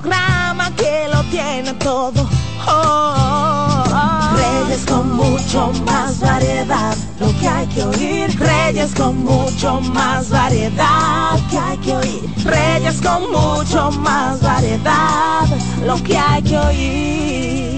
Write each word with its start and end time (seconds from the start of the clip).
Programa 0.00 0.70
que 0.76 1.08
lo 1.12 1.22
tiene 1.24 1.72
todo. 1.74 2.28
Oh, 2.68 3.84
Reyes 4.36 4.84
con 4.86 5.10
mucho 5.16 5.72
más 5.84 6.20
variedad, 6.20 6.96
lo 7.18 7.36
que 7.40 7.48
hay 7.48 7.66
que 7.66 7.82
oír. 7.82 8.38
Reyes 8.38 8.94
con 8.94 9.24
mucho 9.24 9.80
más 9.80 10.28
variedad, 10.30 11.32
lo 11.32 11.48
que 11.50 11.58
hay 11.58 11.78
que 11.78 11.96
oír. 11.96 12.44
Reyes 12.44 13.00
con 13.00 13.32
mucho 13.32 13.90
más 13.90 14.40
variedad, 14.40 15.46
lo 15.84 15.96
que 16.04 16.16
hay 16.16 16.42
que 16.42 16.58
oír. 16.58 17.77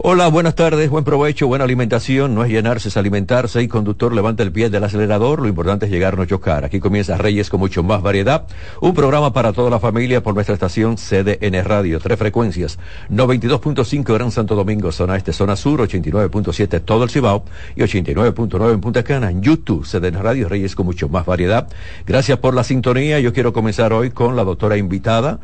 Hola, 0.00 0.28
buenas 0.28 0.54
tardes, 0.54 0.90
buen 0.90 1.02
provecho, 1.02 1.48
buena 1.48 1.64
alimentación, 1.64 2.32
no 2.32 2.44
es 2.44 2.50
llenarse, 2.52 2.88
es 2.88 2.96
alimentarse. 2.96 3.60
Y 3.64 3.66
conductor 3.66 4.14
levanta 4.14 4.44
el 4.44 4.52
pie 4.52 4.70
del 4.70 4.84
acelerador, 4.84 5.42
lo 5.42 5.48
importante 5.48 5.86
es 5.86 5.90
llegar, 5.90 6.16
no 6.16 6.24
chocar. 6.24 6.64
Aquí 6.64 6.78
comienza 6.78 7.16
Reyes 7.16 7.50
con 7.50 7.58
mucho 7.58 7.82
más 7.82 8.00
variedad, 8.00 8.46
un 8.80 8.94
programa 8.94 9.32
para 9.32 9.52
toda 9.52 9.70
la 9.70 9.80
familia 9.80 10.22
por 10.22 10.34
nuestra 10.34 10.54
estación 10.54 10.98
CDN 10.98 11.64
Radio, 11.64 11.98
tres 11.98 12.16
frecuencias, 12.16 12.78
92.5 13.10 14.14
Gran 14.14 14.30
Santo 14.30 14.54
Domingo, 14.54 14.92
zona 14.92 15.16
este, 15.16 15.32
zona 15.32 15.56
sur, 15.56 15.80
89.7 15.80 16.80
todo 16.84 17.02
el 17.02 17.10
Cibao. 17.10 17.42
Y 17.74 17.80
89.9 17.80 18.74
en 18.74 18.80
Punta 18.80 19.02
Cana, 19.02 19.32
en 19.32 19.42
YouTube, 19.42 19.84
CDN 19.84 20.22
Radio, 20.22 20.48
Reyes 20.48 20.76
con 20.76 20.86
mucho 20.86 21.08
más 21.08 21.26
variedad. 21.26 21.66
Gracias 22.06 22.38
por 22.38 22.54
la 22.54 22.62
sintonía, 22.62 23.18
yo 23.18 23.32
quiero 23.32 23.52
comenzar 23.52 23.92
hoy 23.92 24.10
con 24.10 24.36
la 24.36 24.44
doctora 24.44 24.76
invitada, 24.76 25.40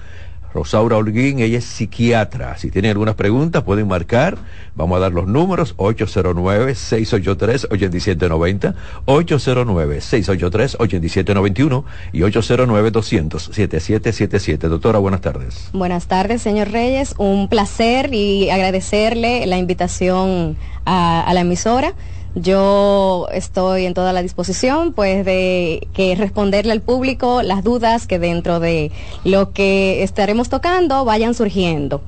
Rosaura 0.55 0.97
Holguín, 0.97 1.41
ella 1.41 1.59
es 1.59 1.65
psiquiatra. 1.65 2.57
Si 2.57 2.71
tienen 2.71 2.93
algunas 2.93 3.17
preguntas, 3.17 3.65
pueden 3.65 3.89
marcar. 3.89 4.39
Vamos 4.77 4.99
a 4.99 5.01
dar 5.01 5.11
los 5.13 5.27
números 5.27 5.77
809-683-8790, 5.79 8.75
809-683-8791 9.05 11.85
y 12.13 12.21
809-200-7777. 12.21 14.69
Doctora, 14.69 15.01
buenas 15.01 15.23
tardes. 15.23 15.71
Buenas 15.73 16.07
tardes, 16.07 16.41
señor 16.41 16.71
Reyes. 16.71 17.17
Un 17.19 17.49
placer 17.49 18.15
y 18.15 18.49
agradecerle 18.51 19.47
la 19.47 19.59
invitación 19.59 20.57
a, 20.85 21.23
a 21.23 21.35
la 21.35 21.41
emisora. 21.41 21.95
Yo 22.35 23.29
estoy 23.33 23.87
en 23.87 23.95
toda 23.95 24.13
la 24.13 24.21
disposición, 24.23 24.93
pues, 24.93 25.25
de 25.25 25.87
que 25.95 26.17
responderle 26.17 26.73
al 26.73 26.81
público 26.81 27.43
las 27.43 27.63
dudas 27.63 28.07
que 28.07 28.19
dentro 28.19 28.59
de 28.59 28.91
lo 29.25 29.53
que 29.53 30.03
estaremos 30.03 30.49
tocando 30.49 31.05
vayan 31.05 31.35
surgiendo. 31.35 32.03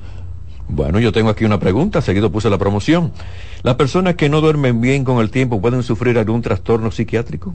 Bueno, 0.69 0.99
yo 0.99 1.13
tengo 1.13 1.29
aquí 1.29 1.45
una 1.45 1.59
pregunta, 1.59 2.01
seguido 2.01 2.29
puse 2.29 2.49
la 2.49 2.57
promoción. 2.57 3.13
¿Las 3.63 3.75
personas 3.75 4.15
que 4.15 4.27
no 4.27 4.41
duermen 4.41 4.81
bien 4.81 5.05
con 5.05 5.19
el 5.19 5.31
tiempo 5.31 5.61
pueden 5.61 5.81
sufrir 5.81 6.17
algún 6.17 6.41
trastorno 6.41 6.91
psiquiátrico? 6.91 7.53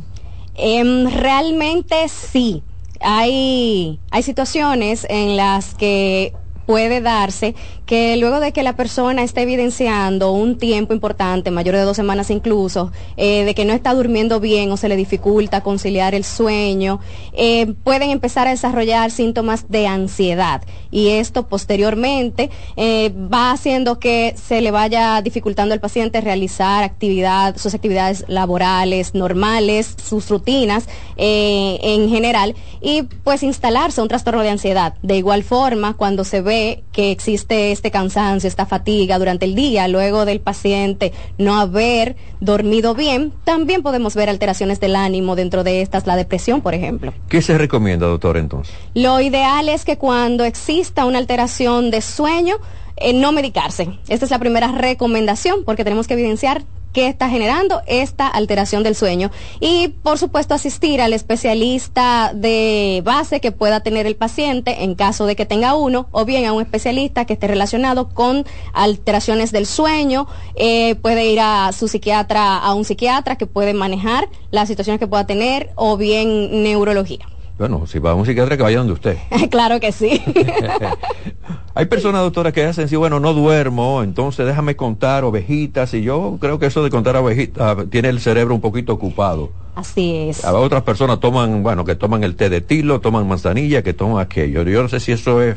Em, 0.54 1.06
realmente 1.08 2.08
sí. 2.08 2.62
Hay, 3.00 3.98
hay 4.10 4.22
situaciones 4.22 5.06
en 5.10 5.36
las 5.36 5.74
que 5.74 6.32
puede 6.72 7.02
darse 7.02 7.54
que 7.84 8.16
luego 8.16 8.40
de 8.40 8.52
que 8.52 8.62
la 8.62 8.74
persona 8.74 9.22
esté 9.22 9.42
evidenciando 9.42 10.32
un 10.32 10.56
tiempo 10.56 10.94
importante, 10.94 11.50
mayor 11.50 11.74
de 11.74 11.82
dos 11.82 11.98
semanas 11.98 12.30
incluso, 12.30 12.90
eh, 13.18 13.44
de 13.44 13.54
que 13.54 13.66
no 13.66 13.74
está 13.74 13.92
durmiendo 13.92 14.40
bien 14.40 14.72
o 14.72 14.78
se 14.78 14.88
le 14.88 14.96
dificulta 14.96 15.60
conciliar 15.60 16.14
el 16.14 16.24
sueño, 16.24 16.98
eh, 17.34 17.74
pueden 17.84 18.08
empezar 18.08 18.46
a 18.46 18.52
desarrollar 18.52 19.10
síntomas 19.10 19.66
de 19.68 19.86
ansiedad 19.86 20.62
y 20.90 21.08
esto 21.08 21.46
posteriormente 21.46 22.48
eh, 22.76 23.12
va 23.12 23.50
haciendo 23.50 23.98
que 23.98 24.34
se 24.42 24.62
le 24.62 24.70
vaya 24.70 25.20
dificultando 25.20 25.74
al 25.74 25.80
paciente 25.80 26.22
realizar 26.22 26.84
actividad, 26.84 27.58
sus 27.58 27.74
actividades 27.74 28.24
laborales 28.28 29.14
normales, 29.14 29.94
sus 30.02 30.30
rutinas 30.30 30.86
en 31.18 32.08
general 32.08 32.54
y 32.80 33.02
pues 33.02 33.42
instalarse 33.42 34.00
un 34.00 34.08
trastorno 34.08 34.40
de 34.40 34.48
ansiedad. 34.48 34.94
De 35.02 35.16
igual 35.16 35.42
forma, 35.42 35.94
cuando 35.94 36.24
se 36.24 36.40
ve 36.40 36.61
que 36.92 37.10
existe 37.10 37.72
este 37.72 37.90
cansancio, 37.90 38.48
esta 38.48 38.66
fatiga 38.66 39.18
durante 39.18 39.44
el 39.44 39.54
día, 39.54 39.88
luego 39.88 40.24
del 40.24 40.40
paciente 40.40 41.12
no 41.38 41.58
haber 41.58 42.16
dormido 42.40 42.94
bien, 42.94 43.32
también 43.44 43.82
podemos 43.82 44.14
ver 44.14 44.28
alteraciones 44.28 44.80
del 44.80 44.96
ánimo 44.96 45.36
dentro 45.36 45.64
de 45.64 45.82
estas, 45.82 46.06
la 46.06 46.16
depresión, 46.16 46.60
por 46.60 46.74
ejemplo. 46.74 47.12
¿Qué 47.28 47.42
se 47.42 47.56
recomienda, 47.58 48.06
doctor, 48.06 48.36
entonces? 48.36 48.74
Lo 48.94 49.20
ideal 49.20 49.68
es 49.68 49.84
que 49.84 49.96
cuando 49.98 50.44
exista 50.44 51.04
una 51.04 51.18
alteración 51.18 51.90
de 51.90 52.00
sueño, 52.00 52.56
eh, 52.96 53.12
no 53.12 53.32
medicarse. 53.32 53.98
Esta 54.08 54.24
es 54.24 54.30
la 54.30 54.38
primera 54.38 54.68
recomendación 54.68 55.64
porque 55.64 55.84
tenemos 55.84 56.06
que 56.06 56.14
evidenciar 56.14 56.62
que 56.92 57.08
está 57.08 57.28
generando 57.28 57.82
esta 57.86 58.28
alteración 58.28 58.82
del 58.82 58.94
sueño. 58.94 59.30
Y, 59.60 59.88
por 59.88 60.18
supuesto, 60.18 60.54
asistir 60.54 61.00
al 61.00 61.12
especialista 61.12 62.32
de 62.34 63.02
base 63.04 63.40
que 63.40 63.52
pueda 63.52 63.80
tener 63.80 64.06
el 64.06 64.16
paciente 64.16 64.84
en 64.84 64.94
caso 64.94 65.26
de 65.26 65.36
que 65.36 65.46
tenga 65.46 65.74
uno, 65.74 66.06
o 66.12 66.24
bien 66.24 66.44
a 66.44 66.52
un 66.52 66.62
especialista 66.62 67.24
que 67.24 67.34
esté 67.34 67.46
relacionado 67.46 68.08
con 68.08 68.44
alteraciones 68.72 69.52
del 69.52 69.66
sueño. 69.66 70.26
Eh, 70.54 70.96
puede 70.96 71.26
ir 71.26 71.40
a 71.40 71.72
su 71.72 71.88
psiquiatra, 71.88 72.58
a 72.58 72.74
un 72.74 72.84
psiquiatra 72.84 73.36
que 73.36 73.46
puede 73.46 73.74
manejar 73.74 74.28
las 74.50 74.68
situaciones 74.68 75.00
que 75.00 75.06
pueda 75.06 75.26
tener, 75.26 75.70
o 75.76 75.96
bien 75.96 76.62
neurología. 76.62 77.31
Bueno, 77.58 77.86
si 77.86 77.98
va 77.98 78.12
a 78.12 78.14
un 78.14 78.26
psiquiatra 78.26 78.56
que 78.56 78.62
vaya 78.62 78.78
donde 78.78 78.94
usted. 78.94 79.16
claro 79.50 79.78
que 79.78 79.92
sí. 79.92 80.20
Hay 81.74 81.86
personas, 81.86 82.22
doctora, 82.22 82.52
que 82.52 82.64
hacen, 82.64 82.88
sí, 82.88 82.96
bueno, 82.96 83.20
no 83.20 83.32
duermo, 83.32 84.02
entonces 84.02 84.46
déjame 84.46 84.76
contar 84.76 85.24
ovejitas, 85.24 85.94
y 85.94 86.02
yo 86.02 86.36
creo 86.40 86.58
que 86.58 86.66
eso 86.66 86.82
de 86.82 86.90
contar 86.90 87.16
ovejitas 87.16 87.88
tiene 87.90 88.08
el 88.08 88.20
cerebro 88.20 88.54
un 88.54 88.60
poquito 88.60 88.92
ocupado. 88.92 89.52
Así 89.74 90.28
es. 90.28 90.44
A 90.44 90.52
otras 90.52 90.82
personas 90.82 91.18
toman, 91.20 91.62
bueno, 91.62 91.84
que 91.84 91.94
toman 91.94 92.24
el 92.24 92.36
té 92.36 92.50
de 92.50 92.60
tilo, 92.60 93.00
toman 93.00 93.26
manzanilla, 93.26 93.82
que 93.82 93.94
toman 93.94 94.20
aquello. 94.20 94.62
Yo 94.64 94.82
no 94.82 94.88
sé 94.88 95.00
si 95.00 95.12
eso 95.12 95.42
es 95.42 95.56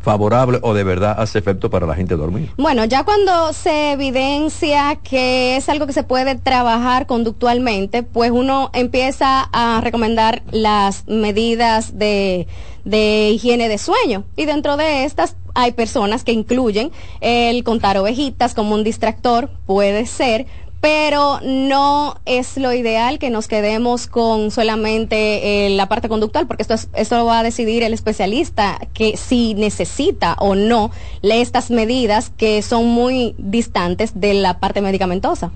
favorable 0.00 0.58
o 0.62 0.74
de 0.74 0.84
verdad 0.84 1.14
hace 1.18 1.38
efecto 1.38 1.70
para 1.70 1.86
la 1.86 1.94
gente 1.94 2.16
dormir? 2.16 2.50
Bueno, 2.56 2.84
ya 2.84 3.04
cuando 3.04 3.52
se 3.52 3.92
evidencia 3.92 4.96
que 5.02 5.56
es 5.56 5.68
algo 5.68 5.86
que 5.86 5.92
se 5.92 6.02
puede 6.02 6.34
trabajar 6.36 7.06
conductualmente, 7.06 8.02
pues 8.02 8.30
uno 8.30 8.70
empieza 8.72 9.48
a 9.52 9.80
recomendar 9.80 10.42
las 10.50 11.06
medidas 11.06 11.98
de, 11.98 12.46
de 12.84 13.30
higiene 13.30 13.68
de 13.68 13.78
sueño. 13.78 14.24
Y 14.36 14.46
dentro 14.46 14.76
de 14.76 15.04
estas 15.04 15.36
hay 15.54 15.72
personas 15.72 16.24
que 16.24 16.32
incluyen 16.32 16.90
el 17.20 17.62
contar 17.64 17.98
ovejitas 17.98 18.54
como 18.54 18.74
un 18.74 18.84
distractor, 18.84 19.50
puede 19.66 20.06
ser, 20.06 20.46
pero 20.80 21.40
no 21.42 22.16
es 22.24 22.56
lo 22.56 22.72
ideal 22.72 23.18
que 23.18 23.30
nos 23.30 23.48
quedemos 23.48 24.06
con 24.06 24.50
solamente 24.50 25.66
eh, 25.66 25.70
la 25.70 25.88
parte 25.88 26.08
conductual, 26.08 26.46
porque 26.46 26.62
esto, 26.62 26.74
es, 26.74 26.88
esto 26.94 27.24
va 27.24 27.40
a 27.40 27.42
decidir 27.42 27.82
el 27.82 27.92
especialista 27.92 28.78
que 28.94 29.16
si 29.16 29.54
necesita 29.54 30.34
o 30.38 30.54
no 30.54 30.90
estas 31.22 31.70
medidas 31.70 32.30
que 32.36 32.62
son 32.62 32.86
muy 32.86 33.34
distantes 33.38 34.18
de 34.20 34.34
la 34.34 34.60
parte 34.60 34.80
medicamentosa. 34.80 35.52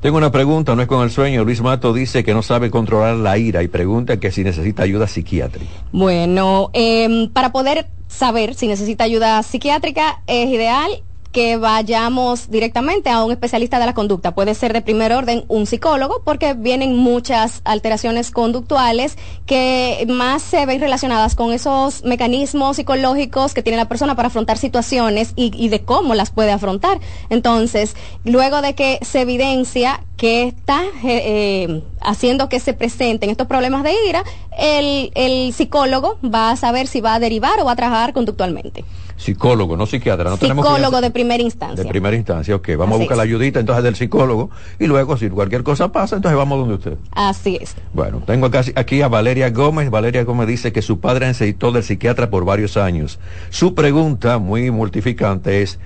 Tengo 0.00 0.18
una 0.18 0.30
pregunta, 0.30 0.74
no 0.74 0.82
es 0.82 0.88
con 0.88 1.02
el 1.02 1.10
sueño. 1.10 1.44
Luis 1.44 1.62
Mato 1.62 1.94
dice 1.94 2.24
que 2.24 2.34
no 2.34 2.42
sabe 2.42 2.70
controlar 2.70 3.16
la 3.16 3.38
ira 3.38 3.62
y 3.62 3.68
pregunta 3.68 4.18
que 4.18 4.30
si 4.30 4.44
necesita 4.44 4.82
ayuda 4.82 5.06
psiquiátrica. 5.06 5.70
Bueno, 5.92 6.70
eh, 6.74 7.30
para 7.32 7.52
poder 7.52 7.86
saber 8.06 8.54
si 8.54 8.66
necesita 8.66 9.04
ayuda 9.04 9.42
psiquiátrica 9.42 10.20
es 10.26 10.48
ideal 10.50 11.02
que 11.34 11.56
vayamos 11.56 12.48
directamente 12.48 13.10
a 13.10 13.24
un 13.24 13.32
especialista 13.32 13.80
de 13.80 13.86
la 13.86 13.92
conducta. 13.92 14.36
Puede 14.36 14.54
ser 14.54 14.72
de 14.72 14.80
primer 14.82 15.12
orden 15.12 15.44
un 15.48 15.66
psicólogo, 15.66 16.22
porque 16.24 16.54
vienen 16.54 16.96
muchas 16.96 17.60
alteraciones 17.64 18.30
conductuales 18.30 19.18
que 19.44 20.06
más 20.08 20.42
se 20.42 20.64
ven 20.64 20.80
relacionadas 20.80 21.34
con 21.34 21.52
esos 21.52 22.04
mecanismos 22.04 22.76
psicológicos 22.76 23.52
que 23.52 23.64
tiene 23.64 23.76
la 23.76 23.88
persona 23.88 24.14
para 24.14 24.28
afrontar 24.28 24.58
situaciones 24.58 25.32
y, 25.34 25.68
de 25.68 25.80
cómo 25.82 26.14
las 26.14 26.30
puede 26.30 26.52
afrontar. 26.52 27.00
Entonces, 27.30 27.96
luego 28.24 28.62
de 28.62 28.76
que 28.76 29.00
se 29.02 29.22
evidencia 29.22 30.04
que 30.16 30.44
está 30.44 30.84
eh, 31.02 31.66
eh, 31.66 31.82
haciendo 32.00 32.48
que 32.48 32.60
se 32.60 32.74
presenten 32.74 33.28
estos 33.28 33.48
problemas 33.48 33.82
de 33.82 33.92
ira, 34.08 34.22
el, 34.56 35.10
el 35.16 35.52
psicólogo 35.52 36.16
va 36.24 36.52
a 36.52 36.56
saber 36.56 36.86
si 36.86 37.00
va 37.00 37.14
a 37.14 37.18
derivar 37.18 37.58
o 37.60 37.64
va 37.64 37.72
a 37.72 37.76
trabajar 37.76 38.12
conductualmente. 38.12 38.84
Psicólogo, 39.16 39.76
no 39.76 39.86
psiquiatra. 39.86 40.30
No 40.30 40.36
psicólogo 40.36 41.00
de 41.00 41.10
primera 41.10 41.42
instancia. 41.42 41.82
De 41.82 41.88
primera 41.88 42.16
instancia, 42.16 42.56
ok. 42.56 42.70
Vamos 42.76 42.96
a 42.96 42.98
buscar 42.98 43.16
la 43.16 43.22
ayudita 43.22 43.60
entonces 43.60 43.84
del 43.84 43.94
psicólogo 43.94 44.50
y 44.78 44.86
luego 44.86 45.16
si 45.16 45.30
cualquier 45.30 45.62
cosa 45.62 45.92
pasa, 45.92 46.16
entonces 46.16 46.36
vamos 46.36 46.58
donde 46.58 46.74
usted. 46.74 46.98
Así 47.12 47.58
es. 47.60 47.76
Bueno, 47.92 48.22
tengo 48.26 48.46
acá, 48.46 48.64
aquí 48.74 49.02
a 49.02 49.08
Valeria 49.08 49.50
Gómez. 49.50 49.90
Valeria 49.90 50.24
Gómez 50.24 50.48
dice 50.48 50.72
que 50.72 50.82
su 50.82 51.00
padre 51.00 51.26
necesitó 51.26 51.70
del 51.70 51.84
psiquiatra 51.84 52.28
por 52.28 52.44
varios 52.44 52.76
años. 52.76 53.20
Su 53.50 53.74
pregunta, 53.74 54.38
muy 54.38 54.70
mortificante, 54.70 55.62
es 55.62 55.78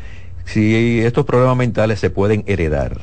si 0.46 1.00
estos 1.00 1.26
problemas 1.26 1.56
mentales 1.56 2.00
se 2.00 2.08
pueden 2.10 2.44
heredar. 2.46 2.98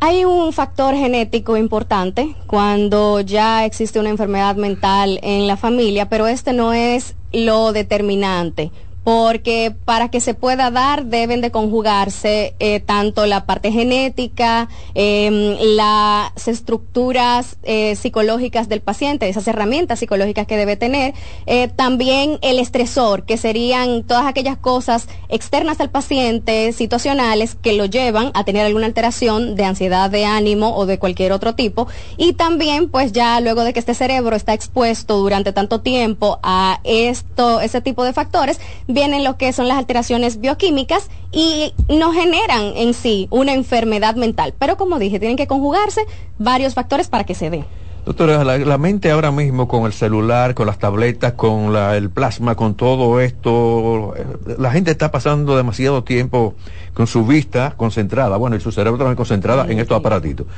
Hay 0.00 0.24
un 0.24 0.52
factor 0.52 0.94
genético 0.94 1.56
importante 1.56 2.34
cuando 2.48 3.20
ya 3.20 3.64
existe 3.64 4.00
una 4.00 4.10
enfermedad 4.10 4.56
mental 4.56 5.20
en 5.22 5.46
la 5.46 5.56
familia, 5.56 6.08
pero 6.08 6.26
este 6.26 6.52
no 6.52 6.72
es 6.72 7.14
lo 7.32 7.72
determinante 7.72 8.72
porque 9.04 9.74
para 9.84 10.10
que 10.10 10.20
se 10.20 10.34
pueda 10.34 10.70
dar 10.70 11.06
deben 11.06 11.40
de 11.40 11.50
conjugarse 11.50 12.54
eh, 12.60 12.80
tanto 12.80 13.26
la 13.26 13.46
parte 13.46 13.72
genética, 13.72 14.68
em, 14.94 15.56
las 15.76 16.48
estructuras 16.48 17.56
eh, 17.64 17.96
psicológicas 17.96 18.68
del 18.68 18.80
paciente, 18.80 19.28
esas 19.28 19.48
herramientas 19.48 19.98
psicológicas 19.98 20.46
que 20.46 20.56
debe 20.56 20.76
tener, 20.76 21.14
eh, 21.46 21.68
también 21.68 22.38
el 22.42 22.58
estresor, 22.58 23.24
que 23.24 23.36
serían 23.36 24.04
todas 24.04 24.26
aquellas 24.26 24.56
cosas 24.56 25.08
externas 25.28 25.80
al 25.80 25.90
paciente, 25.90 26.72
situacionales, 26.72 27.56
que 27.56 27.72
lo 27.72 27.86
llevan 27.86 28.30
a 28.34 28.44
tener 28.44 28.64
alguna 28.64 28.86
alteración 28.86 29.56
de 29.56 29.64
ansiedad 29.64 30.10
de 30.10 30.24
ánimo 30.24 30.76
o 30.76 30.86
de 30.86 30.98
cualquier 30.98 31.32
otro 31.32 31.54
tipo, 31.54 31.88
y 32.16 32.34
también 32.34 32.88
pues 32.88 33.12
ya 33.12 33.40
luego 33.40 33.64
de 33.64 33.72
que 33.72 33.80
este 33.80 33.94
cerebro 33.94 34.36
está 34.36 34.54
expuesto 34.54 35.18
durante 35.18 35.52
tanto 35.52 35.80
tiempo 35.80 36.38
a 36.42 36.80
esto, 36.84 37.60
ese 37.60 37.80
tipo 37.80 38.04
de 38.04 38.12
factores, 38.12 38.60
vienen 38.92 39.24
lo 39.24 39.36
que 39.36 39.52
son 39.52 39.68
las 39.68 39.78
alteraciones 39.78 40.40
bioquímicas 40.40 41.08
y 41.30 41.72
no 41.88 42.12
generan 42.12 42.72
en 42.76 42.94
sí 42.94 43.28
una 43.30 43.54
enfermedad 43.54 44.16
mental. 44.16 44.54
Pero 44.58 44.76
como 44.76 44.98
dije, 44.98 45.18
tienen 45.18 45.36
que 45.36 45.46
conjugarse 45.46 46.06
varios 46.38 46.74
factores 46.74 47.08
para 47.08 47.24
que 47.24 47.34
se 47.34 47.50
dé. 47.50 47.64
Doctora, 48.04 48.42
la, 48.42 48.78
mente 48.78 49.12
ahora 49.12 49.30
mismo 49.30 49.68
con 49.68 49.84
el 49.84 49.92
celular, 49.92 50.54
con 50.54 50.66
las 50.66 50.80
tabletas, 50.80 51.34
con 51.34 51.76
el 51.76 52.10
plasma, 52.10 52.56
con 52.56 52.74
todo 52.74 53.20
esto, 53.20 54.14
la 54.58 54.72
gente 54.72 54.90
está 54.90 55.12
pasando 55.12 55.56
demasiado 55.56 56.02
tiempo 56.02 56.56
con 56.94 57.06
su 57.06 57.24
vista 57.24 57.74
concentrada, 57.76 58.36
bueno, 58.38 58.56
y 58.56 58.60
su 58.60 58.72
cerebro 58.72 58.98
también 58.98 59.14
concentrada 59.14 59.66
en 59.70 59.78
estos 59.78 59.96
aparatitos. 59.96 60.48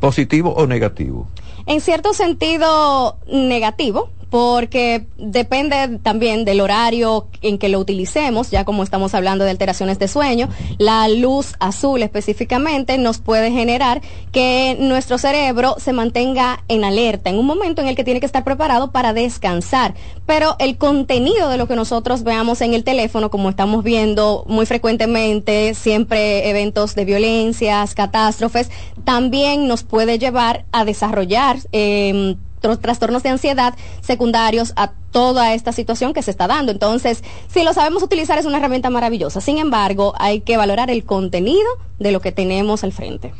¿Positivo 0.00 0.54
o 0.54 0.66
negativo? 0.66 1.28
En 1.66 1.82
cierto 1.82 2.14
sentido, 2.14 3.18
negativo, 3.30 4.08
porque 4.30 5.06
depende 5.18 5.98
también 6.02 6.44
del 6.44 6.60
horario 6.60 7.28
en 7.42 7.58
que 7.58 7.68
lo 7.68 7.78
utilicemos, 7.78 8.50
ya 8.50 8.64
como 8.64 8.82
estamos 8.82 9.14
hablando 9.14 9.44
de 9.44 9.50
alteraciones 9.50 9.98
de 9.98 10.08
sueño, 10.08 10.48
la 10.78 11.08
luz 11.08 11.54
azul 11.60 12.02
específicamente 12.02 12.98
nos 12.98 13.18
puede 13.18 13.50
generar 13.52 14.02
que 14.32 14.76
nuestro 14.80 15.18
cerebro 15.18 15.76
se 15.78 15.92
mantenga 15.92 16.64
en 16.68 16.84
alerta 16.84 17.30
en 17.30 17.38
un 17.38 17.46
momento 17.46 17.82
en 17.82 17.88
el 17.88 17.96
que 17.96 18.04
tiene 18.04 18.20
que 18.20 18.26
estar 18.26 18.44
preparado 18.44 18.90
para 18.90 19.12
descansar. 19.12 19.94
Pero 20.26 20.56
el 20.58 20.76
contenido 20.76 21.48
de 21.48 21.56
lo 21.56 21.68
que 21.68 21.76
nosotros 21.76 22.24
veamos 22.24 22.60
en 22.60 22.74
el 22.74 22.84
teléfono, 22.84 23.30
como 23.30 23.50
estamos 23.50 23.84
viendo 23.84 24.44
muy 24.48 24.66
frecuentemente, 24.66 25.74
siempre 25.74 26.50
eventos 26.50 26.94
de 26.94 27.04
violencias, 27.04 27.94
catástrofes, 27.94 28.70
también 29.04 29.68
nos 29.68 29.84
puede 29.84 30.18
llevar 30.18 30.64
a 30.72 30.84
desarrollar 30.84 31.58
eh, 31.72 32.36
trastornos 32.80 33.22
de 33.22 33.30
ansiedad 33.30 33.74
secundarios 34.00 34.72
a 34.76 34.92
toda 35.10 35.54
esta 35.54 35.72
situación 35.72 36.12
que 36.12 36.22
se 36.22 36.30
está 36.30 36.46
dando. 36.46 36.72
Entonces, 36.72 37.22
si 37.48 37.64
lo 37.64 37.72
sabemos 37.72 38.02
utilizar 38.02 38.38
es 38.38 38.46
una 38.46 38.58
herramienta 38.58 38.90
maravillosa. 38.90 39.40
Sin 39.40 39.58
embargo, 39.58 40.14
hay 40.18 40.40
que 40.40 40.56
valorar 40.56 40.90
el 40.90 41.04
contenido 41.04 41.68
de 41.98 42.12
lo 42.12 42.20
que 42.20 42.32
tenemos 42.32 42.84
al 42.84 42.92
frente. 42.92 43.32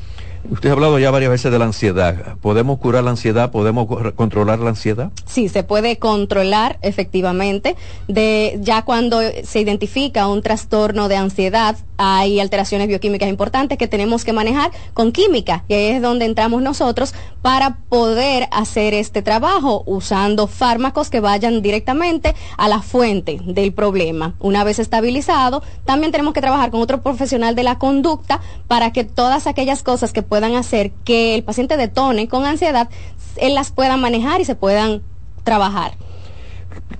Usted 0.50 0.70
ha 0.70 0.72
hablado 0.72 0.98
ya 0.98 1.10
varias 1.10 1.30
veces 1.30 1.50
de 1.50 1.58
la 1.58 1.64
ansiedad. 1.64 2.36
¿Podemos 2.40 2.78
curar 2.78 3.04
la 3.04 3.10
ansiedad? 3.10 3.50
¿Podemos 3.50 3.86
controlar 4.14 4.58
la 4.58 4.70
ansiedad? 4.70 5.10
Sí, 5.24 5.48
se 5.48 5.62
puede 5.62 5.98
controlar 5.98 6.78
efectivamente. 6.82 7.76
De 8.08 8.58
ya 8.60 8.82
cuando 8.82 9.20
se 9.44 9.60
identifica 9.60 10.28
un 10.28 10.42
trastorno 10.42 11.08
de 11.08 11.16
ansiedad, 11.16 11.76
hay 11.98 12.40
alteraciones 12.40 12.88
bioquímicas 12.88 13.28
importantes 13.28 13.78
que 13.78 13.88
tenemos 13.88 14.24
que 14.24 14.32
manejar 14.32 14.70
con 14.94 15.12
química 15.12 15.64
y 15.68 15.74
ahí 15.74 15.86
es 15.86 16.02
donde 16.02 16.26
entramos 16.26 16.62
nosotros 16.62 17.14
para 17.42 17.78
poder 17.88 18.48
hacer 18.50 18.94
este 18.94 19.22
trabajo 19.22 19.82
usando 19.86 20.46
fármacos 20.46 21.10
que 21.10 21.20
vayan 21.20 21.62
directamente 21.62 22.34
a 22.56 22.68
la 22.68 22.82
fuente 22.82 23.40
del 23.44 23.72
problema. 23.72 24.34
Una 24.40 24.64
vez 24.64 24.78
estabilizado, 24.78 25.62
también 25.84 26.12
tenemos 26.12 26.34
que 26.34 26.40
trabajar 26.40 26.70
con 26.70 26.80
otro 26.80 27.02
profesional 27.02 27.54
de 27.54 27.62
la 27.62 27.78
conducta 27.78 28.40
para 28.68 28.92
que 28.92 29.04
todas 29.04 29.46
aquellas 29.46 29.82
cosas 29.82 30.12
que 30.12 30.22
puedan 30.36 30.54
hacer 30.54 30.92
que 31.02 31.34
el 31.34 31.44
paciente 31.44 31.78
detone 31.78 32.28
con 32.28 32.44
ansiedad, 32.44 32.90
él 33.38 33.54
las 33.54 33.70
pueda 33.70 33.96
manejar 33.96 34.38
y 34.42 34.44
se 34.44 34.54
puedan 34.54 35.00
trabajar. 35.44 35.92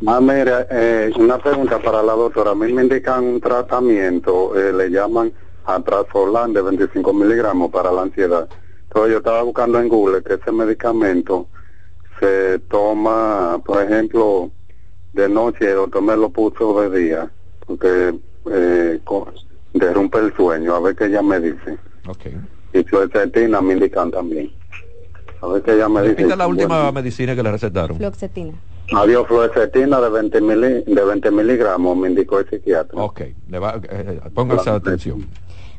Ah, 0.07 0.21
mira, 0.21 0.67
eh, 0.71 1.13
una 1.19 1.39
pregunta 1.39 1.79
para 1.79 2.03
la 2.03 2.15
doctora. 2.15 2.53
A 2.53 2.55
mí 2.55 2.73
me 2.73 2.83
indican 2.83 3.25
un 3.25 3.41
tratamiento, 3.41 4.59
eh, 4.59 4.73
le 4.73 4.89
llaman 4.91 5.33
atrazolan 5.67 6.53
de 6.53 6.63
25 6.63 7.13
miligramos 7.13 7.71
para 7.71 7.91
la 7.91 8.03
ansiedad 8.03 8.49
yo 8.95 9.19
estaba 9.19 9.43
buscando 9.43 9.81
en 9.81 9.89
Google 9.89 10.23
que 10.23 10.35
ese 10.35 10.53
medicamento 10.53 11.49
se 12.21 12.59
toma, 12.71 13.61
por 13.65 13.83
ejemplo, 13.83 14.51
de 15.13 15.29
noche, 15.29 15.71
el 15.71 15.77
doctor 15.77 16.03
me 16.03 16.17
lo 16.17 16.31
puso 16.31 16.81
de 16.81 16.99
día, 16.99 17.31
porque 17.67 18.15
eh, 18.51 19.01
derrumpe 19.73 20.19
el 20.19 20.35
sueño, 20.37 20.75
a 20.75 20.81
ver 20.81 20.97
qué 20.97 21.07
ella 21.07 21.23
me 21.23 21.41
dice. 21.41 21.79
Okay. 22.07 22.37
Y 22.73 22.83
fluoxetina 22.85 23.61
me 23.61 23.75
indican 23.75 24.11
también. 24.11 24.51
A 25.41 25.49
ver 25.49 25.63
qué 25.63 25.73
ella 25.73 25.89
me 25.89 26.03
dice. 26.03 26.23
es 26.23 26.37
la 26.37 26.47
última 26.47 26.91
medicina 26.93 27.35
que 27.35 27.43
le 27.43 27.53
recetaron? 27.53 27.97
Fluoxetina. 27.97 28.55
Adiós, 28.93 29.27
fluoxetina 29.27 30.01
de 30.01 30.09
20, 30.11 30.41
de 30.41 31.05
20 31.05 31.31
miligramos, 31.31 31.97
me 31.97 32.09
indicó 32.09 32.39
el 32.41 32.49
psiquiatra. 32.49 33.03
Ok, 33.03 33.23
le 33.49 33.59
va, 33.59 33.81
eh, 33.89 34.21
póngase 34.35 34.71
atención. 34.71 35.27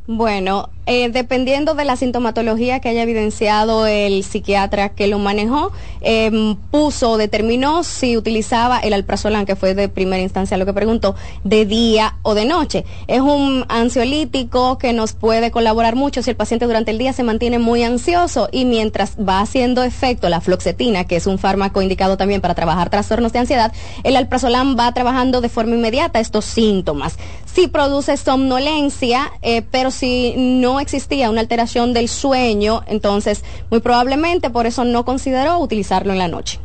Bueno, 0.07 0.69
eh, 0.85 1.09
dependiendo 1.09 1.74
de 1.74 1.83
la 1.83 1.95
sintomatología 1.95 2.79
que 2.79 2.89
haya 2.89 3.01
evidenciado 3.01 3.88
el 3.88 4.24
psiquiatra 4.24 4.89
que 4.89 5.07
lo 5.07 5.17
manejó, 5.17 5.71
eh, 6.01 6.55
puso, 6.69 7.17
determinó 7.17 7.83
si 7.83 8.15
utilizaba 8.15 8.77
el 8.77 8.93
alprazolam, 8.93 9.47
que 9.47 9.55
fue 9.55 9.74
de 9.74 9.89
primera 9.89 10.21
instancia 10.21 10.57
lo 10.57 10.65
que 10.67 10.74
preguntó, 10.74 11.15
de 11.43 11.65
día 11.65 12.17
o 12.21 12.35
de 12.35 12.45
noche. 12.45 12.85
Es 13.07 13.21
un 13.21 13.65
ansiolítico 13.67 14.77
que 14.77 14.93
nos 14.93 15.13
puede 15.13 15.50
colaborar 15.50 15.95
mucho 15.95 16.21
si 16.21 16.29
el 16.29 16.35
paciente 16.35 16.67
durante 16.67 16.91
el 16.91 17.00
día 17.00 17.12
se 17.12 17.24
mantiene 17.24 17.57
muy 17.57 17.81
ansioso 17.81 18.47
y 18.51 18.65
mientras 18.65 19.17
va 19.17 19.39
haciendo 19.39 19.81
efecto 19.81 20.29
la 20.29 20.39
floxetina, 20.39 21.05
que 21.05 21.15
es 21.15 21.25
un 21.25 21.39
fármaco 21.39 21.81
indicado 21.81 22.15
también 22.15 22.41
para 22.41 22.53
trabajar 22.53 22.91
trastornos 22.91 23.33
de 23.33 23.39
ansiedad, 23.39 23.74
el 24.03 24.15
alprazolam 24.15 24.77
va 24.77 24.93
trabajando 24.93 25.41
de 25.41 25.50
forma 25.50 25.74
inmediata 25.74 26.19
estos 26.19 26.45
síntomas. 26.45 27.17
Sí 27.51 27.67
produce 27.67 28.17
somnolencia, 28.17 29.31
eh, 29.41 29.63
pero 29.71 29.89
si 29.95 30.35
no 30.37 30.79
existía 30.79 31.29
una 31.29 31.41
alteración 31.41 31.93
del 31.93 32.07
sueño, 32.07 32.83
entonces 32.87 33.43
muy 33.71 33.79
probablemente 33.79 34.49
por 34.49 34.67
eso 34.67 34.83
no 34.85 35.05
consideró 35.05 35.59
utilizarlo 35.59 36.11
en 36.13 36.19
la 36.19 36.27
noche. 36.27 36.59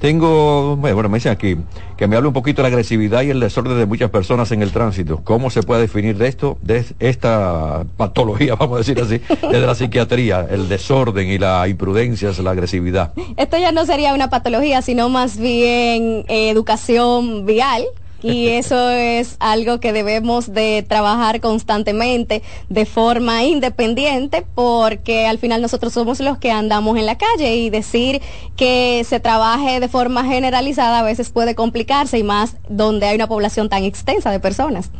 Tengo, 0.00 0.76
bueno, 0.76 1.10
me 1.10 1.18
dicen 1.18 1.32
aquí 1.32 1.58
que 1.98 2.08
me 2.08 2.16
hable 2.16 2.28
un 2.28 2.32
poquito 2.32 2.62
de 2.62 2.62
la 2.62 2.68
agresividad 2.68 3.20
y 3.20 3.28
el 3.28 3.38
desorden 3.38 3.76
de 3.78 3.84
muchas 3.84 4.08
personas 4.08 4.50
en 4.50 4.62
el 4.62 4.72
tránsito. 4.72 5.20
¿Cómo 5.22 5.50
se 5.50 5.62
puede 5.62 5.82
definir 5.82 6.16
de 6.16 6.28
esto, 6.28 6.56
de 6.62 6.82
esta 6.98 7.84
patología, 7.98 8.54
vamos 8.58 8.76
a 8.76 8.78
decir 8.78 8.98
así, 8.98 9.20
desde 9.42 9.66
la 9.66 9.74
psiquiatría, 9.74 10.46
el 10.50 10.70
desorden 10.70 11.28
y 11.28 11.36
la 11.36 11.68
imprudencia, 11.68 12.30
la 12.42 12.52
agresividad? 12.52 13.12
Esto 13.36 13.58
ya 13.58 13.72
no 13.72 13.84
sería 13.84 14.14
una 14.14 14.30
patología, 14.30 14.80
sino 14.80 15.10
más 15.10 15.36
bien 15.36 16.24
eh, 16.28 16.48
educación 16.48 17.44
vial 17.44 17.84
y 18.22 18.48
eso 18.48 18.90
es 18.90 19.36
algo 19.40 19.80
que 19.80 19.92
debemos 19.92 20.52
de 20.52 20.84
trabajar 20.86 21.40
constantemente 21.40 22.42
de 22.68 22.86
forma 22.86 23.44
independiente 23.44 24.44
porque 24.54 25.26
al 25.26 25.38
final 25.38 25.62
nosotros 25.62 25.92
somos 25.92 26.20
los 26.20 26.38
que 26.38 26.50
andamos 26.50 26.98
en 26.98 27.06
la 27.06 27.18
calle 27.18 27.56
y 27.56 27.70
decir 27.70 28.20
que 28.56 29.04
se 29.06 29.20
trabaje 29.20 29.80
de 29.80 29.88
forma 29.88 30.24
generalizada 30.24 31.00
a 31.00 31.02
veces 31.02 31.30
puede 31.30 31.54
complicarse 31.54 32.18
y 32.18 32.22
más 32.22 32.56
donde 32.68 33.06
hay 33.06 33.16
una 33.16 33.28
población 33.28 33.68
tan 33.68 33.84
extensa 33.84 34.30
de 34.30 34.40
personas. 34.40 34.90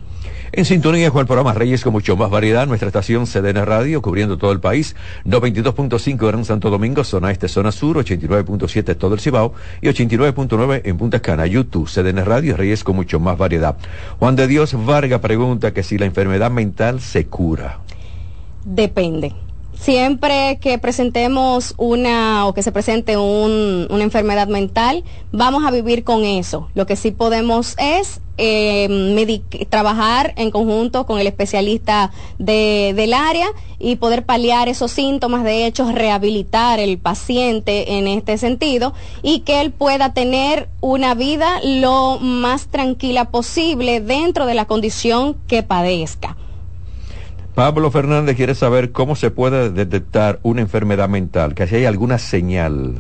En 0.53 0.65
sintonía 0.65 1.13
con 1.13 1.21
el 1.21 1.27
programa 1.27 1.55
Reyes 1.55 1.85
con 1.85 1.93
mucho 1.93 2.17
más 2.17 2.29
variedad, 2.29 2.67
nuestra 2.67 2.89
estación 2.89 3.27
CDN 3.27 3.65
Radio, 3.65 4.03
cubriendo 4.03 4.37
todo 4.37 4.51
el 4.51 4.59
país, 4.59 4.97
92.5 5.25 6.27
Gran 6.27 6.45
Santo 6.45 6.71
Domingo, 6.71 7.05
zona 7.05 7.31
este, 7.31 7.47
zona 7.47 7.71
sur, 7.71 7.97
89.7 7.97 8.97
todo 8.97 9.15
el 9.15 9.21
Cibao 9.21 9.55
y 9.81 9.87
89.9 9.87 10.83
en 10.85 10.99
Punta 10.99 11.21
Cana, 11.21 11.47
YouTube, 11.47 11.89
CDN 11.89 12.25
Radio, 12.25 12.57
Reyes 12.57 12.83
con 12.83 12.97
mucho 12.97 13.21
más 13.21 13.39
variedad. 13.39 13.77
Juan 14.19 14.35
de 14.35 14.49
Dios 14.49 14.75
Varga 14.85 15.21
pregunta 15.21 15.73
que 15.73 15.85
si 15.85 15.99
la 15.99 16.07
enfermedad 16.07 16.51
mental 16.51 17.01
se 17.01 17.27
cura. 17.27 17.79
Depende 18.65 19.33
siempre 19.81 20.59
que 20.61 20.79
presentemos 20.79 21.75
una 21.79 22.47
o 22.47 22.53
que 22.53 22.63
se 22.63 22.71
presente 22.71 23.17
una 23.17 24.05
enfermedad 24.05 24.47
mental, 24.47 25.05
vamos 25.33 25.65
a 25.65 25.71
vivir 25.71 26.05
con 26.05 26.25
eso. 26.25 26.69
Lo 26.75 26.87
que 26.87 26.97
sí 26.97 27.11
podemos 27.11 27.77
es 27.79 28.21
eh, 28.37 29.43
trabajar 29.69 30.35
en 30.37 30.51
conjunto 30.51 31.07
con 31.07 31.19
el 31.19 31.27
especialista 31.27 32.13
del 32.39 33.15
área 33.15 33.49
y 33.79 33.97
poder 33.97 34.27
paliar 34.27 34.69
esos 34.69 34.91
síntomas, 34.91 35.45
de 35.45 35.67
hecho, 35.67 35.91
rehabilitar 35.91 36.79
el 36.79 36.99
paciente 36.99 37.97
en 37.97 38.07
este 38.07 38.37
sentido 38.37 38.93
y 39.23 39.41
que 39.41 39.63
él 39.63 39.73
pueda 39.73 40.13
tener 40.13 40.69
una 40.81 41.15
vida 41.15 41.61
lo 41.65 42.19
más 42.21 42.67
tranquila 42.69 43.31
posible 43.31 44.01
dentro 44.01 44.45
de 44.45 44.55
la 44.55 44.67
condición 44.67 45.37
que 45.47 45.63
padezca. 45.63 46.37
Pablo 47.61 47.91
Fernández 47.91 48.37
quiere 48.37 48.55
saber 48.55 48.91
cómo 48.91 49.15
se 49.17 49.31
puede 49.31 49.69
detectar 49.69 50.41
una 50.43 50.63
enfermedad 50.63 51.11
mental, 51.11 51.55
que 51.55 51.67
si 51.67 51.77
hay 51.77 51.85
alguna 51.85 52.17
señal. 52.17 52.95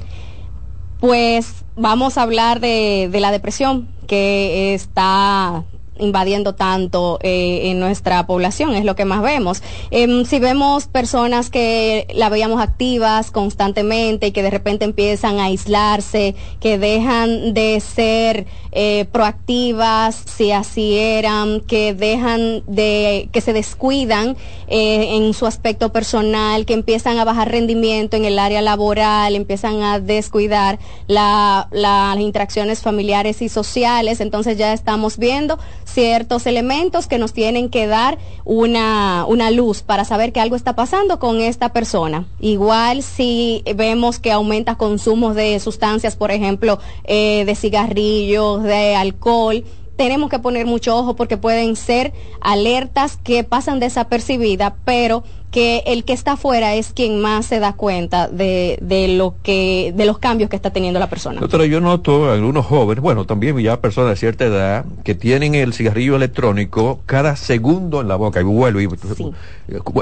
Pues 1.00 1.64
vamos 1.76 2.18
a 2.18 2.22
hablar 2.24 2.60
de, 2.60 3.08
de 3.10 3.20
la 3.20 3.32
depresión, 3.32 3.88
que 4.06 4.74
está 4.74 5.64
invadiendo 6.00 6.54
tanto 6.54 7.18
eh, 7.22 7.70
en 7.70 7.80
nuestra 7.80 8.26
población, 8.26 8.74
es 8.74 8.84
lo 8.84 8.96
que 8.96 9.04
más 9.04 9.22
vemos. 9.22 9.62
Em, 9.90 10.24
si 10.24 10.38
vemos 10.38 10.86
personas 10.86 11.50
que 11.50 12.06
la 12.14 12.28
veíamos 12.28 12.60
activas 12.60 13.30
constantemente 13.30 14.28
y 14.28 14.32
que 14.32 14.42
de 14.42 14.50
repente 14.50 14.84
empiezan 14.84 15.38
a 15.38 15.44
aislarse, 15.44 16.34
que 16.60 16.78
dejan 16.78 17.54
de 17.54 17.80
ser 17.80 18.46
eh, 18.72 19.06
proactivas, 19.10 20.22
si 20.26 20.52
así 20.52 20.96
eran, 20.96 21.60
que 21.60 21.94
dejan 21.94 22.62
de, 22.66 23.28
que 23.32 23.40
se 23.40 23.52
descuidan 23.52 24.36
eh, 24.68 25.16
en 25.16 25.34
su 25.34 25.46
aspecto 25.46 25.92
personal, 25.92 26.66
que 26.66 26.74
empiezan 26.74 27.18
a 27.18 27.24
bajar 27.24 27.50
rendimiento 27.50 28.16
en 28.16 28.24
el 28.24 28.38
área 28.38 28.62
laboral, 28.62 29.34
empiezan 29.34 29.82
a 29.82 29.98
descuidar 29.98 30.78
las 31.08 32.18
interacciones 32.18 32.80
familiares 32.80 33.42
y 33.42 33.48
sociales, 33.48 34.20
entonces 34.20 34.56
ya 34.56 34.72
estamos 34.72 35.18
viendo 35.18 35.58
ciertos 35.92 36.46
elementos 36.46 37.06
que 37.06 37.18
nos 37.18 37.32
tienen 37.32 37.68
que 37.68 37.86
dar 37.86 38.18
una, 38.44 39.24
una 39.26 39.50
luz 39.50 39.82
para 39.82 40.04
saber 40.04 40.32
que 40.32 40.40
algo 40.40 40.56
está 40.56 40.74
pasando 40.74 41.18
con 41.18 41.40
esta 41.40 41.72
persona. 41.72 42.26
Igual 42.40 43.02
si 43.02 43.62
vemos 43.76 44.18
que 44.18 44.32
aumenta 44.32 44.76
consumos 44.76 45.34
de 45.34 45.58
sustancias, 45.60 46.16
por 46.16 46.30
ejemplo, 46.30 46.78
eh, 47.04 47.44
de 47.46 47.54
cigarrillos, 47.54 48.62
de 48.62 48.94
alcohol, 48.94 49.64
tenemos 50.00 50.30
que 50.30 50.38
poner 50.38 50.64
mucho 50.64 50.96
ojo 50.96 51.14
porque 51.14 51.36
pueden 51.36 51.76
ser 51.76 52.14
alertas 52.40 53.18
que 53.22 53.44
pasan 53.44 53.80
desapercibidas, 53.80 54.72
pero 54.86 55.24
que 55.50 55.82
el 55.86 56.04
que 56.04 56.12
está 56.12 56.32
afuera 56.32 56.74
es 56.74 56.92
quien 56.92 57.20
más 57.20 57.46
se 57.46 57.58
da 57.58 57.72
cuenta 57.72 58.28
de, 58.28 58.78
de 58.80 59.08
lo 59.08 59.34
que 59.42 59.92
de 59.96 60.04
los 60.06 60.18
cambios 60.18 60.48
que 60.48 60.56
está 60.56 60.70
teniendo 60.70 61.00
la 61.00 61.08
persona. 61.08 61.40
Doctora, 61.40 61.66
yo 61.66 61.80
noto 61.80 62.30
algunos 62.30 62.66
jóvenes, 62.66 63.02
bueno, 63.02 63.24
también 63.24 63.58
ya 63.58 63.80
personas 63.80 64.10
de 64.10 64.16
cierta 64.16 64.44
edad 64.44 64.84
que 65.04 65.14
tienen 65.14 65.54
el 65.54 65.72
cigarrillo 65.72 66.16
electrónico 66.16 67.00
cada 67.06 67.36
segundo 67.36 68.00
en 68.00 68.08
la 68.08 68.16
boca 68.16 68.40
y 68.40 68.44
vuelve 68.44 68.84
y 68.84 68.88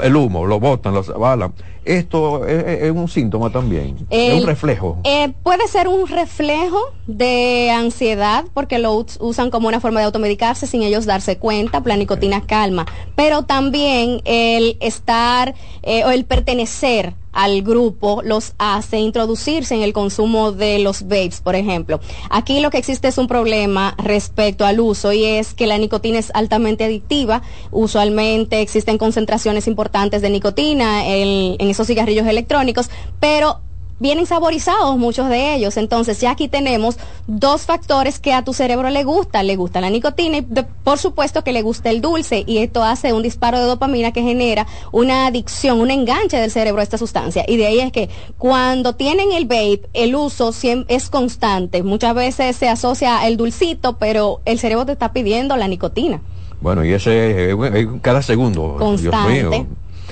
el 0.03 0.15
humo, 0.15 0.45
lo 0.45 0.59
botan, 0.59 0.93
lo 0.93 0.99
avalan. 0.99 1.53
Esto 1.89 2.45
es, 2.45 2.91
un 2.91 3.07
síntoma 3.07 3.49
también, 3.49 3.95
es 4.11 4.39
un 4.39 4.45
reflejo. 4.45 4.99
Eh, 5.03 5.33
puede 5.41 5.67
ser 5.67 5.87
un 5.87 6.07
reflejo 6.07 6.79
de 7.07 7.71
ansiedad 7.71 8.45
porque 8.53 8.77
lo 8.77 8.93
usan 9.19 9.49
como 9.49 9.67
una 9.67 9.79
forma 9.79 9.99
de 9.99 10.05
automedicarse 10.05 10.67
sin 10.67 10.83
ellos 10.83 11.07
darse 11.07 11.39
cuenta, 11.39 11.81
planicotina 11.81 12.45
calma, 12.45 12.85
pero 13.15 13.41
también 13.43 14.21
el 14.25 14.77
estar 14.81 15.55
eh, 15.81 16.03
o 16.05 16.11
el 16.11 16.25
pertenecer 16.25 17.15
al 17.39 17.61
grupo 17.61 18.21
los 18.21 18.51
hace 18.57 18.97
introducirse 18.97 19.73
en 19.73 19.81
el 19.81 19.93
consumo 19.93 20.51
de 20.51 20.79
los 20.79 21.03
vapes, 21.03 21.39
por 21.39 21.55
ejemplo. 21.55 22.01
Aquí 22.29 22.59
lo 22.59 22.69
que 22.69 22.79
existe 22.79 23.07
es 23.07 23.17
un 23.17 23.29
problema 23.29 23.95
respecto 23.97 24.65
al 24.65 24.81
uso 24.81 25.13
y 25.13 25.23
es 25.23 25.53
que 25.53 25.65
la 25.65 25.77
nicotina 25.77 26.19
es 26.19 26.31
altamente 26.33 26.83
adictiva. 26.83 27.41
Usualmente 27.71 28.59
existen 28.59 28.97
concentraciones 28.97 29.67
importantes 29.67 30.21
de 30.21 30.29
nicotina 30.29 31.07
en, 31.07 31.55
en 31.59 31.69
esos 31.69 31.87
cigarrillos 31.87 32.27
electrónicos, 32.27 32.89
pero 33.21 33.61
vienen 33.99 34.25
saborizados 34.25 34.97
muchos 34.97 35.29
de 35.29 35.53
ellos. 35.53 35.77
Entonces 35.77 36.19
ya 36.19 36.31
aquí 36.31 36.47
tenemos 36.47 36.97
dos 37.27 37.63
factores 37.63 38.19
que 38.19 38.33
a 38.33 38.43
tu 38.43 38.53
cerebro 38.53 38.89
le 38.89 39.03
gusta. 39.03 39.43
Le 39.43 39.55
gusta 39.55 39.81
la 39.81 39.89
nicotina 39.89 40.37
y 40.37 40.41
por 40.83 40.97
supuesto 40.97 41.43
que 41.43 41.51
le 41.51 41.61
gusta 41.61 41.89
el 41.89 42.01
dulce 42.01 42.43
y 42.47 42.59
esto 42.59 42.83
hace 42.83 43.13
un 43.13 43.23
disparo 43.23 43.59
de 43.59 43.65
dopamina 43.65 44.11
que 44.11 44.21
genera 44.21 44.65
una 44.91 45.27
adicción, 45.27 45.79
un 45.79 45.91
enganche 45.91 46.37
del 46.37 46.51
cerebro 46.51 46.81
a 46.81 46.83
esta 46.83 46.97
sustancia. 46.97 47.45
Y 47.47 47.57
de 47.57 47.67
ahí 47.67 47.79
es 47.79 47.91
que 47.91 48.09
cuando 48.37 48.95
tienen 48.95 49.31
el 49.31 49.45
vape, 49.45 49.89
el 49.93 50.15
uso 50.15 50.53
es 50.87 51.09
constante. 51.09 51.83
Muchas 51.83 52.15
veces 52.15 52.55
se 52.55 52.69
asocia 52.69 53.27
el 53.27 53.37
dulcito, 53.37 53.97
pero 53.97 54.41
el 54.45 54.59
cerebro 54.59 54.85
te 54.85 54.93
está 54.93 55.13
pidiendo 55.13 55.55
la 55.57 55.67
nicotina. 55.67 56.21
Bueno, 56.61 56.83
y 56.83 56.91
ese 56.91 57.51
es 57.51 57.87
cada 58.01 58.21
segundo. 58.21 58.75
Constante. 58.77 59.65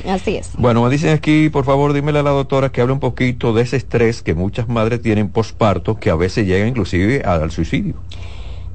Así 0.06 0.36
es. 0.36 0.52
Bueno, 0.58 0.84
me 0.84 0.90
dicen 0.90 1.12
aquí, 1.12 1.50
por 1.50 1.66
favor, 1.66 1.94
dímele 1.94 2.20
a 2.20 2.24
la 2.24 2.32
doctora 2.32 2.72
que 2.72 2.82
hable 2.82 2.94
un 2.94 3.00
poquito 3.00 3.54
de 3.54 3.64
ese 3.64 3.78
estrés 3.78 4.22
que 4.22 4.34
muchas 4.34 4.68
madres 4.68 5.02
tienen 5.02 5.30
posparto, 5.30 6.00
que 6.00 6.10
a 6.10 6.16
veces 6.16 6.46
llega 6.46 6.68
inclusive 6.68 7.22
al 7.24 7.52
suicidio. 7.52 7.96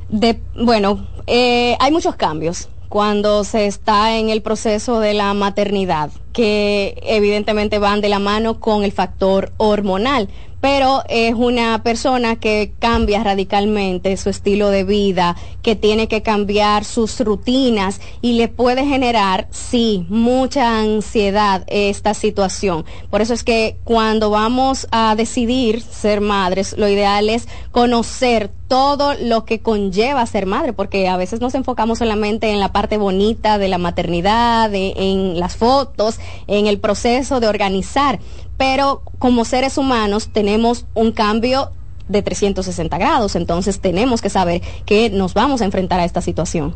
De, 0.08 0.40
bueno, 0.54 1.06
eh, 1.26 1.76
hay 1.80 1.90
muchos 1.90 2.16
cambios 2.16 2.68
cuando 2.88 3.42
se 3.44 3.66
está 3.66 4.18
en 4.18 4.28
el 4.28 4.42
proceso 4.42 5.00
de 5.00 5.14
la 5.14 5.32
maternidad, 5.32 6.10
que 6.34 7.00
evidentemente 7.02 7.78
van 7.78 8.02
de 8.02 8.10
la 8.10 8.18
mano 8.18 8.60
con 8.60 8.84
el 8.84 8.92
factor 8.92 9.50
hormonal 9.56 10.28
pero 10.62 11.02
es 11.08 11.34
una 11.34 11.82
persona 11.82 12.36
que 12.36 12.72
cambia 12.78 13.24
radicalmente 13.24 14.16
su 14.16 14.30
estilo 14.30 14.70
de 14.70 14.84
vida, 14.84 15.36
que 15.60 15.74
tiene 15.74 16.06
que 16.06 16.22
cambiar 16.22 16.84
sus 16.84 17.18
rutinas 17.18 18.00
y 18.20 18.34
le 18.34 18.46
puede 18.46 18.86
generar, 18.86 19.48
sí, 19.50 20.06
mucha 20.08 20.78
ansiedad 20.78 21.64
esta 21.66 22.14
situación. 22.14 22.84
Por 23.10 23.22
eso 23.22 23.34
es 23.34 23.42
que 23.42 23.76
cuando 23.82 24.30
vamos 24.30 24.86
a 24.92 25.16
decidir 25.16 25.80
ser 25.80 26.20
madres, 26.20 26.76
lo 26.78 26.88
ideal 26.88 27.28
es 27.28 27.48
conocer 27.72 28.52
todo 28.68 29.14
lo 29.20 29.44
que 29.44 29.60
conlleva 29.60 30.24
ser 30.26 30.46
madre, 30.46 30.72
porque 30.72 31.08
a 31.08 31.16
veces 31.16 31.40
nos 31.40 31.54
enfocamos 31.54 31.98
solamente 31.98 32.50
en 32.50 32.60
la 32.60 32.72
parte 32.72 32.96
bonita 32.98 33.58
de 33.58 33.68
la 33.68 33.78
maternidad, 33.78 34.70
en 34.72 35.38
las 35.38 35.56
fotos, 35.56 36.20
en 36.46 36.66
el 36.66 36.78
proceso 36.78 37.40
de 37.40 37.48
organizar, 37.48 38.20
pero 38.56 39.02
como 39.18 39.44
seres 39.44 39.78
humanos 39.78 40.30
tenemos 40.32 40.86
un 40.94 41.12
cambio 41.12 41.70
de 42.08 42.22
360 42.22 42.98
grados, 42.98 43.36
entonces 43.36 43.80
tenemos 43.80 44.20
que 44.20 44.30
saber 44.30 44.62
que 44.84 45.10
nos 45.10 45.34
vamos 45.34 45.62
a 45.62 45.64
enfrentar 45.64 46.00
a 46.00 46.04
esta 46.04 46.20
situación. 46.20 46.74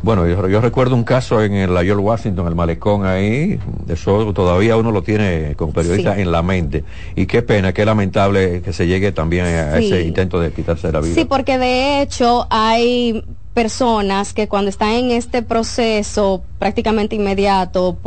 Bueno, 0.00 0.26
yo, 0.26 0.60
recuerdo 0.60 0.94
un 0.94 1.04
caso 1.04 1.42
en 1.42 1.52
el 1.52 1.70
York 1.84 2.00
Washington, 2.02 2.48
el 2.48 2.54
malecón 2.54 3.04
ahí, 3.04 3.60
eso 3.88 4.32
todavía 4.32 4.76
uno 4.76 4.90
lo 4.90 5.02
tiene 5.02 5.54
como 5.54 5.72
periodista 5.72 6.18
en 6.18 6.32
la 6.32 6.42
mente. 6.42 6.82
Y 7.14 7.26
qué 7.26 7.42
pena, 7.42 7.74
qué 7.74 7.84
lamentable 7.84 8.62
que 8.62 8.72
se 8.72 8.86
llegue 8.86 9.12
también 9.12 9.44
a 9.44 9.78
ese 9.78 10.02
intento 10.02 10.40
de 10.40 10.50
quitarse 10.50 10.90
la 10.90 11.00
vida. 11.00 11.14
Sí, 11.14 11.26
porque 11.26 11.58
de 11.58 12.00
hecho 12.00 12.46
hay 12.48 13.22
personas 13.52 14.32
que 14.32 14.48
cuando 14.48 14.70
están 14.70 14.92
en 14.92 15.10
este 15.10 15.42
proceso 15.42 16.42
prácticamente 16.58 17.16
inmediato, 17.16 17.98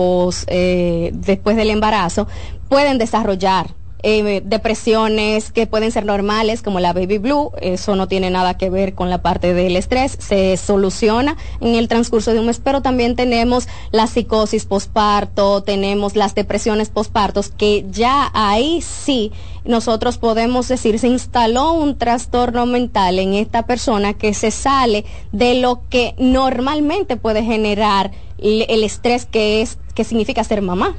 eh, 0.48 1.12
después 1.14 1.56
del 1.56 1.70
embarazo, 1.70 2.28
pueden 2.70 2.98
desarrollar 2.98 3.74
eh, 4.08 4.44
depresiones 4.46 5.52
que 5.52 5.66
pueden 5.66 5.92
ser 5.92 6.06
normales, 6.06 6.62
como 6.62 6.80
la 6.80 6.94
baby 6.94 7.18
blue, 7.18 7.52
eso 7.60 7.96
no 7.96 8.08
tiene 8.08 8.30
nada 8.30 8.56
que 8.56 8.70
ver 8.70 8.94
con 8.94 9.10
la 9.10 9.24
parte 9.24 9.56
del 9.56 9.76
estrés, 9.76 10.16
se 10.20 10.58
soluciona 10.58 11.38
en 11.60 11.74
el 11.74 11.88
transcurso 11.88 12.32
de 12.32 12.40
un 12.40 12.46
mes, 12.46 12.62
pero 12.64 12.84
también 12.84 13.16
tenemos 13.16 13.68
la 13.90 14.06
psicosis 14.06 14.66
posparto, 14.66 15.64
tenemos 15.64 16.16
las 16.16 16.36
depresiones 16.36 16.90
pospartos, 16.90 17.50
que 17.50 17.84
ya 17.90 18.30
ahí 18.36 18.84
sí 18.84 19.32
nosotros 19.64 20.20
podemos 20.20 20.68
decir 20.68 21.00
se 21.00 21.08
instaló 21.08 21.74
un 21.74 21.98
trastorno 21.98 22.68
mental 22.68 23.18
en 23.18 23.34
esta 23.34 23.66
persona 23.66 24.14
que 24.14 24.36
se 24.36 24.52
sale 24.52 25.04
de 25.32 25.56
lo 25.56 25.82
que 25.90 26.14
normalmente 26.20 27.18
puede 27.18 27.44
generar 27.44 28.12
el 28.38 28.84
estrés 28.84 29.26
que 29.26 29.64
es 29.64 29.80
que 29.96 30.04
significa 30.04 30.44
ser 30.44 30.62
mamá. 30.62 30.96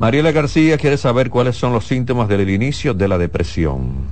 Mariela 0.00 0.32
García 0.32 0.78
quiere 0.78 0.96
saber 0.96 1.28
cuáles 1.28 1.58
son 1.58 1.74
los 1.74 1.84
síntomas 1.84 2.26
del 2.26 2.48
inicio 2.48 2.94
de 2.94 3.06
la 3.06 3.18
depresión. 3.18 4.08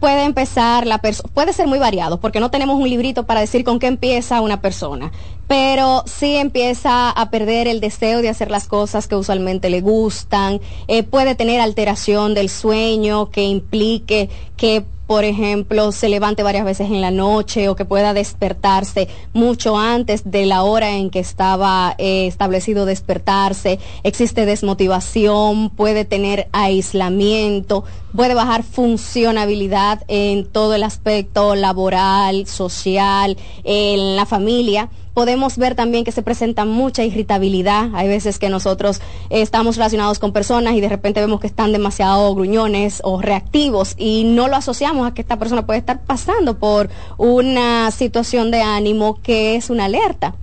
Puede 0.00 0.24
empezar 0.24 0.86
la 0.86 0.96
persona, 0.96 1.28
puede 1.34 1.52
ser 1.52 1.66
muy 1.66 1.78
variado, 1.78 2.18
porque 2.18 2.40
no 2.40 2.50
tenemos 2.50 2.80
un 2.80 2.88
librito 2.88 3.26
para 3.26 3.40
decir 3.40 3.62
con 3.62 3.78
qué 3.78 3.88
empieza 3.88 4.40
una 4.40 4.62
persona, 4.62 5.12
pero 5.46 6.02
sí 6.06 6.34
empieza 6.36 7.10
a 7.10 7.30
perder 7.30 7.68
el 7.68 7.80
deseo 7.80 8.22
de 8.22 8.30
hacer 8.30 8.50
las 8.50 8.68
cosas 8.68 9.06
que 9.06 9.16
usualmente 9.16 9.68
le 9.68 9.82
gustan, 9.82 10.62
eh, 10.88 11.02
puede 11.02 11.34
tener 11.34 11.60
alteración 11.60 12.32
del 12.32 12.48
sueño 12.48 13.28
que 13.28 13.42
implique 13.42 14.30
que 14.56 14.86
por 15.10 15.24
ejemplo, 15.24 15.90
se 15.90 16.08
levante 16.08 16.44
varias 16.44 16.64
veces 16.64 16.86
en 16.88 17.00
la 17.00 17.10
noche 17.10 17.68
o 17.68 17.74
que 17.74 17.84
pueda 17.84 18.14
despertarse 18.14 19.08
mucho 19.32 19.76
antes 19.76 20.30
de 20.30 20.46
la 20.46 20.62
hora 20.62 20.90
en 20.90 21.10
que 21.10 21.18
estaba 21.18 21.96
eh, 21.98 22.28
establecido 22.28 22.86
despertarse. 22.86 23.80
Existe 24.04 24.46
desmotivación, 24.46 25.70
puede 25.70 26.04
tener 26.04 26.46
aislamiento, 26.52 27.82
puede 28.14 28.34
bajar 28.34 28.62
funcionabilidad 28.62 30.04
en 30.06 30.46
todo 30.46 30.76
el 30.76 30.84
aspecto 30.84 31.56
laboral, 31.56 32.46
social, 32.46 33.36
en 33.64 34.14
la 34.14 34.26
familia 34.26 34.90
podemos 35.20 35.58
ver 35.58 35.74
también 35.74 36.02
que 36.02 36.12
se 36.12 36.22
presenta 36.22 36.64
mucha 36.64 37.04
irritabilidad. 37.04 37.90
Hay 37.92 38.08
veces 38.08 38.38
que 38.38 38.48
nosotros 38.48 39.02
estamos 39.28 39.76
relacionados 39.76 40.18
con 40.18 40.32
personas 40.32 40.72
y 40.72 40.80
de 40.80 40.88
repente 40.88 41.20
vemos 41.20 41.40
que 41.40 41.46
están 41.46 41.72
demasiado 41.72 42.34
gruñones 42.34 43.02
o 43.04 43.20
reactivos 43.20 43.96
y 43.98 44.24
no 44.24 44.48
lo 44.48 44.56
asociamos 44.56 45.06
a 45.06 45.12
que 45.12 45.20
esta 45.20 45.38
persona 45.38 45.66
puede 45.66 45.78
estar 45.78 46.00
pasando 46.06 46.58
por 46.58 46.88
una 47.18 47.90
situación 47.90 48.50
de 48.50 48.62
ánimo 48.62 49.20
que 49.22 49.56
es 49.56 49.68
una 49.68 49.84
alerta. 49.84 50.36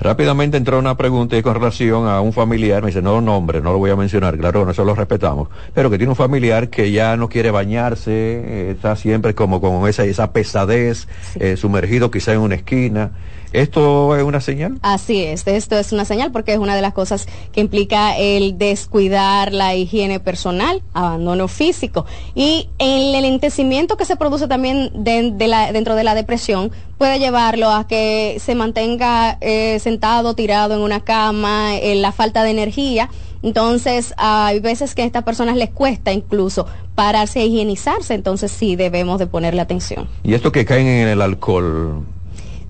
Rápidamente 0.00 0.56
entró 0.56 0.78
una 0.78 0.96
pregunta 0.96 1.36
y 1.36 1.42
con 1.42 1.54
relación 1.54 2.06
a 2.06 2.20
un 2.20 2.32
familiar, 2.32 2.82
me 2.82 2.90
dice, 2.90 3.02
no 3.02 3.20
nombre, 3.20 3.60
no 3.60 3.72
lo 3.72 3.78
voy 3.78 3.90
a 3.90 3.96
mencionar, 3.96 4.38
claro, 4.38 4.60
nosotros 4.60 4.86
lo 4.86 4.94
respetamos, 4.94 5.48
pero 5.74 5.90
que 5.90 5.98
tiene 5.98 6.10
un 6.10 6.16
familiar 6.16 6.68
que 6.68 6.92
ya 6.92 7.16
no 7.16 7.28
quiere 7.28 7.50
bañarse, 7.50 8.12
eh, 8.12 8.70
está 8.70 8.94
siempre 8.94 9.34
como 9.34 9.60
con 9.60 9.88
esa, 9.88 10.04
esa 10.04 10.32
pesadez, 10.32 11.08
eh, 11.40 11.56
sumergido 11.56 12.12
quizá 12.12 12.32
en 12.34 12.38
una 12.38 12.54
esquina. 12.54 13.10
¿Esto 13.52 14.16
es 14.16 14.22
una 14.22 14.40
señal? 14.40 14.78
Así 14.82 15.24
es, 15.24 15.46
esto 15.46 15.78
es 15.78 15.92
una 15.92 16.04
señal 16.04 16.32
porque 16.32 16.52
es 16.52 16.58
una 16.58 16.76
de 16.76 16.82
las 16.82 16.92
cosas 16.92 17.26
que 17.52 17.60
implica 17.60 18.16
el 18.16 18.58
descuidar 18.58 19.52
la 19.52 19.74
higiene 19.74 20.20
personal, 20.20 20.82
abandono 20.92 21.48
físico 21.48 22.06
y 22.34 22.68
el 22.78 23.14
enlentecimiento 23.14 23.96
que 23.96 24.04
se 24.04 24.16
produce 24.16 24.48
también 24.48 24.90
dentro 24.94 25.94
de 25.94 26.04
la 26.04 26.14
depresión 26.14 26.70
puede 26.98 27.18
llevarlo 27.18 27.70
a 27.70 27.86
que 27.86 28.36
se 28.40 28.54
mantenga 28.54 29.38
eh, 29.40 29.78
sentado, 29.80 30.34
tirado 30.34 30.74
en 30.74 30.80
una 30.80 31.00
cama, 31.00 31.76
en 31.76 32.02
la 32.02 32.12
falta 32.12 32.42
de 32.42 32.50
energía. 32.50 33.08
Entonces, 33.42 34.14
hay 34.16 34.58
veces 34.58 34.96
que 34.96 35.02
a 35.02 35.04
estas 35.04 35.22
personas 35.22 35.56
les 35.56 35.70
cuesta 35.70 36.12
incluso 36.12 36.66
pararse 36.96 37.40
e 37.40 37.46
higienizarse, 37.46 38.14
entonces 38.14 38.50
sí 38.50 38.74
debemos 38.74 39.20
de 39.20 39.28
ponerle 39.28 39.60
atención. 39.60 40.08
¿Y 40.24 40.34
esto 40.34 40.50
que 40.50 40.64
caen 40.64 40.88
en 40.88 41.08
el 41.08 41.22
alcohol? 41.22 42.04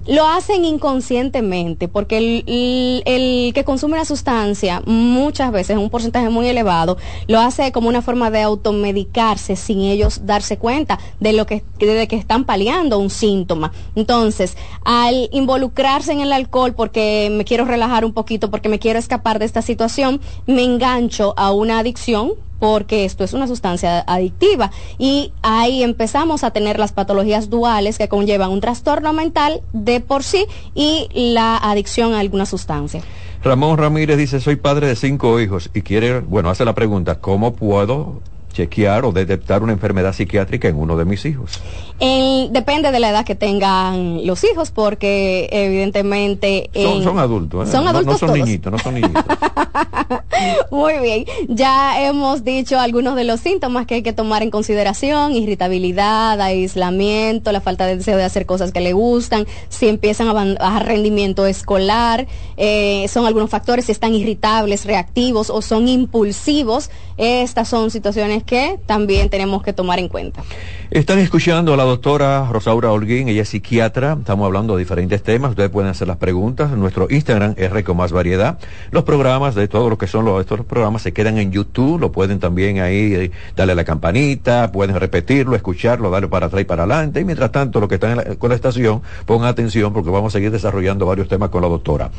Lo 0.08 0.26
hacen 0.26 0.64
inconscientemente, 0.64 1.86
porque 1.86 2.42
el, 2.46 3.52
que 3.54 3.64
consume 3.64 3.98
la 3.98 4.06
sustancia 4.06 4.82
muchas 4.86 5.52
veces, 5.52 5.76
un 5.76 5.90
porcentaje 5.90 6.30
muy 6.30 6.48
elevado, 6.48 6.96
lo 7.26 7.38
hace 7.38 7.70
como 7.72 7.88
una 7.88 8.00
forma 8.00 8.30
de 8.30 8.40
automedicarse 8.40 9.54
sin 9.54 9.80
ellos 9.80 10.22
darse 10.24 10.56
cuenta 10.56 10.98
de 11.20 11.34
lo 11.34 11.46
que, 11.46 11.62
de 11.78 12.08
que 12.08 12.16
están 12.16 12.44
paliando 12.44 12.98
un 12.98 13.10
síntoma. 13.10 13.72
Entonces, 13.94 14.56
al 14.84 15.28
involucrarse 15.30 16.12
en 16.12 16.20
el 16.20 16.32
alcohol 16.32 16.74
porque 16.74 17.28
me 17.30 17.44
quiero 17.44 17.66
relajar 17.66 18.06
un 18.06 18.14
poquito, 18.14 18.50
porque 18.50 18.70
me 18.70 18.78
quiero 18.78 18.98
escapar 18.98 19.38
de 19.38 19.44
esta 19.44 19.60
situación, 19.60 20.22
me 20.46 20.64
engancho 20.64 21.34
a 21.36 21.52
una 21.52 21.78
adicción 21.80 22.32
porque 22.58 23.04
esto 23.04 23.24
es 23.24 23.32
una 23.32 23.46
sustancia 23.46 24.00
adictiva 24.06 24.70
y 24.98 25.32
ahí 25.42 25.82
empezamos 25.82 26.44
a 26.44 26.50
tener 26.50 26.78
las 26.78 26.92
patologías 26.92 27.50
duales 27.50 27.98
que 27.98 28.08
conllevan 28.08 28.50
un 28.50 28.60
trastorno 28.60 29.12
mental 29.12 29.62
de 29.72 30.00
por 30.00 30.22
sí 30.22 30.46
y 30.74 31.08
la 31.12 31.56
adicción 31.56 32.14
a 32.14 32.20
alguna 32.20 32.46
sustancia. 32.46 33.02
Ramón 33.42 33.78
Ramírez 33.78 34.18
dice, 34.18 34.40
soy 34.40 34.56
padre 34.56 34.88
de 34.88 34.96
cinco 34.96 35.40
hijos 35.40 35.70
y 35.72 35.82
quiere, 35.82 36.20
bueno, 36.20 36.50
hace 36.50 36.64
la 36.64 36.74
pregunta, 36.74 37.20
¿cómo 37.20 37.54
puedo 37.54 38.20
chequear 38.52 39.04
o 39.04 39.12
detectar 39.12 39.62
una 39.62 39.72
enfermedad 39.72 40.12
psiquiátrica 40.12 40.68
en 40.68 40.76
uno 40.76 40.96
de 40.96 41.04
mis 41.04 41.24
hijos? 41.24 41.60
depende 42.50 42.92
de 42.92 43.00
la 43.00 43.10
edad 43.10 43.24
que 43.24 43.34
tengan 43.34 44.24
los 44.24 44.44
hijos, 44.44 44.70
porque 44.70 45.48
evidentemente... 45.50 46.70
son, 47.02 47.18
adultos, 47.18 47.68
¿eh? 47.68 47.72
Son 47.72 47.88
adultos. 47.88 48.22
No, 48.22 48.28
son 48.28 48.38
niñitos, 48.38 48.70
no 48.70 48.78
son 48.78 48.94
niñitos. 48.94 49.24
Muy 50.70 50.98
bien, 50.98 51.24
ya 51.48 52.00
hemos 52.00 52.44
dicho 52.44 52.78
algunos 52.78 53.16
de 53.16 53.24
los 53.24 53.40
síntomas 53.40 53.86
que 53.86 53.96
hay 53.96 54.02
que 54.02 54.12
tomar 54.12 54.42
en 54.42 54.50
consideración, 54.50 55.32
irritabilidad, 55.32 56.40
aislamiento, 56.40 57.52
la 57.52 57.60
falta 57.60 57.86
de 57.86 57.96
deseo 57.96 58.16
de 58.16 58.24
hacer 58.24 58.46
cosas 58.46 58.72
que 58.72 58.80
le 58.80 58.92
gustan, 58.92 59.46
si 59.68 59.88
empiezan 59.88 60.28
a 60.28 60.32
bajar 60.32 60.86
rendimiento 60.86 61.46
escolar, 61.46 62.26
eh, 62.56 63.06
son 63.08 63.26
algunos 63.26 63.50
factores, 63.50 63.86
si 63.86 63.92
están 63.92 64.14
irritables, 64.14 64.84
reactivos 64.84 65.50
o 65.50 65.62
son 65.62 65.88
impulsivos, 65.88 66.90
estas 67.18 67.68
son 67.68 67.90
situaciones 67.90 68.44
que 68.44 68.78
también 68.86 69.28
tenemos 69.28 69.62
que 69.62 69.72
tomar 69.72 69.98
en 69.98 70.08
cuenta. 70.08 70.42
Están 70.90 71.18
escuchando 71.18 71.74
a 71.74 71.76
la 71.76 71.84
doctora 71.84 72.48
Rosaura 72.50 72.90
Holguín, 72.90 73.28
ella 73.28 73.42
es 73.42 73.50
psiquiatra, 73.50 74.16
estamos 74.18 74.46
hablando 74.46 74.74
de 74.74 74.80
diferentes 74.80 75.22
temas, 75.22 75.50
ustedes 75.50 75.68
pueden 75.68 75.90
hacer 75.90 76.08
las 76.08 76.16
preguntas, 76.16 76.70
nuestro 76.70 77.08
Instagram 77.10 77.54
es 77.58 77.70
Reco 77.70 77.94
Más 77.94 78.10
Variedad, 78.10 78.58
los 78.90 79.04
programas 79.04 79.54
de 79.54 79.68
todo 79.68 79.90
lo 79.90 79.98
que 79.98 80.06
son 80.06 80.24
los, 80.24 80.40
estos 80.40 80.64
programas 80.64 81.02
se 81.02 81.12
quedan 81.12 81.36
en 81.36 81.52
YouTube, 81.52 82.00
lo 82.00 82.10
pueden 82.10 82.38
también 82.38 82.80
ahí 82.80 83.14
eh, 83.14 83.30
darle 83.54 83.72
a 83.72 83.76
la 83.76 83.84
campanita, 83.84 84.72
pueden 84.72 84.96
repetirlo, 84.96 85.54
escucharlo, 85.56 86.08
darle 86.08 86.28
para 86.28 86.46
atrás 86.46 86.62
y 86.62 86.64
para 86.64 86.84
adelante, 86.84 87.20
y 87.20 87.24
mientras 87.24 87.52
tanto 87.52 87.80
los 87.80 87.88
que 87.90 87.96
están 87.96 88.36
con 88.36 88.48
la 88.48 88.56
estación, 88.56 89.02
pongan 89.26 89.48
atención 89.48 89.92
porque 89.92 90.08
vamos 90.08 90.32
a 90.32 90.38
seguir 90.38 90.50
desarrollando 90.50 91.04
varios 91.04 91.28
temas 91.28 91.50
con 91.50 91.60
la 91.60 91.68
doctora. 91.68 92.10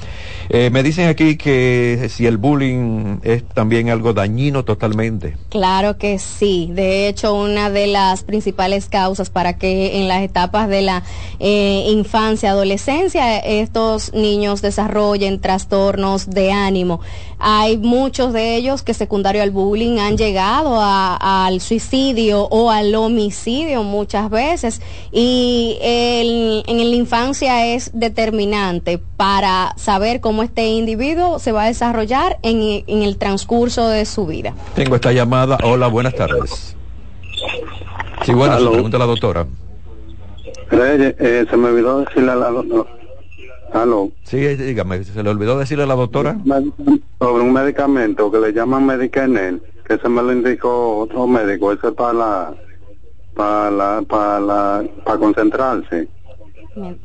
Eh, 0.50 0.70
me 0.72 0.84
dicen 0.84 1.08
aquí 1.08 1.38
que 1.38 2.08
si 2.10 2.28
el 2.28 2.38
bullying 2.38 3.18
es 3.24 3.44
también 3.46 3.90
algo 3.90 4.14
dañino 4.14 4.64
Claro 5.50 5.98
que 5.98 6.20
sí, 6.20 6.70
de 6.72 7.08
hecho 7.08 7.34
una 7.34 7.70
de 7.70 7.88
las 7.88 8.24
principales 8.24 8.88
causas 8.88 9.30
para 9.30 9.58
que 9.58 10.00
en 10.00 10.08
las 10.08 10.22
etapas 10.22 10.68
de 10.70 10.82
la 10.82 11.04
eh, 11.40 11.86
infancia, 11.90 12.52
adolescencia, 12.52 13.40
estos 13.40 14.14
niños 14.14 14.62
desarrollen 14.62 15.40
trastornos 15.40 16.30
de 16.30 16.52
ánimo. 16.52 17.00
Hay 17.40 17.78
muchos 17.78 18.34
de 18.34 18.56
ellos 18.58 18.84
que 18.84 18.94
secundario 18.94 19.42
al 19.42 19.52
bullying 19.52 19.98
han 20.00 20.18
llegado 20.18 20.78
al 20.82 21.62
suicidio 21.62 22.44
o 22.44 22.70
al 22.70 22.94
homicidio 22.96 23.84
muchas 23.84 24.30
veces 24.30 24.82
y 25.12 25.78
en 25.82 26.90
la 26.90 26.96
infancia 26.96 27.66
es 27.68 27.92
determinante 27.94 28.98
para 28.98 29.74
saber 29.78 30.20
cómo 30.20 30.44
este 30.44 30.68
individuo 30.68 31.40
se 31.40 31.54
va 31.54 31.64
a 31.64 31.68
desarrollar 31.68 32.40
en 32.44 33.02
el 33.04 33.18
transcurso 33.18 33.88
de 33.88 34.06
su 34.06 34.26
vida. 34.26 34.54
Tengo 34.80 34.96
esta 34.96 35.12
llamada. 35.12 35.58
Hola, 35.62 35.88
buenas 35.88 36.16
tardes. 36.16 36.74
Sí, 38.24 38.32
bueno, 38.32 38.58
se 38.58 38.70
pregunta 38.70 38.98
la 38.98 39.08
doctora. 39.08 39.46
Eh, 40.72 41.46
se 41.50 41.58
me 41.58 41.68
olvidó 41.68 42.00
decirle 42.00 42.32
a 42.32 42.36
la 42.36 42.50
doctora. 42.50 42.90
Aló. 43.74 44.10
Sí, 44.24 44.38
dígame, 44.38 45.04
¿se 45.04 45.22
le 45.22 45.30
olvidó 45.30 45.60
decirle 45.60 45.84
a 45.84 45.88
la 45.88 45.96
doctora? 45.96 46.38
Sobre 47.20 47.44
un 47.44 47.52
medicamento 47.52 48.32
que 48.32 48.40
le 48.40 48.54
llaman 48.54 48.86
Medicanel, 48.86 49.62
que 49.86 49.98
se 49.98 50.08
me 50.08 50.24
lo 50.24 50.32
indicó 50.32 51.00
otro 51.00 51.28
médico, 51.28 51.74
ese 51.74 51.90
es 51.90 51.94
para 51.94 52.14
la, 52.14 52.54
para 53.36 53.72
la, 53.72 54.02
para 54.08 54.40
la, 54.40 54.86
para 55.04 55.20
concentrarse. 55.20 56.08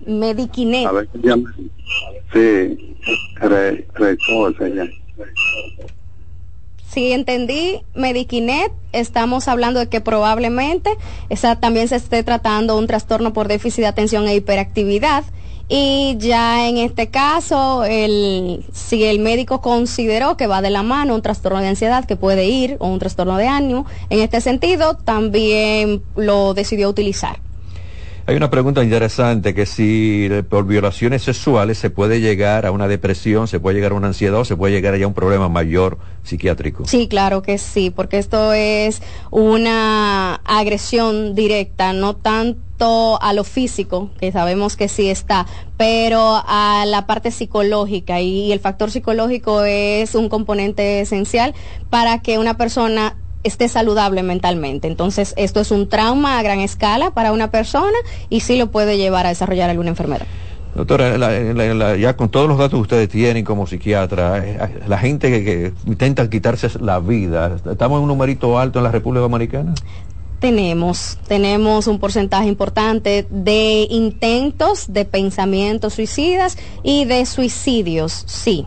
Mediquinet. 0.06 0.86
A 0.86 0.92
ver, 0.92 1.08
sí, 2.32 2.96
re, 3.40 3.84
re, 3.94 4.16
si 6.94 7.10
entendí, 7.10 7.82
Mediquinet, 7.96 8.70
estamos 8.92 9.48
hablando 9.48 9.80
de 9.80 9.88
que 9.88 10.00
probablemente 10.00 10.90
esa 11.28 11.56
también 11.58 11.88
se 11.88 11.96
esté 11.96 12.22
tratando 12.22 12.78
un 12.78 12.86
trastorno 12.86 13.32
por 13.32 13.48
déficit 13.48 13.80
de 13.80 13.88
atención 13.88 14.28
e 14.28 14.36
hiperactividad 14.36 15.24
y 15.68 16.16
ya 16.18 16.68
en 16.68 16.76
este 16.76 17.08
caso, 17.08 17.82
el, 17.82 18.64
si 18.72 19.02
el 19.02 19.18
médico 19.18 19.60
consideró 19.60 20.36
que 20.36 20.46
va 20.46 20.62
de 20.62 20.70
la 20.70 20.84
mano 20.84 21.16
un 21.16 21.22
trastorno 21.22 21.60
de 21.60 21.66
ansiedad 21.66 22.04
que 22.04 22.14
puede 22.14 22.44
ir 22.44 22.76
o 22.78 22.86
un 22.86 23.00
trastorno 23.00 23.36
de 23.38 23.48
ánimo, 23.48 23.86
en 24.08 24.20
este 24.20 24.40
sentido 24.40 24.94
también 24.94 26.00
lo 26.14 26.54
decidió 26.54 26.88
utilizar. 26.88 27.43
Hay 28.26 28.36
una 28.36 28.48
pregunta 28.48 28.82
interesante 28.82 29.54
que 29.54 29.66
si 29.66 30.30
por 30.48 30.66
violaciones 30.66 31.22
sexuales 31.22 31.76
se 31.76 31.90
puede 31.90 32.22
llegar 32.22 32.64
a 32.64 32.70
una 32.70 32.88
depresión, 32.88 33.48
se 33.48 33.60
puede 33.60 33.76
llegar 33.76 33.92
a 33.92 33.96
una 33.96 34.06
ansiedad 34.06 34.40
o 34.40 34.44
se 34.46 34.56
puede 34.56 34.72
llegar 34.72 34.94
a 34.94 35.06
un 35.06 35.12
problema 35.12 35.50
mayor 35.50 35.98
psiquiátrico. 36.22 36.86
Sí, 36.86 37.06
claro 37.06 37.42
que 37.42 37.58
sí, 37.58 37.90
porque 37.90 38.16
esto 38.16 38.54
es 38.54 39.02
una 39.30 40.36
agresión 40.36 41.34
directa, 41.34 41.92
no 41.92 42.16
tanto 42.16 43.20
a 43.20 43.34
lo 43.34 43.44
físico, 43.44 44.10
que 44.18 44.32
sabemos 44.32 44.76
que 44.76 44.88
sí 44.88 45.10
está, 45.10 45.46
pero 45.76 46.42
a 46.46 46.84
la 46.86 47.06
parte 47.06 47.30
psicológica 47.30 48.22
y 48.22 48.52
el 48.52 48.60
factor 48.60 48.90
psicológico 48.90 49.64
es 49.64 50.14
un 50.14 50.30
componente 50.30 51.00
esencial 51.00 51.54
para 51.90 52.22
que 52.22 52.38
una 52.38 52.56
persona 52.56 53.16
esté 53.44 53.68
saludable 53.68 54.22
mentalmente. 54.22 54.88
Entonces, 54.88 55.34
esto 55.36 55.60
es 55.60 55.70
un 55.70 55.88
trauma 55.88 56.38
a 56.38 56.42
gran 56.42 56.60
escala 56.60 57.12
para 57.12 57.32
una 57.32 57.50
persona 57.50 57.96
y 58.28 58.40
sí 58.40 58.58
lo 58.58 58.70
puede 58.70 58.96
llevar 58.96 59.26
a 59.26 59.28
desarrollar 59.28 59.70
alguna 59.70 59.90
enfermedad. 59.90 60.26
Doctora, 60.74 61.96
ya 61.96 62.16
con 62.16 62.30
todos 62.30 62.48
los 62.48 62.58
datos 62.58 62.78
que 62.78 62.82
ustedes 62.82 63.08
tienen 63.08 63.44
como 63.44 63.64
psiquiatra, 63.64 64.38
eh, 64.44 64.58
la 64.88 64.98
gente 64.98 65.30
que, 65.30 65.44
que 65.44 65.72
intenta 65.86 66.28
quitarse 66.28 66.68
la 66.80 66.98
vida, 66.98 67.58
¿estamos 67.70 67.98
en 67.98 68.02
un 68.02 68.08
numerito 68.08 68.58
alto 68.58 68.80
en 68.80 68.84
la 68.84 68.90
República 68.90 69.20
Dominicana? 69.20 69.74
tenemos, 70.40 71.18
tenemos 71.26 71.86
un 71.86 71.98
porcentaje 71.98 72.48
importante 72.48 73.26
de 73.30 73.86
intentos 73.88 74.92
de 74.92 75.06
pensamientos 75.06 75.94
suicidas 75.94 76.58
y 76.82 77.06
de 77.06 77.24
suicidios, 77.24 78.24
sí 78.26 78.66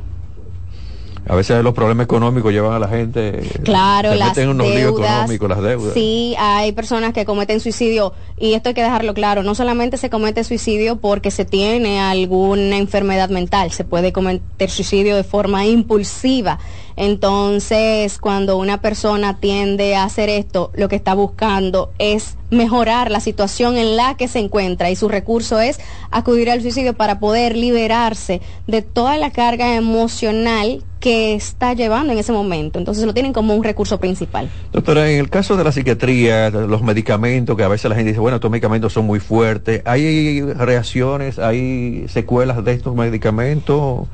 a 1.30 1.36
veces 1.36 1.64
los 1.64 1.74
problemas 1.74 2.06
económicos 2.06 2.52
llevan 2.54 2.74
a 2.74 2.80
la 2.80 2.88
gente 2.88 3.42
claro 3.64 4.16
las 4.16 4.36
deudas, 4.36 5.30
las 5.30 5.62
deudas. 5.62 5.94
Sí 5.94 6.36
hay 6.40 6.72
personas 6.72 7.14
que 7.14 7.26
cometen 7.26 7.60
suicidio 7.60 8.14
y 8.40 8.54
esto 8.54 8.70
hay 8.70 8.76
que 8.76 8.84
dejarlo 8.84 9.14
claro. 9.14 9.44
No 9.44 9.56
solamente 9.56 9.98
se 9.98 10.10
comete 10.10 10.44
suicidio 10.44 10.98
porque 10.98 11.32
se 11.32 11.46
tiene 11.46 12.00
alguna 12.00 12.78
enfermedad 12.78 13.30
mental 13.30 13.72
se 13.72 13.84
puede 13.84 14.14
cometer 14.14 14.70
suicidio 14.70 15.16
de 15.16 15.24
forma 15.24 15.66
impulsiva 15.66 16.60
entonces 16.98 18.18
cuando 18.18 18.58
una 18.58 18.82
persona 18.82 19.40
tiende 19.40 19.96
a 19.96 20.04
hacer 20.04 20.30
esto 20.30 20.72
lo 20.76 20.90
que 20.90 20.98
está 20.98 21.14
buscando 21.14 21.92
es 22.00 22.36
mejorar 22.50 23.12
la 23.12 23.20
situación 23.20 23.78
en 23.78 23.96
la 23.96 24.16
que 24.16 24.28
se 24.28 24.40
encuentra 24.40 24.90
y 24.90 24.96
su 24.96 25.08
recurso 25.08 25.60
es 25.60 25.80
acudir 26.12 26.50
al 26.50 26.62
suicidio 26.62 26.94
para 26.94 27.20
poder 27.20 27.56
liberarse 27.56 28.42
de 28.68 28.82
toda 28.82 29.18
la 29.18 29.32
carga 29.32 29.76
emocional 29.76 30.84
que 31.00 31.36
está 31.36 31.74
llevando 31.74 32.12
en 32.12 32.20
ese 32.20 32.32
momento. 32.32 32.80
Entonces 32.80 33.06
lo 33.06 33.14
tienen 33.14 33.34
como 33.34 33.56
un 33.56 33.64
recurso 33.64 34.00
principal. 34.00 34.50
Doctora, 34.72 35.10
en 35.10 35.20
el 35.20 35.30
caso 35.30 35.56
de 35.56 35.64
la 35.64 35.72
psiquiatría, 35.72 36.50
los 36.50 36.82
medicamentos, 36.82 37.56
que 37.56 37.64
a 37.64 37.68
veces 37.68 37.90
la 37.90 37.96
gente 37.96 38.10
dice, 38.10 38.20
bueno, 38.20 38.38
estos 38.38 38.52
medicamentos 38.52 38.94
son 38.94 39.06
muy 39.06 39.20
fuertes, 39.20 39.82
¿hay 39.86 40.42
reacciones, 40.42 41.38
hay 41.40 42.06
secuelas 42.08 42.64
de 42.64 42.74
estos 42.74 42.96
medicamentos? 42.96 44.08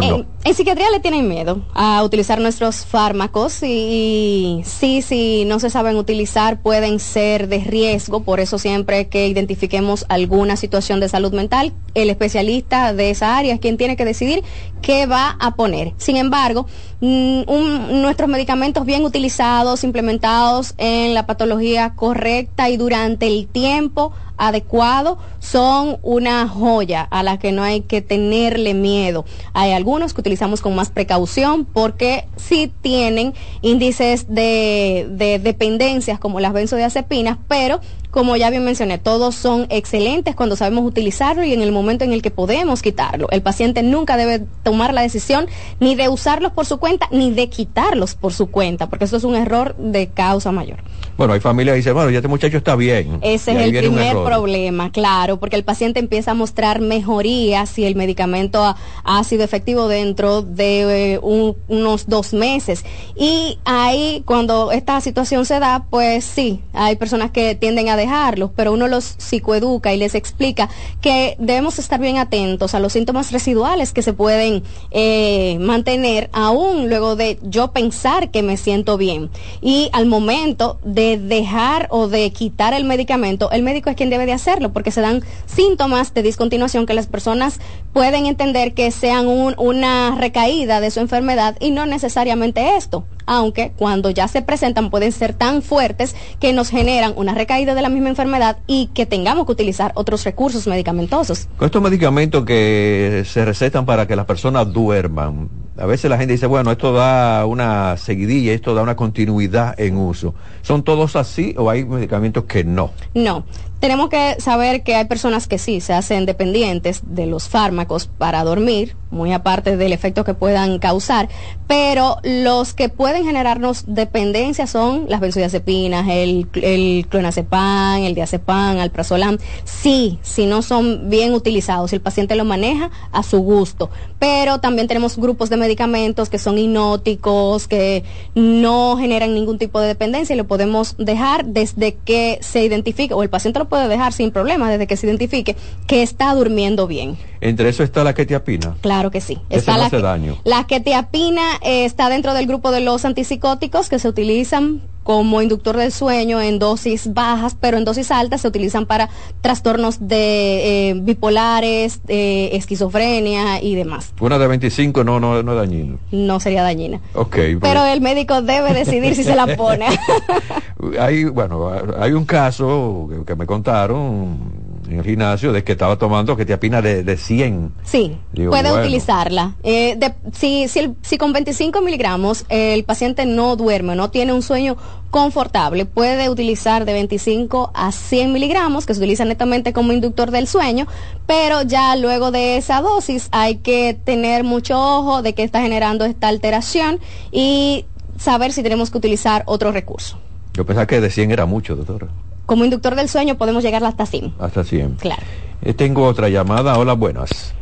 En, 0.00 0.54
psiquiatría 0.54 0.90
le 0.90 1.00
tienen 1.00 1.28
miedo 1.28 1.62
a 1.74 2.02
utilizar 2.02 2.40
nuestros 2.40 2.86
fármacos 2.86 3.62
y, 3.62 4.62
sí, 4.64 5.02
si 5.02 5.44
no 5.44 5.60
se 5.60 5.68
saben 5.68 5.96
utilizar 5.96 6.60
pueden 6.62 6.98
ser 6.98 7.48
de 7.48 7.58
riesgo, 7.58 8.22
por 8.22 8.40
eso 8.40 8.58
siempre 8.58 9.08
que 9.08 9.28
identifiquemos 9.28 10.06
alguna 10.08 10.56
situación 10.56 11.00
de 11.00 11.08
salud 11.08 11.32
mental, 11.32 11.74
el 11.94 12.08
especialista 12.08 12.94
de 12.94 13.10
esa 13.10 13.36
área 13.36 13.54
es 13.54 13.60
quien 13.60 13.76
tiene 13.76 13.96
que 13.96 14.04
decidir 14.04 14.42
qué 14.80 15.06
va 15.06 15.36
a 15.38 15.54
poner. 15.54 15.92
Sin 15.98 16.16
embargo, 16.16 16.66
mm, 17.02 18.00
nuestros 18.00 18.30
medicamentos 18.30 18.86
bien 18.86 19.04
utilizados, 19.04 19.84
implementados 19.84 20.74
en 20.78 21.12
la 21.12 21.26
patología 21.26 21.94
correcta 21.94 22.70
y 22.70 22.78
durante 22.78 23.26
el 23.26 23.46
tiempo 23.46 24.12
adecuado 24.38 25.18
son 25.38 25.98
una 26.02 26.48
joya 26.48 27.02
a 27.02 27.22
la 27.22 27.38
que 27.38 27.52
no 27.52 27.62
hay 27.62 27.82
que 27.82 28.02
tenerle 28.02 28.74
miedo. 28.74 29.24
Hay 29.52 29.72
algunos 29.72 30.14
que 30.14 30.20
utilizamos 30.20 30.60
con 30.60 30.74
más 30.74 30.90
precaución 30.90 31.64
porque 31.64 32.26
sí 32.36 32.72
tienen 32.80 33.34
índices 33.60 34.26
de, 34.28 35.06
de 35.10 35.38
dependencias 35.38 36.18
como 36.18 36.40
las 36.40 36.52
benzodiazepinas, 36.52 37.38
pero 37.46 37.80
como 38.12 38.36
ya 38.36 38.50
bien 38.50 38.62
mencioné, 38.62 38.98
todos 38.98 39.34
son 39.34 39.66
excelentes 39.70 40.36
cuando 40.36 40.54
sabemos 40.54 40.84
utilizarlo 40.84 41.44
y 41.44 41.54
en 41.54 41.62
el 41.62 41.72
momento 41.72 42.04
en 42.04 42.12
el 42.12 42.20
que 42.20 42.30
podemos 42.30 42.82
quitarlo. 42.82 43.26
El 43.30 43.40
paciente 43.40 43.82
nunca 43.82 44.18
debe 44.18 44.44
tomar 44.62 44.92
la 44.92 45.00
decisión 45.00 45.46
ni 45.80 45.94
de 45.94 46.10
usarlos 46.10 46.52
por 46.52 46.66
su 46.66 46.76
cuenta 46.76 47.08
ni 47.10 47.30
de 47.32 47.48
quitarlos 47.48 48.14
por 48.14 48.34
su 48.34 48.48
cuenta, 48.48 48.90
porque 48.90 49.06
eso 49.06 49.16
es 49.16 49.24
un 49.24 49.34
error 49.34 49.74
de 49.78 50.08
causa 50.08 50.52
mayor. 50.52 50.80
Bueno, 51.16 51.34
hay 51.34 51.40
familias 51.40 51.74
que 51.74 51.78
dicen, 51.78 51.94
bueno, 51.94 52.10
ya 52.10 52.18
este 52.18 52.28
muchacho 52.28 52.56
está 52.56 52.74
bien. 52.74 53.18
Ese 53.20 53.52
es 53.52 53.58
el 53.58 53.76
primer 53.76 54.14
problema, 54.14 54.90
claro, 54.90 55.38
porque 55.38 55.56
el 55.56 55.64
paciente 55.64 56.00
empieza 56.00 56.30
a 56.30 56.34
mostrar 56.34 56.80
mejoría 56.80 57.66
si 57.66 57.84
el 57.84 57.96
medicamento 57.96 58.74
ha, 59.04 59.24
sido 59.24 59.44
efectivo 59.44 59.88
dentro 59.88 60.42
de 60.42 61.14
eh, 61.14 61.20
unos 61.22 62.06
dos 62.06 62.32
meses. 62.32 62.84
Y 63.14 63.58
ahí, 63.64 64.22
cuando 64.24 64.72
esta 64.72 65.00
situación 65.00 65.44
se 65.44 65.58
da, 65.58 65.84
pues 65.90 66.24
sí, 66.24 66.60
hay 66.72 66.96
personas 66.96 67.30
que 67.30 67.54
tienden 67.54 67.88
a 67.88 67.96
dejarlos, 67.96 68.50
pero 68.56 68.72
uno 68.72 68.88
los 68.88 69.14
psicoeduca 69.18 69.92
y 69.92 69.98
les 69.98 70.14
explica 70.14 70.70
que 71.00 71.36
debemos 71.38 71.78
estar 71.78 72.00
bien 72.00 72.18
atentos 72.18 72.74
a 72.74 72.80
los 72.80 72.94
síntomas 72.94 73.32
residuales 73.32 73.92
que 73.92 74.02
se 74.02 74.12
pueden 74.12 74.62
eh, 74.90 75.58
mantener 75.60 76.30
aún 76.32 76.88
luego 76.88 77.16
de 77.16 77.38
yo 77.42 77.72
pensar 77.72 78.30
que 78.30 78.42
me 78.42 78.56
siento 78.56 78.96
bien. 78.96 79.30
Y 79.60 79.90
al 79.92 80.06
momento 80.06 80.78
de 80.82 81.01
de 81.02 81.18
dejar 81.18 81.88
o 81.90 82.06
de 82.06 82.30
quitar 82.32 82.74
el 82.74 82.84
medicamento, 82.84 83.50
el 83.50 83.64
médico 83.64 83.90
es 83.90 83.96
quien 83.96 84.08
debe 84.10 84.24
de 84.24 84.32
hacerlo, 84.32 84.72
porque 84.72 84.92
se 84.92 85.00
dan 85.00 85.22
síntomas 85.46 86.14
de 86.14 86.22
discontinuación 86.22 86.86
que 86.86 86.94
las 86.94 87.08
personas 87.08 87.58
pueden 87.92 88.26
entender 88.26 88.72
que 88.72 88.90
sean 88.92 89.26
una 89.26 90.14
recaída 90.16 90.80
de 90.80 90.92
su 90.92 91.00
enfermedad 91.00 91.56
y 91.58 91.72
no 91.72 91.86
necesariamente 91.86 92.76
esto, 92.76 93.04
aunque 93.26 93.72
cuando 93.76 94.10
ya 94.10 94.28
se 94.28 94.42
presentan 94.42 94.90
pueden 94.90 95.12
ser 95.12 95.34
tan 95.34 95.62
fuertes 95.62 96.14
que 96.40 96.52
nos 96.52 96.70
generan 96.70 97.12
una 97.16 97.34
recaída 97.34 97.74
de 97.74 97.82
la 97.82 97.88
misma 97.88 98.08
enfermedad 98.08 98.58
y 98.66 98.86
que 98.94 99.06
tengamos 99.06 99.46
que 99.46 99.52
utilizar 99.52 99.92
otros 99.94 100.24
recursos 100.24 100.66
medicamentosos. 100.66 101.48
Con 101.56 101.66
estos 101.66 101.82
medicamentos 101.82 102.44
que 102.44 103.24
se 103.26 103.44
recetan 103.44 103.86
para 103.86 104.06
que 104.06 104.16
las 104.16 104.26
personas 104.26 104.72
duerman, 104.72 105.48
a 105.78 105.86
veces 105.86 106.10
la 106.10 106.18
gente 106.18 106.34
dice, 106.34 106.46
bueno, 106.46 106.70
esto 106.70 106.92
da 106.92 107.46
una 107.46 107.96
seguidilla, 107.96 108.52
esto 108.52 108.74
da 108.74 108.82
una 108.82 108.96
continuidad 108.96 109.78
en 109.80 109.96
uso. 109.96 110.34
¿Son 110.62 110.82
todos 110.82 111.16
así 111.16 111.54
o 111.56 111.70
hay 111.70 111.84
medicamentos 111.84 112.44
que 112.44 112.64
no? 112.64 112.90
No, 113.14 113.44
tenemos 113.82 114.10
que 114.10 114.36
saber 114.38 114.84
que 114.84 114.94
hay 114.94 115.06
personas 115.06 115.48
que 115.48 115.58
sí 115.58 115.80
se 115.80 115.92
hacen 115.92 116.24
dependientes 116.24 117.02
de 117.04 117.26
los 117.26 117.48
fármacos 117.48 118.06
para 118.06 118.44
dormir, 118.44 118.94
muy 119.10 119.32
aparte 119.32 119.76
del 119.76 119.92
efecto 119.92 120.22
que 120.22 120.34
puedan 120.34 120.78
causar, 120.78 121.28
pero 121.66 122.18
los 122.22 122.74
que 122.74 122.88
pueden 122.88 123.24
generarnos 123.24 123.82
dependencia 123.88 124.68
son 124.68 125.06
las 125.08 125.18
benzodiazepinas, 125.18 126.06
el, 126.08 126.46
el 126.54 127.08
clonazepam, 127.08 128.04
el 128.04 128.14
diazepam, 128.14 128.78
alprazolam. 128.78 129.38
Sí, 129.64 130.20
si 130.22 130.46
no 130.46 130.62
son 130.62 131.10
bien 131.10 131.34
utilizados, 131.34 131.90
si 131.90 131.96
el 131.96 132.02
paciente 132.02 132.36
lo 132.36 132.44
maneja 132.44 132.88
a 133.10 133.24
su 133.24 133.40
gusto. 133.40 133.90
Pero 134.20 134.60
también 134.60 134.86
tenemos 134.86 135.16
grupos 135.16 135.50
de 135.50 135.56
medicamentos 135.56 136.30
que 136.30 136.38
son 136.38 136.56
hipnóticos, 136.56 137.66
que 137.66 138.04
no 138.36 138.96
generan 138.96 139.34
ningún 139.34 139.58
tipo 139.58 139.80
de 139.80 139.88
dependencia 139.88 140.34
y 140.34 140.36
lo 140.36 140.46
podemos 140.46 140.94
dejar 140.98 141.46
desde 141.46 141.94
que 142.04 142.38
se 142.42 142.64
identifique 142.64 143.12
o 143.12 143.24
el 143.24 143.28
paciente 143.28 143.58
lo 143.58 143.71
puede 143.72 143.88
dejar 143.88 144.12
sin 144.12 144.32
problema 144.32 144.70
desde 144.70 144.86
que 144.86 144.98
se 144.98 145.06
identifique 145.06 145.56
que 145.86 146.02
está 146.02 146.34
durmiendo 146.34 146.86
bien. 146.86 147.16
Entre 147.40 147.70
eso 147.70 147.82
está 147.82 148.04
la 148.04 148.12
quetiapina. 148.12 148.76
Claro 148.82 149.10
que 149.10 149.22
sí. 149.22 149.38
Está 149.48 149.78
la, 149.78 149.86
hace 149.86 150.02
daño. 150.02 150.36
La 150.44 150.66
quetiapina 150.66 151.42
eh, 151.62 151.86
está 151.86 152.10
dentro 152.10 152.34
del 152.34 152.46
grupo 152.46 152.70
de 152.70 152.82
los 152.82 153.06
antipsicóticos 153.06 153.88
que 153.88 153.98
se 153.98 154.10
utilizan 154.10 154.82
como 155.02 155.42
inductor 155.42 155.76
del 155.76 155.92
sueño 155.92 156.40
en 156.40 156.58
dosis 156.58 157.12
bajas, 157.12 157.56
pero 157.58 157.78
en 157.78 157.84
dosis 157.84 158.10
altas 158.10 158.42
se 158.42 158.48
utilizan 158.48 158.86
para 158.86 159.08
trastornos 159.40 160.08
de 160.08 160.90
eh, 160.90 160.94
bipolares, 160.94 162.00
eh, 162.08 162.50
esquizofrenia 162.52 163.62
y 163.62 163.74
demás. 163.74 164.12
Una 164.20 164.38
de 164.38 164.46
25 164.46 165.04
no, 165.04 165.20
no, 165.20 165.42
no 165.42 165.52
es 165.52 165.58
dañina. 165.58 165.96
No 166.10 166.40
sería 166.40 166.62
dañina. 166.62 167.00
Ok. 167.14 167.36
Pero 167.60 167.84
el 167.84 168.00
médico 168.00 168.42
debe 168.42 168.72
decidir 168.74 169.14
si 169.14 169.24
se 169.24 169.34
la 169.34 169.56
pone. 169.56 169.86
hay, 171.00 171.24
bueno, 171.24 171.70
hay 171.98 172.12
un 172.12 172.24
caso 172.24 173.08
que, 173.26 173.34
me 173.34 173.46
contaron 173.46 174.61
en 174.92 174.98
el 175.00 175.04
gimnasio 175.04 175.52
de 175.52 175.64
que 175.64 175.72
estaba 175.72 175.96
tomando 175.96 176.36
que 176.36 176.44
te 176.44 176.52
apina 176.52 176.80
de, 176.80 177.02
de 177.02 177.16
100. 177.16 177.72
Sí, 177.82 178.16
puede 178.34 178.72
utilizarla. 178.72 179.56
Eh, 179.62 179.98
si, 180.32 180.68
si, 180.68 180.94
si, 181.02 181.18
con 181.18 181.32
25 181.32 181.80
miligramos 181.80 182.44
el 182.48 182.84
paciente 182.84 183.26
no 183.26 183.56
duerme, 183.56 183.96
no 183.96 184.10
tiene 184.10 184.32
un 184.32 184.42
sueño 184.42 184.76
confortable, 185.10 185.84
puede 185.84 186.28
utilizar 186.28 186.84
de 186.84 186.92
25 186.92 187.70
a 187.74 187.92
100 187.92 188.32
miligramos, 188.32 188.86
que 188.86 188.94
se 188.94 189.00
utiliza 189.00 189.24
netamente 189.24 189.72
como 189.72 189.92
inductor 189.92 190.30
del 190.30 190.46
sueño, 190.46 190.86
pero 191.26 191.62
ya 191.62 191.96
luego 191.96 192.30
de 192.30 192.56
esa 192.56 192.80
dosis 192.80 193.28
hay 193.30 193.56
que 193.56 193.98
tener 194.04 194.44
mucho 194.44 194.80
ojo 194.80 195.22
de 195.22 195.34
que 195.34 195.42
está 195.42 195.60
generando 195.60 196.04
esta 196.04 196.28
alteración 196.28 197.00
y 197.30 197.84
saber 198.18 198.52
si 198.52 198.62
tenemos 198.62 198.90
que 198.90 198.98
utilizar 198.98 199.42
otro 199.46 199.72
recurso. 199.72 200.18
Yo 200.54 200.64
pensaba 200.66 200.86
que 200.86 201.00
de 201.00 201.10
100 201.10 201.30
era 201.30 201.46
mucho, 201.46 201.76
doctora. 201.76 202.08
Como 202.52 202.66
inductor 202.66 202.94
del 202.96 203.08
sueño 203.08 203.38
podemos 203.38 203.62
llegar 203.64 203.82
hasta 203.82 204.04
100. 204.04 204.34
Hasta 204.38 204.62
100. 204.62 204.96
Claro. 204.96 205.22
Eh, 205.62 205.72
tengo 205.72 206.04
otra 206.04 206.28
llamada. 206.28 206.76
Hola, 206.76 206.92
buenas. 206.92 207.54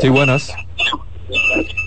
Sí, 0.00 0.08
buenas. 0.08 0.52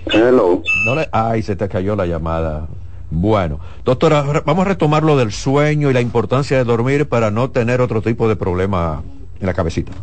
Hello. 0.08 0.62
No 0.86 0.96
le... 0.96 1.08
Ay, 1.14 1.42
se 1.42 1.56
te 1.56 1.70
cayó 1.70 1.96
la 1.96 2.06
llamada. 2.06 2.68
Bueno, 3.10 3.62
doctora, 3.86 4.24
vamos 4.46 4.66
a 4.66 4.68
retomar 4.68 5.04
lo 5.04 5.16
del 5.16 5.32
sueño 5.32 5.90
y 5.90 5.94
la 5.94 6.02
importancia 6.02 6.58
de 6.58 6.66
dormir 6.66 7.08
para 7.08 7.32
no 7.32 7.50
tener 7.50 7.80
otro 7.80 8.02
tipo 8.02 8.28
de 8.28 8.36
problema 8.36 9.02
en 9.40 9.46
la 9.46 9.54
cabecita. 9.54 9.94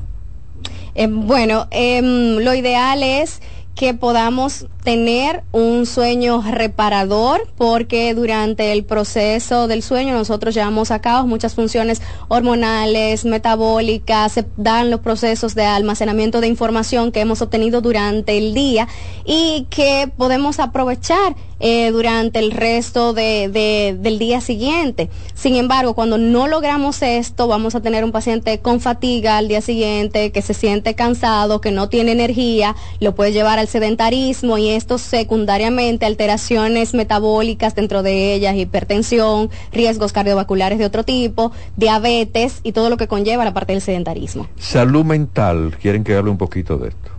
Eh, 0.94 1.09
bueno, 1.11 1.66
em, 1.70 2.38
lo 2.38 2.55
ideal 2.55 3.03
es 3.03 3.42
que 3.74 3.94
podamos 3.94 4.66
tener 4.85 5.44
un 5.52 5.87
sueño 5.87 6.42
reparador 6.42 7.48
porque 7.56 8.14
durante 8.14 8.72
el 8.72 8.85
proceso 8.85 9.66
del 9.68 9.82
sueño 9.82 10.14
nosotros 10.14 10.54
llevamos 10.54 10.90
a 10.90 11.00
cabo 11.00 11.26
muchas 11.26 11.54
funciones 11.54 12.02
hormonales, 12.28 13.24
metabólicas, 13.24 14.32
se 14.32 14.44
dan 14.56 14.90
los 14.90 15.00
procesos 15.00 15.54
de 15.54 15.64
almacenamiento 15.64 16.40
de 16.40 16.48
información 16.48 17.12
que 17.12 17.20
hemos 17.20 17.42
obtenido 17.42 17.80
durante 17.80 18.37
el 18.37 18.54
día 18.54 18.88
y 19.24 19.66
que 19.70 20.11
podemos 20.16 20.58
aprovechar 20.58 21.35
eh, 21.64 21.92
durante 21.92 22.40
el 22.40 22.51
resto 22.51 23.12
de, 23.12 23.96
del 23.96 24.18
día 24.18 24.40
siguiente. 24.40 25.09
Sin 25.35 25.55
embargo, 25.55 25.94
cuando 25.94 26.18
no 26.18 26.48
logramos 26.48 27.03
esto, 27.03 27.46
vamos 27.46 27.77
a 27.77 27.81
tener 27.81 28.03
un 28.03 28.11
paciente 28.11 28.59
con 28.59 28.81
fatiga 28.81 29.38
al 29.38 29.46
día 29.46 29.61
siguiente, 29.61 30.33
que 30.33 30.42
se 30.42 30.55
siente 30.55 30.96
cansado, 30.96 31.61
que 31.61 31.70
no 31.70 31.88
tiene 31.88 32.11
energía, 32.11 32.75
lo 32.98 33.14
puede 33.14 33.33
llevar 33.33 33.61
al 33.61 33.68
sedentarismo 33.68 34.59
y 34.59 34.70
esto 34.70 34.98
secundariamente 34.98 36.05
alteraciones 36.05 36.94
metabólicas 36.94 37.77
dentro 37.77 38.03
de 38.03 38.35
ellas, 38.35 38.57
hipertensión, 38.57 39.48
riesgos 39.70 40.12
cardiovasculares 40.12 40.81
de 40.81 40.85
otro 40.85 41.05
tipo, 41.05 41.53
diabetes 41.77 42.59
y 42.64 42.72
todo 42.72 42.90
lo 42.90 42.96
que 42.96 43.07
conlleva 43.07 43.44
la 43.44 43.55
parte 43.55 43.72
del 43.72 43.83
sedentarismo. 43.83 44.48
Salud 44.57 45.05
mental, 45.05 45.77
quieren 45.81 46.03
que 46.03 46.16
hable 46.16 46.33
un 46.33 46.38
poquito 46.38 46.77
de 46.77 46.88
esto. 46.88 47.12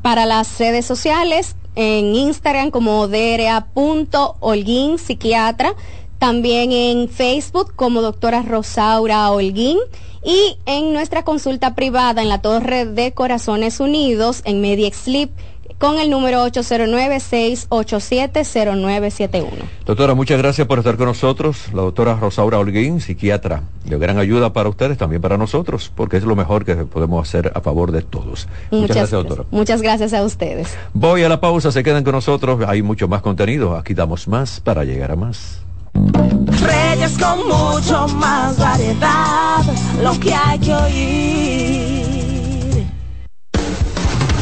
Para 0.02 0.26
las 0.26 0.60
redes 0.60 0.86
sociales, 0.86 1.56
en 1.76 2.16
Instagram 2.16 2.72
como 2.72 3.08
dra.holguín 3.08 4.98
psiquiatra, 4.98 5.76
también 6.20 6.72
en 6.72 7.10
Facebook 7.10 7.74
como 7.76 8.02
doctora 8.02 8.42
Rosaura 8.42 9.30
Holguín 9.32 9.78
y 10.24 10.58
en 10.66 10.94
nuestra 10.94 11.24
consulta 11.24 11.76
privada 11.76 12.22
en 12.22 12.30
la 12.30 12.42
Torre 12.42 12.86
de 12.86 13.14
Corazones 13.14 13.80
Unidos 13.80 14.42
en 14.46 14.62
Sleep 14.94 15.30
con 15.78 16.00
el 16.00 16.10
número 16.10 16.46
809-687-0971. 16.48 19.46
Doctora, 19.86 20.14
muchas 20.14 20.38
gracias 20.38 20.68
por 20.68 20.80
estar 20.80 20.98
con 20.98 21.08
nosotros. 21.08 21.68
La 21.74 21.82
doctora 21.82 22.16
Rosaura 22.16 22.60
Holguín, 22.60 23.02
psiquiatra, 23.02 23.64
de 23.84 23.98
gran 23.98 24.18
ayuda 24.18 24.54
para 24.54 24.70
ustedes, 24.70 24.98
también 24.98 25.22
para 25.22 25.38
nosotros, 25.38 25.92
porque 25.94 26.16
es 26.18 26.24
lo 26.24 26.36
mejor 26.36 26.66
que 26.66 26.76
podemos 26.76 27.28
hacer 27.28 27.52
a 27.56 27.62
favor 27.62 27.92
de 27.92 28.02
todos. 28.02 28.48
Muchas, 28.72 28.96
gracias, 28.96 29.12
doctora. 29.12 29.44
Muchas 29.52 29.82
gracias 29.82 30.14
a 30.14 30.24
ustedes. 30.24 30.76
Voy 30.94 31.24
a 31.24 31.30
la 31.30 31.42
pausa, 31.42 31.72
se 31.72 31.84
quedan 31.84 32.04
con 32.04 32.14
nosotros. 32.14 32.60
Hay 32.68 32.82
mucho 32.82 33.08
más 33.08 33.22
contenido. 33.22 33.76
Aquí 33.76 33.94
damos 33.94 34.28
más 34.28 34.60
para 34.60 34.84
llegar 34.84 35.12
a 35.12 35.16
más. 35.16 35.62
Reyes 35.94 37.18
con 37.18 37.48
mucho 37.48 38.08
más 38.16 38.58
variedad, 38.58 39.64
lo 40.04 40.20
que 40.20 40.34
hay 40.34 40.60
que 40.60 40.74
oír. 40.74 42.05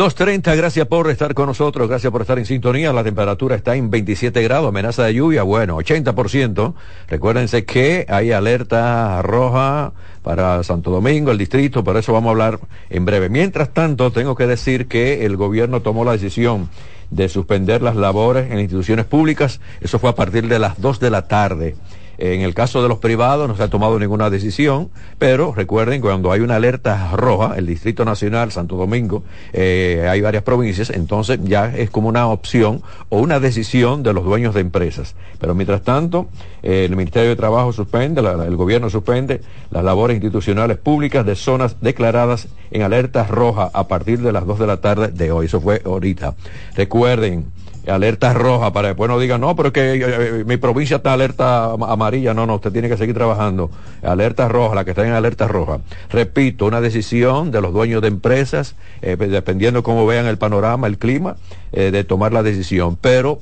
2.30, 0.00 0.56
gracias 0.56 0.86
por 0.86 1.10
estar 1.10 1.34
con 1.34 1.44
nosotros, 1.44 1.86
gracias 1.86 2.10
por 2.10 2.22
estar 2.22 2.38
en 2.38 2.46
sintonía. 2.46 2.90
La 2.90 3.04
temperatura 3.04 3.54
está 3.54 3.76
en 3.76 3.90
27 3.90 4.42
grados, 4.42 4.70
amenaza 4.70 5.04
de 5.04 5.12
lluvia, 5.12 5.42
bueno, 5.42 5.76
80%. 5.76 6.72
Recuérdense 7.06 7.66
que 7.66 8.06
hay 8.08 8.32
alerta 8.32 9.20
roja 9.20 9.92
para 10.22 10.62
Santo 10.62 10.90
Domingo, 10.90 11.32
el 11.32 11.36
distrito, 11.36 11.84
por 11.84 11.98
eso 11.98 12.14
vamos 12.14 12.28
a 12.28 12.30
hablar 12.30 12.60
en 12.88 13.04
breve. 13.04 13.28
Mientras 13.28 13.74
tanto, 13.74 14.10
tengo 14.10 14.34
que 14.36 14.46
decir 14.46 14.88
que 14.88 15.26
el 15.26 15.36
gobierno 15.36 15.82
tomó 15.82 16.02
la 16.02 16.12
decisión 16.12 16.70
de 17.10 17.28
suspender 17.28 17.82
las 17.82 17.94
labores 17.94 18.50
en 18.50 18.58
instituciones 18.58 19.04
públicas. 19.04 19.60
Eso 19.82 19.98
fue 19.98 20.08
a 20.08 20.14
partir 20.14 20.48
de 20.48 20.58
las 20.58 20.80
2 20.80 20.98
de 20.98 21.10
la 21.10 21.28
tarde. 21.28 21.76
En 22.20 22.42
el 22.42 22.52
caso 22.52 22.82
de 22.82 22.88
los 22.88 22.98
privados 22.98 23.48
no 23.48 23.56
se 23.56 23.62
ha 23.62 23.68
tomado 23.68 23.98
ninguna 23.98 24.28
decisión, 24.28 24.90
pero 25.18 25.54
recuerden 25.54 26.02
cuando 26.02 26.30
hay 26.32 26.40
una 26.40 26.56
alerta 26.56 27.12
roja, 27.16 27.54
el 27.56 27.64
Distrito 27.64 28.04
Nacional, 28.04 28.52
Santo 28.52 28.76
Domingo, 28.76 29.22
eh, 29.54 30.06
hay 30.06 30.20
varias 30.20 30.42
provincias, 30.42 30.90
entonces 30.90 31.40
ya 31.42 31.74
es 31.74 31.88
como 31.88 32.10
una 32.10 32.28
opción 32.28 32.82
o 33.08 33.20
una 33.20 33.40
decisión 33.40 34.02
de 34.02 34.12
los 34.12 34.22
dueños 34.22 34.52
de 34.52 34.60
empresas. 34.60 35.14
Pero 35.38 35.54
mientras 35.54 35.80
tanto, 35.80 36.28
eh, 36.62 36.84
el 36.84 36.94
Ministerio 36.94 37.30
de 37.30 37.36
Trabajo 37.36 37.72
suspende, 37.72 38.20
el 38.20 38.56
gobierno 38.56 38.90
suspende 38.90 39.40
las 39.70 39.82
labores 39.82 40.16
institucionales 40.16 40.76
públicas 40.76 41.24
de 41.24 41.36
zonas 41.36 41.76
declaradas 41.80 42.48
en 42.70 42.82
alerta 42.82 43.24
roja 43.24 43.70
a 43.72 43.88
partir 43.88 44.20
de 44.20 44.32
las 44.32 44.46
2 44.46 44.58
de 44.58 44.66
la 44.66 44.76
tarde 44.82 45.08
de 45.08 45.32
hoy. 45.32 45.46
Eso 45.46 45.60
fue 45.60 45.80
ahorita. 45.86 46.34
Recuerden, 46.74 47.46
alerta 47.86 48.32
roja 48.34 48.72
para 48.72 48.88
después 48.88 49.08
no 49.08 49.18
digan, 49.18 49.40
no, 49.40 49.56
pero 49.56 49.68
es 49.68 49.72
que 49.72 49.92
eh, 49.94 50.00
eh, 50.40 50.44
mi 50.46 50.56
provincia 50.58 50.96
está 50.96 51.12
alerta 51.12 51.72
am- 51.72 51.82
amarilla. 51.82 52.34
No, 52.34 52.46
no, 52.46 52.56
usted 52.56 52.72
tiene 52.72 52.88
que 52.88 52.96
seguir 52.96 53.14
trabajando. 53.14 53.70
Alerta 54.02 54.48
roja, 54.48 54.74
la 54.74 54.84
que 54.84 54.90
está 54.90 55.06
en 55.06 55.12
alerta 55.12 55.48
roja. 55.48 55.78
Repito, 56.10 56.66
una 56.66 56.80
decisión 56.80 57.50
de 57.50 57.60
los 57.60 57.72
dueños 57.72 58.02
de 58.02 58.08
empresas, 58.08 58.74
eh, 59.02 59.16
dependiendo 59.16 59.82
cómo 59.82 60.06
vean 60.06 60.26
el 60.26 60.38
panorama, 60.38 60.86
el 60.86 60.98
clima, 60.98 61.36
eh, 61.72 61.90
de 61.90 62.04
tomar 62.04 62.32
la 62.32 62.42
decisión. 62.42 62.96
Pero 63.00 63.40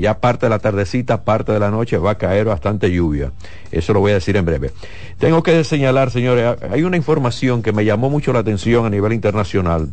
ya 0.00 0.18
parte 0.20 0.46
de 0.46 0.50
la 0.50 0.60
tardecita, 0.60 1.24
parte 1.24 1.50
de 1.50 1.58
la 1.58 1.72
noche 1.72 1.98
va 1.98 2.12
a 2.12 2.14
caer 2.16 2.44
bastante 2.44 2.88
lluvia. 2.92 3.32
Eso 3.72 3.92
lo 3.92 3.98
voy 3.98 4.12
a 4.12 4.14
decir 4.14 4.36
en 4.36 4.44
breve. 4.44 4.70
Tengo 5.18 5.42
que 5.42 5.64
señalar, 5.64 6.12
señores, 6.12 6.56
hay 6.70 6.84
una 6.84 6.96
información 6.96 7.62
que 7.62 7.72
me 7.72 7.84
llamó 7.84 8.08
mucho 8.08 8.32
la 8.32 8.38
atención 8.38 8.86
a 8.86 8.90
nivel 8.90 9.12
internacional. 9.12 9.88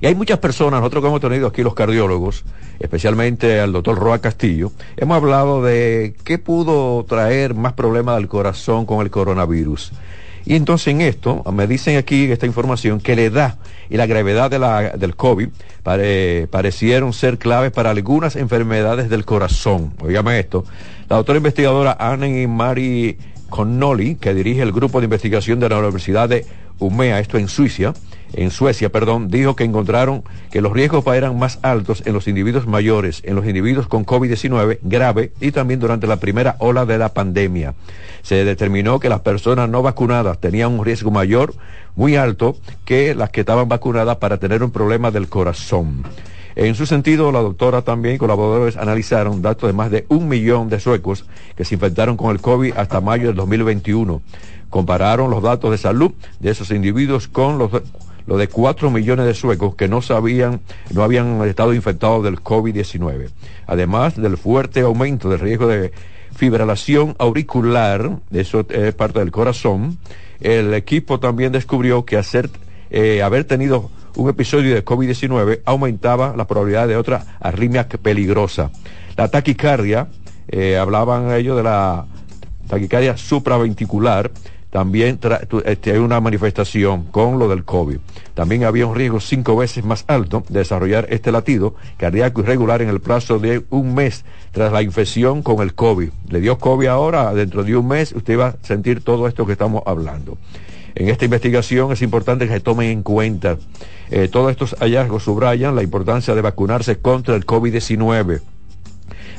Y 0.00 0.06
hay 0.06 0.14
muchas 0.14 0.38
personas, 0.38 0.80
nosotros 0.80 1.02
que 1.02 1.08
hemos 1.08 1.20
tenido 1.20 1.48
aquí 1.48 1.62
los 1.62 1.74
cardiólogos, 1.74 2.44
especialmente 2.78 3.60
al 3.60 3.72
doctor 3.72 3.98
Roa 3.98 4.20
Castillo, 4.20 4.72
hemos 4.96 5.16
hablado 5.16 5.62
de 5.62 6.14
qué 6.24 6.38
pudo 6.38 7.04
traer 7.04 7.54
más 7.54 7.72
problemas 7.72 8.16
al 8.16 8.28
corazón 8.28 8.86
con 8.86 9.00
el 9.00 9.10
coronavirus. 9.10 9.92
Y 10.44 10.54
entonces 10.54 10.88
en 10.88 11.02
esto, 11.02 11.42
me 11.52 11.66
dicen 11.66 11.98
aquí 11.98 12.30
esta 12.30 12.46
información 12.46 13.00
que 13.00 13.16
la 13.16 13.22
edad 13.22 13.58
y 13.90 13.96
la 13.96 14.06
gravedad 14.06 14.50
del 14.96 15.14
COVID 15.14 15.48
pare- 15.82 16.46
parecieron 16.50 17.12
ser 17.12 17.36
claves 17.36 17.70
para 17.70 17.90
algunas 17.90 18.34
enfermedades 18.36 19.10
del 19.10 19.24
corazón. 19.26 19.92
Óigame 20.00 20.38
esto. 20.38 20.64
La 21.10 21.16
doctora 21.16 21.36
investigadora 21.36 21.96
Anne 21.98 22.46
Mari 22.48 23.18
Connolly, 23.50 24.14
que 24.14 24.32
dirige 24.32 24.62
el 24.62 24.72
grupo 24.72 25.00
de 25.00 25.04
investigación 25.04 25.60
de 25.60 25.68
la 25.68 25.78
Universidad 25.78 26.28
de 26.28 26.46
UMEA, 26.78 27.18
esto 27.20 27.36
en 27.36 27.48
Suiza, 27.48 27.92
en 28.32 28.50
Suecia, 28.50 28.90
perdón, 28.90 29.28
dijo 29.28 29.56
que 29.56 29.64
encontraron 29.64 30.22
que 30.50 30.60
los 30.60 30.72
riesgos 30.72 31.06
eran 31.06 31.38
más 31.38 31.58
altos 31.62 32.02
en 32.06 32.12
los 32.12 32.28
individuos 32.28 32.66
mayores, 32.66 33.22
en 33.24 33.34
los 33.34 33.46
individuos 33.46 33.88
con 33.88 34.04
COVID-19 34.04 34.78
grave 34.82 35.32
y 35.40 35.52
también 35.52 35.80
durante 35.80 36.06
la 36.06 36.16
primera 36.16 36.56
ola 36.58 36.84
de 36.84 36.98
la 36.98 37.14
pandemia. 37.14 37.74
Se 38.22 38.44
determinó 38.44 39.00
que 39.00 39.08
las 39.08 39.20
personas 39.20 39.68
no 39.68 39.82
vacunadas 39.82 40.38
tenían 40.38 40.72
un 40.72 40.84
riesgo 40.84 41.10
mayor, 41.10 41.54
muy 41.96 42.16
alto, 42.16 42.56
que 42.84 43.14
las 43.14 43.30
que 43.30 43.40
estaban 43.40 43.68
vacunadas 43.68 44.18
para 44.18 44.36
tener 44.36 44.62
un 44.62 44.70
problema 44.70 45.10
del 45.10 45.28
corazón. 45.28 46.04
En 46.54 46.74
su 46.74 46.86
sentido, 46.86 47.30
la 47.30 47.40
doctora 47.40 47.82
también 47.82 48.16
y 48.16 48.18
colaboradores 48.18 48.76
analizaron 48.76 49.42
datos 49.42 49.68
de 49.68 49.72
más 49.72 49.92
de 49.92 50.06
un 50.08 50.28
millón 50.28 50.68
de 50.68 50.80
suecos 50.80 51.24
que 51.56 51.64
se 51.64 51.76
infectaron 51.76 52.16
con 52.16 52.32
el 52.32 52.40
COVID 52.40 52.72
hasta 52.76 53.00
mayo 53.00 53.28
del 53.28 53.36
2021. 53.36 54.20
Compararon 54.68 55.30
los 55.30 55.40
datos 55.42 55.70
de 55.70 55.78
salud 55.78 56.10
de 56.40 56.50
esos 56.50 56.72
individuos 56.72 57.28
con 57.28 57.58
los 57.58 57.70
lo 58.28 58.36
de 58.36 58.46
4 58.46 58.90
millones 58.90 59.24
de 59.24 59.32
suecos 59.32 59.74
que 59.74 59.88
no 59.88 60.02
sabían, 60.02 60.60
no 60.92 61.02
habían 61.02 61.42
estado 61.48 61.72
infectados 61.72 62.22
del 62.22 62.36
COVID-19. 62.36 63.30
Además 63.66 64.16
del 64.16 64.36
fuerte 64.36 64.82
aumento 64.82 65.30
del 65.30 65.40
riesgo 65.40 65.66
de 65.66 65.92
fibrilación 66.36 67.16
auricular, 67.18 68.18
eso 68.30 68.66
es 68.68 68.94
parte 68.94 69.20
del 69.20 69.30
corazón, 69.30 69.96
el 70.40 70.74
equipo 70.74 71.18
también 71.18 71.52
descubrió 71.52 72.04
que 72.04 72.18
hacer, 72.18 72.50
eh, 72.90 73.22
haber 73.22 73.44
tenido 73.44 73.90
un 74.16 74.28
episodio 74.28 74.74
de 74.74 74.84
COVID-19 74.84 75.62
aumentaba 75.64 76.34
la 76.36 76.46
probabilidad 76.46 76.86
de 76.86 76.96
otra 76.96 77.38
arritmia 77.40 77.88
peligrosa. 77.88 78.70
La 79.16 79.28
taquicardia, 79.28 80.08
eh, 80.48 80.76
hablaban 80.76 81.32
ellos 81.32 81.56
de 81.56 81.62
la 81.62 82.04
taquicardia 82.68 83.16
supraventricular, 83.16 84.30
también 84.70 85.18
este, 85.64 85.92
hay 85.92 85.98
una 85.98 86.20
manifestación 86.20 87.04
con 87.04 87.38
lo 87.38 87.48
del 87.48 87.64
COVID. 87.64 87.98
También 88.34 88.64
había 88.64 88.86
un 88.86 88.94
riesgo 88.94 89.20
cinco 89.20 89.56
veces 89.56 89.84
más 89.84 90.04
alto 90.08 90.44
de 90.48 90.60
desarrollar 90.60 91.06
este 91.10 91.32
latido 91.32 91.74
cardíaco 91.96 92.42
irregular 92.42 92.82
en 92.82 92.90
el 92.90 93.00
plazo 93.00 93.38
de 93.38 93.64
un 93.70 93.94
mes 93.94 94.24
tras 94.52 94.72
la 94.72 94.82
infección 94.82 95.42
con 95.42 95.62
el 95.62 95.74
COVID. 95.74 96.10
Le 96.28 96.40
dio 96.40 96.58
COVID 96.58 96.86
ahora, 96.88 97.32
dentro 97.32 97.64
de 97.64 97.76
un 97.76 97.88
mes 97.88 98.12
usted 98.12 98.38
va 98.38 98.48
a 98.48 98.56
sentir 98.62 99.02
todo 99.02 99.26
esto 99.26 99.46
que 99.46 99.52
estamos 99.52 99.82
hablando. 99.86 100.36
En 100.94 101.08
esta 101.08 101.24
investigación 101.24 101.92
es 101.92 102.02
importante 102.02 102.46
que 102.46 102.54
se 102.54 102.60
tomen 102.60 102.90
en 102.90 103.02
cuenta 103.02 103.56
eh, 104.10 104.28
todos 104.28 104.50
estos 104.50 104.74
hallazgos 104.80 105.24
subrayan 105.24 105.76
la 105.76 105.82
importancia 105.82 106.34
de 106.34 106.40
vacunarse 106.40 106.98
contra 106.98 107.36
el 107.36 107.46
COVID-19. 107.46 108.40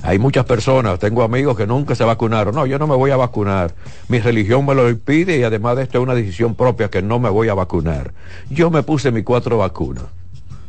Hay 0.01 0.17
muchas 0.17 0.45
personas, 0.45 0.97
tengo 0.99 1.23
amigos 1.23 1.57
que 1.57 1.67
nunca 1.67 1.93
se 1.95 2.03
vacunaron. 2.03 2.55
No, 2.55 2.65
yo 2.65 2.79
no 2.79 2.87
me 2.87 2.95
voy 2.95 3.11
a 3.11 3.17
vacunar. 3.17 3.73
Mi 4.07 4.19
religión 4.19 4.65
me 4.65 4.73
lo 4.73 4.89
impide 4.89 5.37
y 5.37 5.43
además 5.43 5.75
de 5.75 5.83
esto 5.83 5.97
es 5.97 6.03
una 6.03 6.15
decisión 6.15 6.55
propia 6.55 6.89
que 6.89 7.01
no 7.01 7.19
me 7.19 7.29
voy 7.29 7.49
a 7.49 7.53
vacunar. 7.53 8.13
Yo 8.49 8.69
me 8.71 8.83
puse 8.83 9.11
mis 9.11 9.23
cuatro 9.23 9.57
vacunas. 9.57 10.05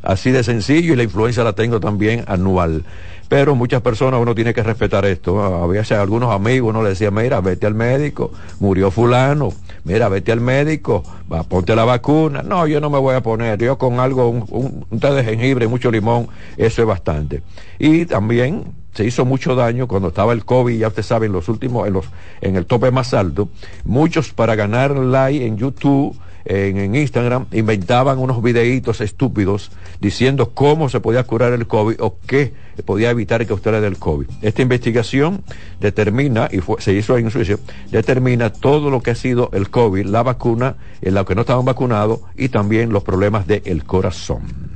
Así 0.03 0.31
de 0.31 0.43
sencillo 0.43 0.95
y 0.95 0.97
la 0.97 1.03
influencia 1.03 1.45
la 1.45 1.53
tengo 1.53 1.79
también 1.79 2.25
anual. 2.27 2.85
Pero 3.31 3.55
muchas 3.55 3.81
personas 3.81 4.21
uno 4.21 4.35
tiene 4.35 4.53
que 4.53 4.61
respetar 4.65 5.05
esto. 5.07 5.41
A 5.41 6.01
algunos 6.01 6.35
amigos 6.35 6.71
uno 6.71 6.83
le 6.83 6.89
decía, 6.91 7.13
mira, 7.13 7.41
vete 7.41 7.65
al 7.65 7.75
médico, 7.75 8.33
murió 8.59 8.91
fulano, 8.91 9.51
mira, 9.85 10.09
vete 10.09 10.33
al 10.33 10.41
médico, 10.41 11.05
va, 11.33 11.45
ponte 11.45 11.77
la 11.77 11.85
vacuna. 11.85 12.43
No, 12.43 12.67
yo 12.67 12.81
no 12.81 12.91
me 12.91 12.99
voy 12.99 13.15
a 13.15 13.23
poner, 13.23 13.57
yo 13.61 13.79
con 13.79 14.01
algo, 14.01 14.29
un, 14.29 14.45
un- 14.51 14.85
un 14.91 14.99
té 14.99 15.13
de 15.13 15.23
jengibre 15.23 15.69
mucho 15.69 15.93
limón, 15.93 16.27
eso 16.57 16.83
es 16.83 16.89
bastante. 16.89 17.45
Y 17.79 18.05
también 18.05 18.65
se 18.95 19.05
hizo 19.05 19.25
mucho 19.25 19.55
daño 19.55 19.87
cuando 19.87 20.09
estaba 20.09 20.33
el 20.33 20.45
COVID, 20.45 20.77
ya 20.77 20.89
usted 20.89 21.05
sabe, 21.05 21.27
en 21.27 21.33
los 21.33 21.49
últimos, 21.49 21.87
en, 21.87 21.93
los, 21.93 22.07
en 22.41 22.57
el 22.57 22.67
tope 22.67 22.91
más 22.91 23.15
alto, 23.15 23.49
muchos 23.85 24.33
para 24.33 24.57
ganar 24.57 24.97
like 24.97 25.47
en 25.47 25.57
YouTube 25.57 26.19
en, 26.45 26.95
Instagram 26.95 27.47
inventaban 27.53 28.19
unos 28.19 28.43
videitos 28.43 29.01
estúpidos 29.01 29.71
diciendo 30.01 30.51
cómo 30.55 30.89
se 30.89 31.01
podía 31.01 31.25
curar 31.25 31.53
el 31.53 31.67
COVID 31.67 31.97
o 32.01 32.17
qué 32.27 32.53
podía 32.85 33.11
evitar 33.11 33.47
que 33.47 33.53
usted 33.53 33.73
le 33.73 33.81
dé 33.81 33.87
el 33.87 33.99
COVID. 33.99 34.27
Esta 34.43 34.63
investigación 34.63 35.43
determina, 35.81 36.49
y 36.51 36.59
fue, 36.59 36.81
se 36.81 36.93
hizo 36.93 37.19
en 37.19 37.31
Suiza, 37.31 37.57
determina 37.91 38.51
todo 38.51 38.91
lo 38.91 39.03
que 39.03 39.11
ha 39.11 39.15
sido 39.15 39.51
el 39.53 39.71
COVID, 39.71 40.07
la 40.07 40.23
vacuna, 40.23 40.77
en 41.03 41.15
la 41.15 41.25
que 41.25 41.35
no 41.35 41.43
estaban 41.43 41.65
vacunados 41.65 42.21
y 42.37 42.49
también 42.49 42.91
los 42.93 43.03
problemas 43.03 43.47
del 43.47 43.85
corazón. 43.85 44.70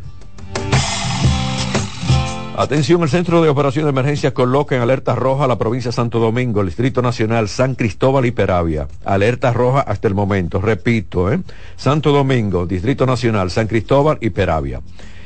Atención, 2.57 3.03
el 3.03 3.09
Centro 3.09 3.43
de 3.43 3.49
Operación 3.49 3.85
de 3.85 3.91
Emergencia 3.91 4.33
coloca 4.33 4.77
en 4.77 4.83
alerta 4.83 5.17
roja 5.17 5.49
la 5.49 5.59
provincia 5.59 5.89
de 5.89 5.97
Santo 5.97 6.21
Domingo, 6.21 6.61
el 6.61 6.69
Distrito 6.69 7.03
Nacional, 7.03 7.49
San 7.49 7.75
Cristóbal 7.75 8.27
y 8.27 8.31
Peravia. 8.31 8.87
Alerta 9.05 9.53
roja 9.53 9.81
hasta 9.81 10.07
el 10.07 10.15
momento, 10.15 10.61
repito, 10.61 11.33
¿eh? 11.33 11.41
Santo 11.75 12.13
Domingo, 12.13 12.65
Distrito 12.65 13.07
Nacional, 13.07 13.51
San 13.51 13.67
Cristóbal 13.67 14.19
y 14.21 14.31
Peravia. 14.31 14.83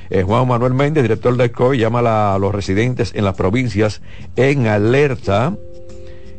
Eh, 0.08 0.22
Juan 0.22 0.48
Manuel 0.48 0.72
Méndez, 0.72 1.02
director 1.02 1.36
del 1.36 1.52
COI, 1.52 1.76
llama 1.76 2.34
a 2.34 2.38
los 2.38 2.54
residentes 2.54 3.12
en 3.14 3.26
las 3.26 3.34
provincias 3.34 4.00
en 4.36 4.66
alerta. 4.66 5.54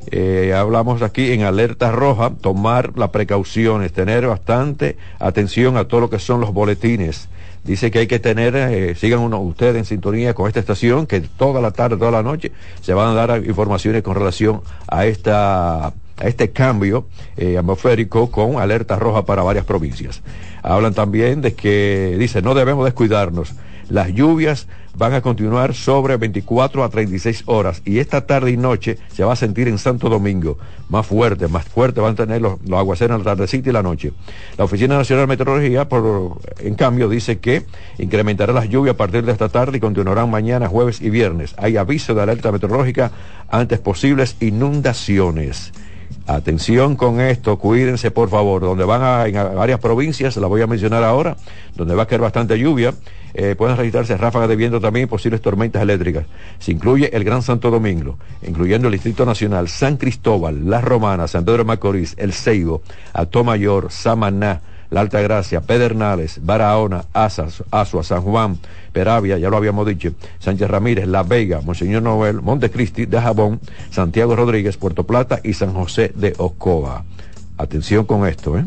Eh, 0.10 0.56
hablamos 0.58 1.04
aquí 1.04 1.34
en 1.34 1.44
alerta 1.44 1.92
roja, 1.92 2.32
tomar 2.42 2.98
las 2.98 3.10
precauciones, 3.10 3.94
tener 3.94 4.26
bastante 4.26 4.98
atención 5.20 5.78
a 5.78 5.88
todo 5.88 6.00
lo 6.00 6.10
que 6.10 6.18
son 6.18 6.42
los 6.42 6.52
boletines 6.52 7.30
Dice 7.70 7.92
que 7.92 8.00
hay 8.00 8.08
que 8.08 8.18
tener, 8.18 8.56
eh, 8.56 8.96
sigan 8.96 9.32
ustedes 9.32 9.76
en 9.76 9.86
sintonía 9.86 10.34
con 10.34 10.48
esta 10.48 10.60
estación, 10.60 11.06
que 11.06 11.22
toda 11.22 11.62
la 11.62 11.70
tarde, 11.70 11.98
toda 11.98 12.10
la 12.10 12.24
noche, 12.24 12.52
se 12.82 12.96
van 12.96 13.10
a 13.10 13.14
dar 13.14 13.46
informaciones 13.46 14.02
con 14.02 14.16
relación 14.16 14.62
a 14.88 15.06
esta 15.06 15.94
este 16.20 16.50
cambio 16.50 17.06
eh, 17.38 17.60
atmosférico 17.60 18.32
con 18.32 18.60
alerta 18.60 18.96
roja 18.96 19.24
para 19.24 19.44
varias 19.44 19.66
provincias. 19.66 20.24
Hablan 20.64 20.96
también 20.96 21.42
de 21.42 21.54
que, 21.54 22.16
dice, 22.18 22.42
no 22.42 22.56
debemos 22.56 22.86
descuidarnos. 22.86 23.54
Las 23.90 24.14
lluvias 24.14 24.68
van 24.96 25.14
a 25.14 25.22
continuar 25.22 25.74
sobre 25.74 26.18
24 26.18 26.84
a 26.84 26.90
36 26.90 27.44
horas 27.48 27.82
y 27.86 28.00
esta 28.00 28.26
tarde 28.28 28.52
y 28.52 28.58
noche 28.58 28.98
se 29.12 29.24
va 29.24 29.34
a 29.34 29.36
sentir 29.36 29.68
en 29.68 29.80
Santo 29.80 30.10
Domingo 30.10 30.58
más 30.90 31.08
fuerte, 31.08 31.48
más 31.48 31.66
fuerte 31.66 32.00
van 32.00 32.14
a 32.14 32.16
tener 32.16 32.42
los, 32.42 32.60
aguaceros 32.72 33.16
en 33.16 33.26
la 33.26 33.32
tardecita 33.32 33.70
y 33.70 33.74
la 33.74 33.82
noche. 33.82 34.14
La 34.58 34.66
Oficina 34.66 34.98
Nacional 34.98 35.24
de 35.24 35.28
Meteorología, 35.28 35.90
por, 35.90 36.40
en 36.60 36.76
cambio, 36.76 37.10
dice 37.10 37.40
que 37.40 37.66
incrementará 37.98 38.54
las 38.54 38.70
lluvias 38.70 38.94
a 38.94 38.98
partir 38.98 39.26
de 39.26 39.32
esta 39.32 39.50
tarde 39.50 39.78
y 39.78 39.80
continuarán 39.80 40.30
mañana, 40.30 40.68
jueves 40.68 41.02
y 41.02 41.10
viernes. 41.10 41.56
Hay 41.58 41.78
aviso 41.78 42.14
de 42.14 42.22
alerta 42.22 42.52
meteorológica 42.52 43.12
antes 43.50 43.80
posibles 43.80 44.36
inundaciones. 44.40 45.72
Atención 46.30 46.96
con 46.96 47.20
esto, 47.20 47.58
cuídense 47.58 48.12
por 48.12 48.30
favor. 48.30 48.62
Donde 48.62 48.84
van 48.84 49.02
a, 49.02 49.26
en 49.26 49.34
varias 49.56 49.80
provincias, 49.80 50.38
la 50.38 50.46
voy 50.46 50.62
a 50.62 50.68
mencionar 50.68 51.04
ahora, 51.04 51.36
donde 51.76 51.96
va 51.96 52.04
a 52.04 52.06
caer 52.06 52.22
bastante 52.22 52.60
lluvia, 52.60 52.94
eh, 53.34 53.56
pueden 53.58 53.76
registrarse 53.76 54.16
ráfagas 54.16 54.48
de 54.48 54.56
viento 54.56 54.80
también 54.80 55.06
y 55.06 55.08
posibles 55.08 55.42
tormentas 55.42 55.82
eléctricas. 55.82 56.28
Se 56.60 56.72
incluye 56.72 57.10
el 57.16 57.24
Gran 57.24 57.42
Santo 57.42 57.72
Domingo, 57.72 58.20
incluyendo 58.48 58.90
el 58.90 58.94
Distrito 58.94 59.26
Nacional, 59.26 59.70
San 59.70 59.98
Cristóbal, 59.98 60.70
Las 60.70 60.84
Romanas, 60.84 61.32
San 61.32 61.46
Pedro 61.46 61.60
de 61.60 61.64
Macorís, 61.64 62.14
El 62.20 62.32
Ceibo, 62.32 62.84
Atomayor, 63.12 63.92
Samaná, 63.92 64.62
La 64.90 65.02
Alta 65.02 65.22
Gracia, 65.22 65.62
Pedernales, 65.62 66.40
Barahona, 66.44 67.06
Asas, 67.14 67.64
Asua, 67.72 68.04
San 68.04 68.22
Juan, 68.22 68.58
Peravia, 68.92 69.38
ya 69.38 69.50
lo 69.50 69.58
habíamos 69.58 69.86
dicho, 69.86 70.12
Sánchez 70.40 70.70
Ramírez, 70.70 71.08
La 71.08 71.24
Vega, 71.24 71.62
Monseñor 71.62 72.02
Noel, 72.02 72.42
Montecristi, 72.42 73.06
de 73.06 73.22
Jabón, 73.22 73.60
Santiago 73.92 74.36
Rodríguez, 74.36 74.78
Puerto 74.78 75.06
Plata 75.06 75.40
y 75.44 75.54
San 75.54 75.74
José 75.74 76.12
de 76.16 76.34
Ocoa. 76.38 77.06
Atención 77.58 78.06
con 78.06 78.28
esto, 78.28 78.58
¿eh? 78.58 78.66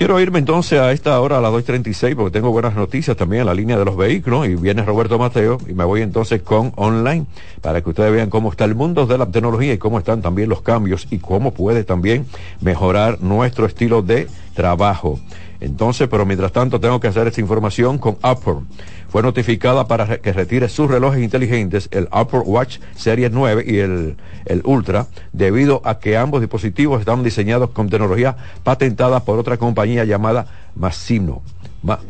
Quiero 0.00 0.18
irme 0.18 0.38
entonces 0.38 0.80
a 0.80 0.92
esta 0.92 1.20
hora 1.20 1.36
a 1.36 1.40
las 1.42 1.52
2.36 1.52 2.16
porque 2.16 2.30
tengo 2.30 2.50
buenas 2.50 2.74
noticias 2.74 3.14
también 3.18 3.40
en 3.40 3.46
la 3.48 3.52
línea 3.52 3.76
de 3.76 3.84
los 3.84 3.98
vehículos 3.98 4.48
y 4.48 4.54
viene 4.54 4.82
Roberto 4.82 5.18
Mateo 5.18 5.58
y 5.68 5.74
me 5.74 5.84
voy 5.84 6.00
entonces 6.00 6.40
con 6.40 6.72
online 6.76 7.26
para 7.60 7.82
que 7.82 7.90
ustedes 7.90 8.10
vean 8.10 8.30
cómo 8.30 8.50
está 8.50 8.64
el 8.64 8.74
mundo 8.74 9.04
de 9.04 9.18
la 9.18 9.26
tecnología 9.26 9.74
y 9.74 9.76
cómo 9.76 9.98
están 9.98 10.22
también 10.22 10.48
los 10.48 10.62
cambios 10.62 11.06
y 11.10 11.18
cómo 11.18 11.52
puede 11.52 11.84
también 11.84 12.24
mejorar 12.62 13.20
nuestro 13.20 13.66
estilo 13.66 14.00
de 14.00 14.26
trabajo. 14.54 15.20
Entonces, 15.60 16.08
pero 16.08 16.24
mientras 16.24 16.52
tanto 16.52 16.80
tengo 16.80 17.00
que 17.00 17.08
hacer 17.08 17.26
esta 17.26 17.40
información 17.40 17.98
con 17.98 18.16
Apple. 18.22 18.60
Fue 19.08 19.22
notificada 19.22 19.86
para 19.86 20.18
que 20.18 20.32
retire 20.32 20.68
sus 20.68 20.90
relojes 20.90 21.22
inteligentes, 21.22 21.88
el 21.92 22.08
Apple 22.10 22.40
Watch 22.40 22.78
Series 22.94 23.30
9 23.30 23.64
y 23.66 23.78
el, 23.78 24.16
el 24.46 24.62
Ultra, 24.64 25.06
debido 25.32 25.82
a 25.84 25.98
que 25.98 26.16
ambos 26.16 26.40
dispositivos 26.40 27.00
están 27.00 27.22
diseñados 27.22 27.70
con 27.70 27.90
tecnología 27.90 28.36
patentada 28.62 29.24
por 29.24 29.38
otra 29.38 29.56
compañía 29.56 30.04
llamada 30.04 30.46
Massimo 30.74 31.42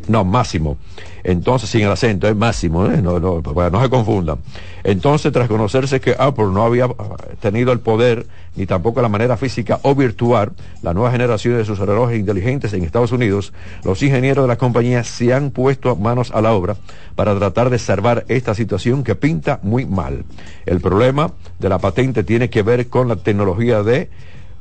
no, 0.08 0.24
máximo. 0.24 0.78
Entonces, 1.22 1.70
sin 1.70 1.82
el 1.82 1.90
acento, 1.90 2.26
es 2.26 2.34
máximo, 2.34 2.86
¿eh? 2.86 3.00
no, 3.00 3.42
se 3.82 3.90
confundan. 3.90 4.38
Entonces, 4.82 5.32
tras 5.32 5.48
conocerse 5.48 6.00
que 6.00 6.16
Apple 6.18 6.46
no 6.46 6.64
había 6.64 6.86
ah, 6.86 7.16
tenido 7.40 7.72
el 7.72 7.80
poder 7.80 8.26
ni 8.56 8.66
tampoco 8.66 9.00
la 9.00 9.08
manera 9.08 9.36
física 9.36 9.78
o 9.82 9.94
virtual, 9.94 10.52
la 10.82 10.92
nueva 10.92 11.12
generación 11.12 11.56
de 11.56 11.64
sus 11.64 11.78
relojes 11.78 12.18
inteligentes 12.18 12.72
en 12.72 12.82
Estados 12.82 13.12
Unidos, 13.12 13.52
los 13.84 14.02
ingenieros 14.02 14.44
de 14.44 14.48
la 14.48 14.58
compañía 14.58 15.04
se 15.04 15.32
han 15.32 15.50
puesto 15.50 15.94
manos 15.94 16.32
a 16.32 16.40
la 16.40 16.52
obra 16.52 16.76
para 17.14 17.38
tratar 17.38 17.70
de 17.70 17.78
salvar 17.78 18.24
esta 18.28 18.54
situación 18.54 19.04
que 19.04 19.14
pinta 19.14 19.60
muy 19.62 19.86
mal. 19.86 20.24
El 20.66 20.80
problema 20.80 21.32
de 21.58 21.68
la 21.68 21.78
patente 21.78 22.24
tiene 22.24 22.50
que 22.50 22.62
ver 22.62 22.88
con 22.88 23.08
la 23.08 23.16
tecnología 23.16 23.82
de 23.82 24.10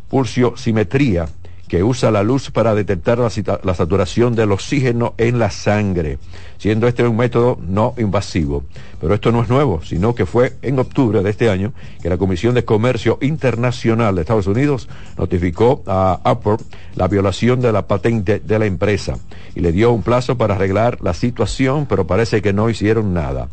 pulsiosimetría 0.09 1.27
que 1.69 1.83
usa 1.83 2.09
la 2.09 2.23
luz 2.23 2.49
para 2.49 2.73
detectar 2.73 3.19
la, 3.19 3.73
saturación 3.75 4.35
del 4.35 4.51
oxígeno 4.51 5.13
en 5.17 5.37
la 5.37 5.51
sangre, 5.51 6.17
siendo 6.57 6.87
este 6.87 7.07
un 7.07 7.15
método 7.15 7.59
no 7.61 7.93
invasivo. 7.97 8.63
Pero 8.99 9.13
esto 9.13 9.31
no 9.31 9.43
es 9.43 9.49
nuevo, 9.49 9.81
sino 9.83 10.15
que 10.15 10.25
fue 10.25 10.55
en 10.63 10.79
octubre 10.79 11.21
de 11.21 11.29
este 11.29 11.49
año 11.49 11.71
que 12.01 12.09
la 12.09 12.17
Comisión 12.17 12.55
de 12.55 12.65
Comercio 12.65 13.19
Internacional 13.21 14.15
de 14.15 14.21
Estados 14.21 14.47
Unidos 14.47 14.89
notificó 15.17 15.83
a 15.85 16.19
Apple 16.23 16.57
la 16.95 17.07
violación 17.07 17.61
de 17.61 17.71
la 17.71 17.87
patente 17.87 18.39
de 18.39 18.59
la 18.59 18.65
empresa 18.65 19.19
y 19.55 19.59
le 19.61 19.71
dio 19.71 19.91
un 19.91 20.01
plazo 20.01 20.37
para 20.37 20.55
arreglar 20.55 20.97
la 21.01 21.13
situación, 21.13 21.85
pero 21.85 22.07
parece 22.07 22.41
que 22.41 22.51
no 22.51 22.69
hicieron 22.69 23.13
nada. 23.13 23.47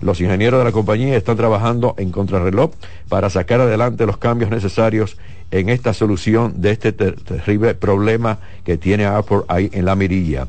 Los 0.00 0.20
ingenieros 0.20 0.60
de 0.60 0.64
la 0.64 0.72
compañía 0.72 1.16
están 1.16 1.36
trabajando 1.36 1.94
en 1.98 2.12
contrarreloj 2.12 2.70
para 3.08 3.30
sacar 3.30 3.60
adelante 3.60 4.06
los 4.06 4.16
cambios 4.16 4.50
necesarios 4.50 5.18
en 5.50 5.68
esta 5.68 5.94
solución 5.94 6.60
de 6.60 6.72
este 6.72 6.92
terrible 6.92 7.74
problema 7.74 8.38
que 8.64 8.76
tiene 8.76 9.06
Apple 9.06 9.40
ahí 9.48 9.70
en 9.72 9.84
la 9.84 9.94
mirilla. 9.94 10.48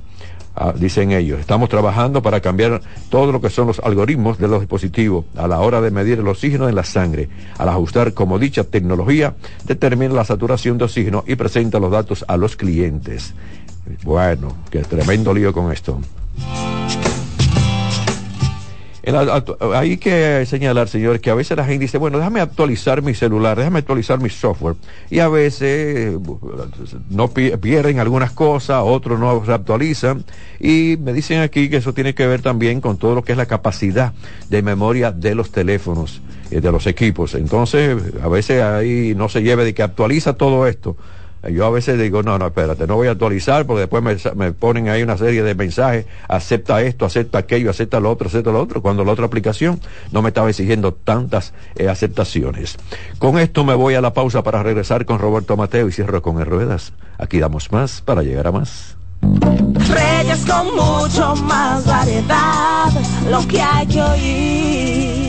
Ah, 0.55 0.73
dicen 0.75 1.11
ellos, 1.11 1.39
estamos 1.39 1.69
trabajando 1.69 2.21
para 2.21 2.41
cambiar 2.41 2.81
todo 3.09 3.31
lo 3.31 3.39
que 3.39 3.49
son 3.49 3.67
los 3.67 3.79
algoritmos 3.79 4.37
de 4.39 4.49
los 4.49 4.59
dispositivos 4.59 5.23
a 5.37 5.47
la 5.47 5.59
hora 5.59 5.79
de 5.79 5.89
medir 5.89 6.19
el 6.19 6.27
oxígeno 6.27 6.67
en 6.67 6.75
la 6.75 6.83
sangre. 6.83 7.29
Al 7.57 7.69
ajustar 7.69 8.13
como 8.13 8.39
dicha 8.39 8.65
tecnología, 8.65 9.35
determina 9.63 10.13
la 10.13 10.25
saturación 10.25 10.77
de 10.77 10.83
oxígeno 10.83 11.23
y 11.25 11.35
presenta 11.35 11.79
los 11.79 11.91
datos 11.91 12.25
a 12.27 12.35
los 12.35 12.57
clientes. 12.57 13.33
Bueno, 14.03 14.53
qué 14.69 14.79
tremendo 14.79 15.33
lío 15.33 15.53
con 15.53 15.71
esto. 15.71 16.01
Hay 19.73 19.97
que 19.97 20.45
señalar, 20.45 20.87
señores, 20.87 21.21
que 21.21 21.29
a 21.29 21.35
veces 21.35 21.57
la 21.57 21.65
gente 21.65 21.79
dice, 21.85 21.97
bueno, 21.97 22.17
déjame 22.17 22.41
actualizar 22.41 23.01
mi 23.01 23.13
celular, 23.13 23.57
déjame 23.57 23.79
actualizar 23.79 24.19
mi 24.19 24.29
software. 24.29 24.75
Y 25.09 25.19
a 25.19 25.27
veces 25.27 26.17
no 27.09 27.27
pierden 27.29 27.99
algunas 27.99 28.31
cosas, 28.31 28.81
otros 28.83 29.19
no 29.19 29.43
se 29.45 29.53
actualizan. 29.53 30.23
Y 30.59 30.97
me 30.99 31.13
dicen 31.13 31.41
aquí 31.41 31.69
que 31.69 31.77
eso 31.77 31.93
tiene 31.93 32.13
que 32.13 32.27
ver 32.27 32.41
también 32.41 32.81
con 32.81 32.97
todo 32.97 33.15
lo 33.15 33.23
que 33.23 33.31
es 33.31 33.37
la 33.37 33.45
capacidad 33.45 34.13
de 34.49 34.61
memoria 34.61 35.11
de 35.11 35.35
los 35.35 35.51
teléfonos, 35.51 36.21
eh, 36.51 36.61
de 36.61 36.71
los 36.71 36.87
equipos. 36.87 37.35
Entonces, 37.35 38.01
a 38.21 38.27
veces 38.27 38.61
ahí 38.61 39.13
no 39.15 39.29
se 39.29 39.41
lleve 39.41 39.65
de 39.65 39.73
que 39.73 39.83
actualiza 39.83 40.33
todo 40.33 40.67
esto 40.67 40.97
yo 41.47 41.65
a 41.65 41.69
veces 41.69 41.99
digo, 41.99 42.21
no, 42.21 42.37
no, 42.37 42.47
espérate, 42.47 42.85
no 42.85 42.95
voy 42.95 43.07
a 43.07 43.11
actualizar 43.11 43.65
porque 43.65 43.87
después 43.87 44.35
me, 44.35 44.51
ponen 44.51 44.89
ahí 44.89 45.03
una 45.03 45.17
serie 45.17 45.41
de 45.43 45.55
mensajes, 45.55 46.05
acepta 46.27 46.81
esto, 46.81 47.05
acepta 47.05 47.37
aquello, 47.37 47.69
acepta 47.69 47.99
lo 47.99 48.11
otro, 48.11 48.27
acepta 48.27 48.51
lo 48.51 48.61
otro, 48.61 48.81
cuando 48.81 49.05
la 49.05 49.13
otra 49.13 49.25
aplicación 49.25 49.79
no 50.11 50.21
me 50.21 50.29
estaba 50.29 50.49
exigiendo 50.49 50.93
tantas 50.93 51.53
eh, 51.75 51.87
aceptaciones. 51.87 52.77
Con 53.19 53.39
esto 53.39 53.63
me 53.63 53.75
voy 53.75 53.95
a 53.95 54.01
la 54.01 54.13
pausa 54.13 54.43
para 54.43 54.63
regresar 54.63 55.05
con 55.05 55.19
Roberto 55.19 55.55
Mateo 55.55 55.87
y 55.87 55.91
cierro 55.91 56.21
con 56.21 56.43
ruedas. 56.43 56.93
Aquí 57.17 57.39
damos 57.39 57.71
más 57.71 58.01
para 58.01 58.23
llegar 58.23 58.47
a 58.47 58.51
más. 58.51 58.97
Reyes 59.21 60.45
con 60.45 60.75
mucho 60.75 61.35
más 61.43 61.85
variedad, 61.85 62.91
lo 63.29 63.47
que 63.47 63.61
hay 63.61 63.87
que 63.87 64.01
oír. 64.01 65.28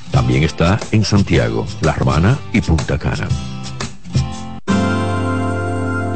También 0.11 0.43
está 0.43 0.79
en 0.91 1.03
Santiago, 1.03 1.65
La 1.81 1.93
Romana 1.93 2.37
y 2.53 2.61
Punta 2.61 2.97
Cana. 2.97 3.27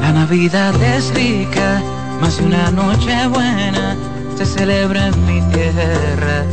La 0.01 0.11
Navidad 0.11 0.75
es 0.81 1.13
rica, 1.13 1.81
más 2.21 2.39
una 2.39 2.71
noche 2.71 3.27
buena 3.27 3.95
se 4.37 4.45
celebra 4.45 5.07
en 5.07 5.25
mi 5.25 5.41
tierra. 5.53 6.43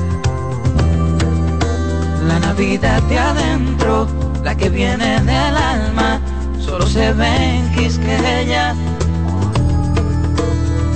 La 2.28 2.38
Navidad 2.38 3.02
de 3.02 3.18
adentro, 3.18 4.06
la 4.44 4.56
que 4.56 4.68
viene 4.68 5.20
del 5.20 5.56
alma, 5.56 6.20
solo 6.60 6.86
se 6.86 7.12
ve 7.12 7.56
en 7.56 7.72
Quisqueya. 7.72 8.74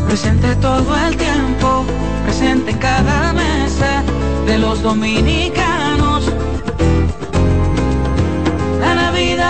Presente 0.06 0.54
todo 0.56 0.96
el 0.96 1.16
tiempo, 1.16 1.84
presente 2.24 2.70
en 2.70 2.78
cada 2.78 3.32
mesa 3.32 4.04
de 4.46 4.58
los 4.58 4.80
dominicanos. 4.82 5.75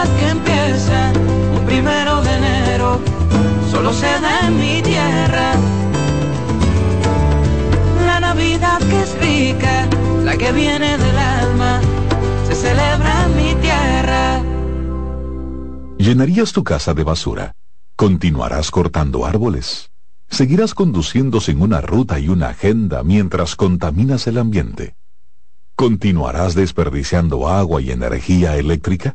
Que 0.04 0.28
empieza 0.28 1.10
un 1.58 1.64
primero 1.64 2.22
de 2.22 2.36
enero, 2.36 3.00
solo 3.70 3.92
se 3.92 4.06
da 4.06 4.46
en 4.46 4.58
mi 4.58 4.82
tierra. 4.82 5.54
La 8.04 8.20
Navidad 8.20 8.78
que 8.78 9.02
es 9.02 9.18
rica, 9.18 9.88
la 10.22 10.36
que 10.36 10.52
viene 10.52 10.98
del 10.98 11.18
alma, 11.18 11.80
se 12.46 12.54
celebra 12.54 13.24
en 13.24 13.36
mi 13.36 13.54
tierra. 13.62 14.42
¿Llenarías 15.98 16.52
tu 16.52 16.62
casa 16.62 16.92
de 16.92 17.02
basura? 17.02 17.56
¿Continuarás 17.96 18.70
cortando 18.70 19.24
árboles? 19.24 19.90
¿Seguirás 20.28 20.74
conduciendo 20.74 21.40
sin 21.40 21.62
una 21.62 21.80
ruta 21.80 22.20
y 22.20 22.28
una 22.28 22.50
agenda 22.50 23.02
mientras 23.02 23.56
contaminas 23.56 24.26
el 24.26 24.38
ambiente? 24.38 24.94
¿Continuarás 25.74 26.54
desperdiciando 26.54 27.48
agua 27.48 27.80
y 27.80 27.90
energía 27.90 28.56
eléctrica? 28.56 29.14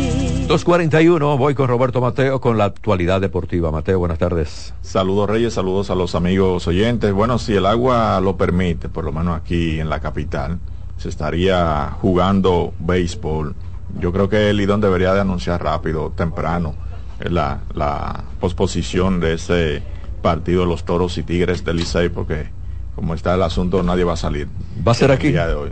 241, 0.51 1.37
voy 1.37 1.55
con 1.55 1.69
Roberto 1.69 2.01
Mateo 2.01 2.41
con 2.41 2.57
la 2.57 2.65
actualidad 2.65 3.21
deportiva. 3.21 3.71
Mateo, 3.71 3.99
buenas 3.99 4.17
tardes. 4.17 4.73
Saludos 4.81 5.29
Reyes, 5.29 5.53
saludos 5.53 5.89
a 5.89 5.95
los 5.95 6.13
amigos 6.13 6.67
oyentes. 6.67 7.13
Bueno, 7.13 7.39
si 7.39 7.53
el 7.55 7.65
agua 7.65 8.19
lo 8.19 8.35
permite, 8.35 8.89
por 8.89 9.05
lo 9.05 9.13
menos 9.13 9.37
aquí 9.37 9.79
en 9.79 9.87
la 9.87 10.01
capital, 10.01 10.59
se 10.97 11.07
estaría 11.07 11.95
jugando 12.01 12.73
béisbol. 12.79 13.55
Yo 13.97 14.11
creo 14.11 14.27
que 14.27 14.49
el 14.49 14.57
Lidón 14.57 14.81
debería 14.81 15.13
de 15.13 15.21
anunciar 15.21 15.63
rápido, 15.63 16.11
temprano, 16.17 16.75
la, 17.21 17.61
la 17.73 18.25
posposición 18.41 19.21
de 19.21 19.35
ese 19.35 19.81
partido 20.21 20.63
de 20.63 20.67
los 20.67 20.83
Toros 20.83 21.17
y 21.17 21.23
Tigres 21.23 21.63
del 21.63 21.77
Licey, 21.77 22.09
porque 22.09 22.49
como 22.93 23.13
está 23.13 23.35
el 23.35 23.43
asunto, 23.43 23.83
nadie 23.83 24.03
va 24.03 24.13
a 24.13 24.17
salir. 24.17 24.49
¿Va 24.85 24.91
a 24.91 24.95
ser 24.95 25.13
aquí? 25.13 25.27
El 25.27 25.33
día 25.33 25.47
de 25.47 25.53
hoy. 25.53 25.71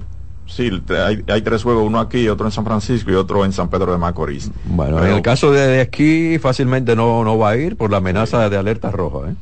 Sí, 0.50 0.70
hay, 0.90 1.24
hay, 1.28 1.42
tres 1.42 1.64
juegos, 1.64 1.86
uno 1.86 2.00
aquí, 2.00 2.28
otro 2.28 2.48
en 2.48 2.52
San 2.52 2.66
Francisco 2.66 3.12
y 3.12 3.14
otro 3.14 3.46
en 3.46 3.54
San 3.54 3.70
Pedro 3.70 3.92
de 3.92 4.00
Macorís. 4.00 4.52
Bueno, 4.66 4.98
Pero, 4.98 5.08
en 5.08 5.16
el 5.16 5.22
caso 5.22 5.52
de, 5.52 5.80
aquí 5.80 6.40
fácilmente 6.40 6.96
no, 6.96 7.24
no 7.24 7.38
va 7.38 7.52
a 7.52 7.58
ir 7.58 7.78
por 7.78 7.92
la 7.92 7.98
amenaza 7.98 8.44
sí. 8.44 8.50
de 8.50 8.58
alerta 8.58 8.90
roja. 8.90 9.30
¿eh? 9.30 9.36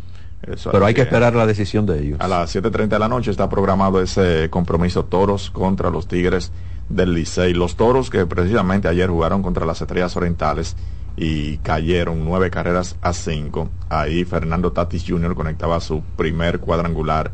Eso, 0.52 0.70
Pero 0.72 0.86
hay 0.86 0.94
que 0.94 1.02
esperar 1.02 1.34
la 1.34 1.46
decisión 1.46 1.86
de 1.86 2.00
ellos. 2.00 2.20
A 2.20 2.28
las 2.28 2.54
7.30 2.54 2.88
de 2.90 3.00
la 3.00 3.08
noche 3.08 3.32
está 3.32 3.50
programado 3.50 4.02
ese 4.02 4.50
compromiso 4.50 5.06
Toros 5.06 5.50
contra 5.50 5.90
los 5.90 6.08
Tigres 6.08 6.52
del 6.90 7.14
Licey. 7.14 7.54
Los 7.54 7.76
Toros 7.76 8.10
que 8.10 8.26
precisamente 8.26 8.88
ayer 8.88 9.10
jugaron 9.10 9.42
contra 9.42 9.66
las 9.66 9.82
Estrellas 9.82 10.16
Orientales 10.18 10.76
y 11.16 11.58
cayeron 11.58 12.24
nueve 12.24 12.52
carreras 12.52 12.96
a 13.02 13.14
cinco. 13.14 13.70
Ahí 13.90 14.24
Fernando 14.26 14.72
Tatis 14.72 15.06
Jr. 15.08 15.34
conectaba 15.36 15.80
su 15.80 16.04
primer 16.16 16.60
cuadrangular 16.60 17.32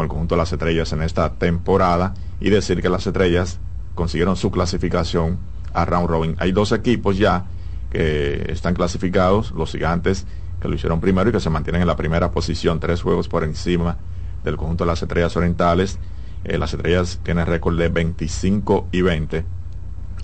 con 0.00 0.04
el 0.04 0.08
conjunto 0.08 0.34
de 0.34 0.38
las 0.38 0.52
estrellas 0.52 0.92
en 0.92 1.02
esta 1.02 1.34
temporada 1.34 2.14
y 2.40 2.48
decir 2.48 2.80
que 2.80 2.88
las 2.88 3.06
estrellas 3.06 3.58
consiguieron 3.94 4.34
su 4.34 4.50
clasificación 4.50 5.38
a 5.74 5.84
round 5.84 6.08
robin. 6.08 6.36
Hay 6.38 6.52
dos 6.52 6.72
equipos 6.72 7.18
ya 7.18 7.44
que 7.90 8.46
están 8.48 8.74
clasificados, 8.74 9.50
los 9.52 9.72
gigantes 9.72 10.26
que 10.60 10.68
lo 10.68 10.74
hicieron 10.74 11.00
primero 11.00 11.28
y 11.28 11.32
que 11.32 11.40
se 11.40 11.50
mantienen 11.50 11.82
en 11.82 11.86
la 11.86 11.96
primera 11.96 12.30
posición, 12.30 12.80
tres 12.80 13.02
juegos 13.02 13.28
por 13.28 13.44
encima 13.44 13.98
del 14.42 14.56
conjunto 14.56 14.84
de 14.84 14.90
las 14.90 15.02
estrellas 15.02 15.36
orientales. 15.36 15.98
Eh, 16.44 16.56
las 16.56 16.72
estrellas 16.72 17.20
tienen 17.22 17.46
récord 17.46 17.76
de 17.78 17.88
25 17.90 18.88
y 18.92 19.02
20 19.02 19.44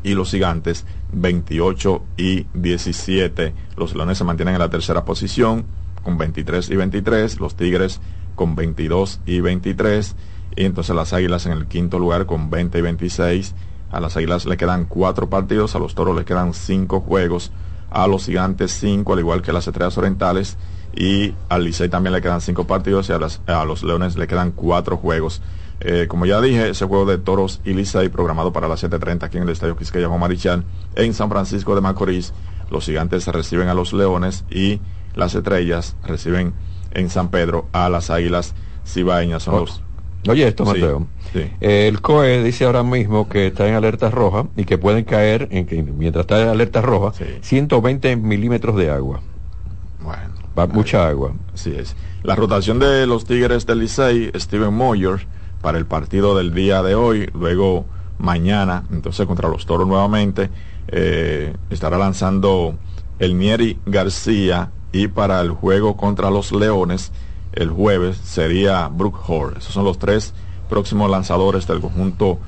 y 0.02 0.14
los 0.14 0.30
gigantes 0.30 0.86
28 1.12 2.02
y 2.16 2.46
17. 2.54 3.52
Los 3.76 3.94
leones 3.94 4.16
se 4.16 4.24
mantienen 4.24 4.54
en 4.54 4.60
la 4.60 4.70
tercera 4.70 5.04
posición 5.04 5.66
con 6.02 6.16
23 6.16 6.70
y 6.70 6.76
23. 6.76 7.40
Los 7.40 7.56
tigres 7.56 8.00
con 8.36 8.54
22 8.54 9.20
y 9.26 9.40
23 9.40 10.14
y 10.54 10.64
entonces 10.64 10.94
las 10.94 11.12
águilas 11.12 11.46
en 11.46 11.52
el 11.52 11.66
quinto 11.66 11.98
lugar 11.98 12.26
con 12.26 12.50
20 12.50 12.78
y 12.78 12.82
26 12.82 13.54
a 13.90 14.00
las 14.00 14.16
águilas 14.16 14.46
le 14.46 14.56
quedan 14.56 14.84
cuatro 14.84 15.28
partidos 15.28 15.74
a 15.74 15.80
los 15.80 15.96
toros 15.96 16.14
le 16.14 16.24
quedan 16.24 16.54
cinco 16.54 17.00
juegos 17.00 17.50
a 17.90 18.06
los 18.06 18.26
gigantes 18.26 18.70
cinco 18.72 19.14
al 19.14 19.18
igual 19.18 19.42
que 19.42 19.52
las 19.52 19.66
estrellas 19.66 19.98
orientales 19.98 20.56
y 20.96 21.34
al 21.48 21.64
Licey 21.64 21.88
también 21.88 22.12
le 22.12 22.22
quedan 22.22 22.40
cinco 22.40 22.66
partidos 22.66 23.10
y 23.10 23.12
a, 23.12 23.60
a 23.60 23.64
los 23.64 23.82
leones 23.82 24.16
le 24.16 24.26
quedan 24.26 24.50
cuatro 24.50 24.96
juegos. 24.96 25.42
Eh, 25.80 26.06
como 26.08 26.24
ya 26.24 26.40
dije 26.40 26.70
ese 26.70 26.86
juego 26.86 27.04
de 27.04 27.18
toros 27.18 27.60
y 27.64 27.74
Licey 27.74 28.08
programado 28.08 28.50
para 28.50 28.66
las 28.66 28.82
7.30 28.82 29.24
aquí 29.24 29.36
en 29.36 29.42
el 29.42 29.50
estadio 29.50 29.76
Quisqueya 29.76 30.08
Juan 30.08 30.20
Marichal 30.20 30.64
en 30.94 31.12
San 31.12 31.28
Francisco 31.28 31.74
de 31.74 31.82
Macorís 31.82 32.32
los 32.70 32.86
gigantes 32.86 33.26
reciben 33.26 33.68
a 33.68 33.74
los 33.74 33.92
leones 33.92 34.44
y 34.50 34.80
las 35.14 35.34
estrellas 35.34 35.94
reciben 36.02 36.54
en 36.96 37.10
San 37.10 37.30
Pedro 37.30 37.66
a 37.72 37.88
las 37.88 38.10
águilas 38.10 38.54
cibaeñas. 38.84 39.44
Son 39.44 39.54
oh. 39.54 39.60
los... 39.60 39.82
Oye 40.28 40.48
esto, 40.48 40.64
Mateo. 40.64 41.06
Sí, 41.32 41.40
sí. 41.42 41.50
El 41.60 42.00
COE 42.00 42.42
dice 42.42 42.64
ahora 42.64 42.82
mismo 42.82 43.28
que 43.28 43.46
está 43.48 43.68
en 43.68 43.74
alerta 43.74 44.10
roja 44.10 44.46
y 44.56 44.64
que 44.64 44.76
pueden 44.76 45.04
caer, 45.04 45.46
en 45.52 45.66
que, 45.66 45.82
mientras 45.82 46.24
está 46.24 46.42
en 46.42 46.48
alerta 46.48 46.80
roja, 46.80 47.12
Sí. 47.16 47.24
120 47.42 48.16
milímetros 48.16 48.74
de 48.76 48.90
agua. 48.90 49.20
Bueno, 50.00 50.34
Va 50.58 50.66
mucha 50.66 51.06
agua. 51.06 51.32
así 51.54 51.74
es. 51.76 51.94
La 52.22 52.34
rotación 52.34 52.78
de 52.78 53.06
los 53.06 53.24
Tigres 53.24 53.66
del 53.66 53.80
Licey, 53.80 54.32
Steven 54.34 54.72
Moyer, 54.74 55.26
para 55.60 55.78
el 55.78 55.86
partido 55.86 56.36
del 56.36 56.54
día 56.54 56.82
de 56.82 56.94
hoy, 56.94 57.30
luego 57.34 57.84
mañana, 58.18 58.84
entonces 58.90 59.26
contra 59.26 59.48
los 59.48 59.66
Toros 59.66 59.86
nuevamente, 59.86 60.50
eh, 60.88 61.54
estará 61.70 61.98
lanzando 61.98 62.74
el 63.18 63.38
Nieri 63.38 63.78
García 63.86 64.70
y 64.96 65.08
para 65.08 65.42
el 65.42 65.50
juego 65.50 65.96
contra 65.96 66.30
los 66.30 66.52
Leones 66.52 67.12
el 67.52 67.68
jueves 67.68 68.16
sería 68.16 68.88
Brook 68.88 69.18
Hall. 69.28 69.54
Esos 69.58 69.74
son 69.74 69.84
los 69.84 69.98
tres 69.98 70.32
próximos 70.70 71.10
lanzadores 71.10 71.66
del 71.66 71.80
conjunto 71.80 72.38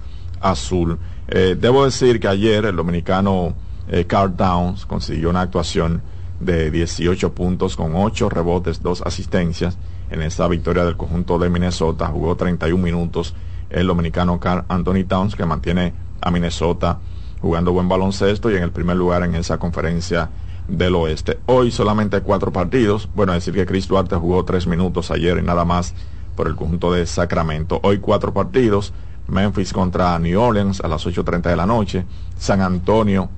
azul. 0.41 0.99
Eh, 1.29 1.57
debo 1.61 1.85
decir 1.85 2.21
que 2.21 2.29
ayer 2.29 2.65
el 2.65 2.77
dominicano 2.77 3.55
eh, 3.89 4.07
Carl 4.07 4.35
Downs 4.35 4.87
consiguió 4.87 5.29
una 5.31 5.43
actuación 5.43 6.03
de 6.41 6.71
18 6.71 7.35
puntos 7.35 7.77
con 7.77 7.95
8 7.95 8.31
rebotes, 8.31 8.83
2 8.83 9.03
asistencias 9.03 9.77
en 10.11 10.23
esta 10.23 10.49
victoria 10.49 10.85
del 10.85 10.97
conjunto 10.97 11.39
de 11.39 11.51
Minnesota. 11.51 12.07
Jugó 12.07 12.37
31 12.37 12.83
minutos 12.83 13.35
el 13.69 13.87
dominicano 13.87 14.41
Carl 14.41 14.65
Anthony 14.69 15.05
Towns 15.07 15.37
que 15.37 15.45
mantiene 15.45 15.93
a 16.23 16.31
Minnesota 16.31 16.99
jugando 17.43 17.73
buen 17.73 17.89
baloncesto 17.89 18.51
y 18.51 18.57
en 18.57 18.63
el 18.63 18.73
primer 18.73 18.97
lugar 18.97 19.23
en 19.23 19.35
esa 19.35 19.59
conferencia 19.59 20.31
del 20.69 20.95
Oeste. 20.95 21.41
Hoy 21.47 21.71
solamente 21.71 22.21
cuatro 22.21 22.53
partidos. 22.53 23.09
Bueno, 23.15 23.33
decir 23.33 23.55
que 23.55 23.67
Chris 23.67 23.89
Duarte 23.89 24.17
jugó 24.17 24.45
tres 24.45 24.67
minutos 24.67 25.11
ayer 25.11 25.39
y 25.39 25.43
nada 25.43 25.65
más 25.65 25.95
por 26.37 26.47
el 26.47 26.55
conjunto 26.55 26.93
de 26.93 27.07
Sacramento. 27.07 27.81
Hoy 27.83 27.99
cuatro 27.99 28.33
partidos. 28.33 28.93
Memphis 29.27 29.73
contra 29.73 30.19
New 30.19 30.41
Orleans 30.41 30.81
a 30.81 30.89
las 30.89 31.07
8.30 31.07 31.43
de 31.43 31.57
la 31.57 31.67
noche. 31.67 32.05
San 32.39 32.63
Antonio 32.63 33.29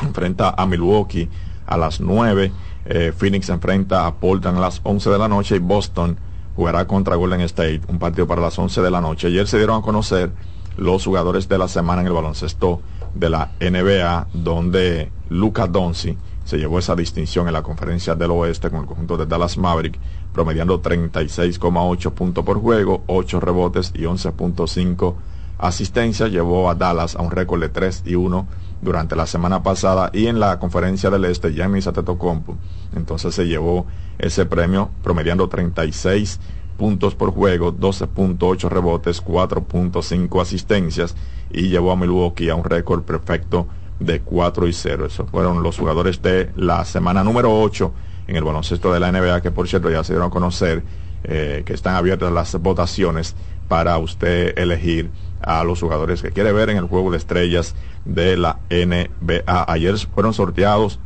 enfrenta 0.00 0.54
a 0.56 0.66
Milwaukee 0.66 1.28
a 1.66 1.76
las 1.76 2.00
9. 2.00 2.52
Eh, 2.86 3.12
Phoenix 3.16 3.48
enfrenta 3.48 4.06
a 4.06 4.14
Portland 4.14 4.58
a 4.58 4.60
las 4.60 4.80
11 4.82 5.10
de 5.10 5.18
la 5.18 5.28
noche 5.28 5.56
y 5.56 5.58
Boston 5.58 6.16
jugará 6.56 6.86
contra 6.86 7.16
Golden 7.16 7.42
State, 7.42 7.82
un 7.88 7.98
partido 7.98 8.26
para 8.26 8.40
las 8.40 8.58
11 8.58 8.80
de 8.80 8.90
la 8.90 9.00
noche. 9.00 9.28
Ayer 9.28 9.46
se 9.46 9.58
dieron 9.58 9.78
a 9.78 9.82
conocer 9.82 10.30
los 10.76 11.04
jugadores 11.04 11.48
de 11.48 11.58
la 11.58 11.68
semana 11.68 12.00
en 12.00 12.06
el 12.06 12.12
baloncesto 12.12 12.80
de 13.14 13.28
la 13.28 13.52
NBA, 13.60 14.28
donde 14.32 15.12
Luca 15.28 15.66
Donzi 15.66 16.16
se 16.50 16.58
llevó 16.58 16.80
esa 16.80 16.96
distinción 16.96 17.46
en 17.46 17.52
la 17.52 17.62
conferencia 17.62 18.16
del 18.16 18.32
oeste 18.32 18.70
con 18.70 18.80
el 18.80 18.86
conjunto 18.86 19.16
de 19.16 19.24
Dallas 19.24 19.56
Maverick, 19.56 20.00
promediando 20.32 20.82
36,8 20.82 22.10
puntos 22.10 22.44
por 22.44 22.60
juego, 22.60 23.04
8 23.06 23.38
rebotes 23.38 23.92
y 23.94 24.00
11.5 24.00 25.14
asistencias. 25.58 26.28
Llevó 26.32 26.68
a 26.68 26.74
Dallas 26.74 27.14
a 27.14 27.22
un 27.22 27.30
récord 27.30 27.60
de 27.60 27.68
3 27.68 28.02
y 28.04 28.16
1 28.16 28.48
durante 28.82 29.14
la 29.14 29.26
semana 29.26 29.62
pasada 29.62 30.10
y 30.12 30.26
en 30.26 30.40
la 30.40 30.58
conferencia 30.58 31.08
del 31.08 31.26
este, 31.26 31.52
Giannis 31.52 31.86
Antetokounmpo, 31.86 32.56
entonces 32.96 33.32
se 33.32 33.46
llevó 33.46 33.86
ese 34.18 34.44
premio 34.44 34.90
promediando 35.04 35.48
36 35.48 36.40
puntos 36.76 37.14
por 37.14 37.30
juego, 37.30 37.72
12.8 37.72 38.68
rebotes, 38.68 39.22
4.5 39.24 40.42
asistencias 40.42 41.14
y 41.52 41.68
llevó 41.68 41.92
a 41.92 41.96
Milwaukee 41.96 42.48
a 42.48 42.56
un 42.56 42.64
récord 42.64 43.02
perfecto 43.02 43.68
de 44.00 44.20
4 44.20 44.66
y 44.66 44.72
0. 44.72 45.06
Esos 45.06 45.30
fueron 45.30 45.62
los 45.62 45.78
jugadores 45.78 46.20
de 46.22 46.50
la 46.56 46.84
semana 46.84 47.22
número 47.22 47.60
8 47.60 47.92
en 48.26 48.36
el 48.36 48.44
baloncesto 48.44 48.92
de 48.92 49.00
la 49.00 49.12
NBA, 49.12 49.42
que 49.42 49.50
por 49.50 49.68
cierto 49.68 49.90
ya 49.90 50.02
se 50.02 50.14
dieron 50.14 50.28
a 50.28 50.30
conocer 50.32 50.82
eh, 51.22 51.62
que 51.66 51.74
están 51.74 51.94
abiertas 51.94 52.32
las 52.32 52.54
votaciones 52.60 53.36
para 53.68 53.98
usted 53.98 54.58
elegir 54.58 55.10
a 55.42 55.62
los 55.64 55.80
jugadores 55.80 56.22
que 56.22 56.32
quiere 56.32 56.52
ver 56.52 56.70
en 56.70 56.76
el 56.76 56.84
juego 56.84 57.10
de 57.10 57.18
estrellas 57.18 57.74
de 58.04 58.36
la 58.36 58.58
NBA. 58.70 59.64
Ayer 59.68 59.96
fueron 59.98 60.34
sorteados 60.34 60.98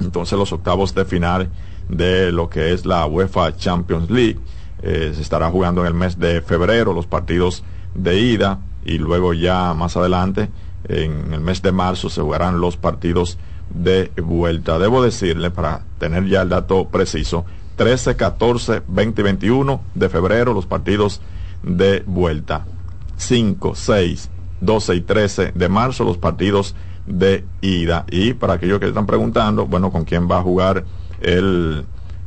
entonces 0.00 0.38
los 0.38 0.52
octavos 0.52 0.94
de 0.94 1.04
final 1.04 1.50
de 1.88 2.32
lo 2.32 2.50
que 2.50 2.72
es 2.72 2.84
la 2.84 3.06
UEFA 3.06 3.56
Champions 3.56 4.10
League. 4.10 4.38
Eh, 4.82 5.12
se 5.14 5.22
estará 5.22 5.50
jugando 5.50 5.82
en 5.82 5.86
el 5.86 5.94
mes 5.94 6.18
de 6.18 6.42
febrero 6.42 6.92
los 6.92 7.06
partidos 7.06 7.62
de 7.94 8.18
ida 8.18 8.60
y 8.84 8.98
luego 8.98 9.32
ya 9.32 9.72
más 9.72 9.96
adelante 9.96 10.50
en 10.88 11.32
el 11.32 11.40
mes 11.40 11.62
de 11.62 11.72
marzo 11.72 12.10
se 12.10 12.20
jugarán 12.20 12.60
los 12.60 12.76
partidos 12.76 13.38
de 13.70 14.10
vuelta. 14.22 14.78
Debo 14.78 15.02
decirle, 15.02 15.50
para 15.50 15.82
tener 15.98 16.26
ya 16.26 16.42
el 16.42 16.48
dato 16.48 16.88
preciso, 16.88 17.44
13, 17.76 18.16
14, 18.16 18.82
20 18.86 19.20
y 19.20 19.24
21 19.24 19.80
de 19.94 20.08
febrero 20.08 20.54
los 20.54 20.66
partidos 20.66 21.20
de 21.62 22.02
vuelta. 22.06 22.66
5, 23.16 23.74
6, 23.74 24.30
12 24.60 24.94
y 24.94 25.00
13 25.00 25.52
de 25.54 25.68
marzo 25.68 26.04
los 26.04 26.18
partidos 26.18 26.74
de 27.06 27.44
ida. 27.60 28.04
Y 28.10 28.34
para 28.34 28.54
aquellos 28.54 28.80
que 28.80 28.88
están 28.88 29.06
preguntando, 29.06 29.66
bueno, 29.66 29.90
¿con 29.90 30.04
quién 30.04 30.30
va 30.30 30.38
a 30.38 30.42
jugar 30.42 30.84
el, 31.20 31.84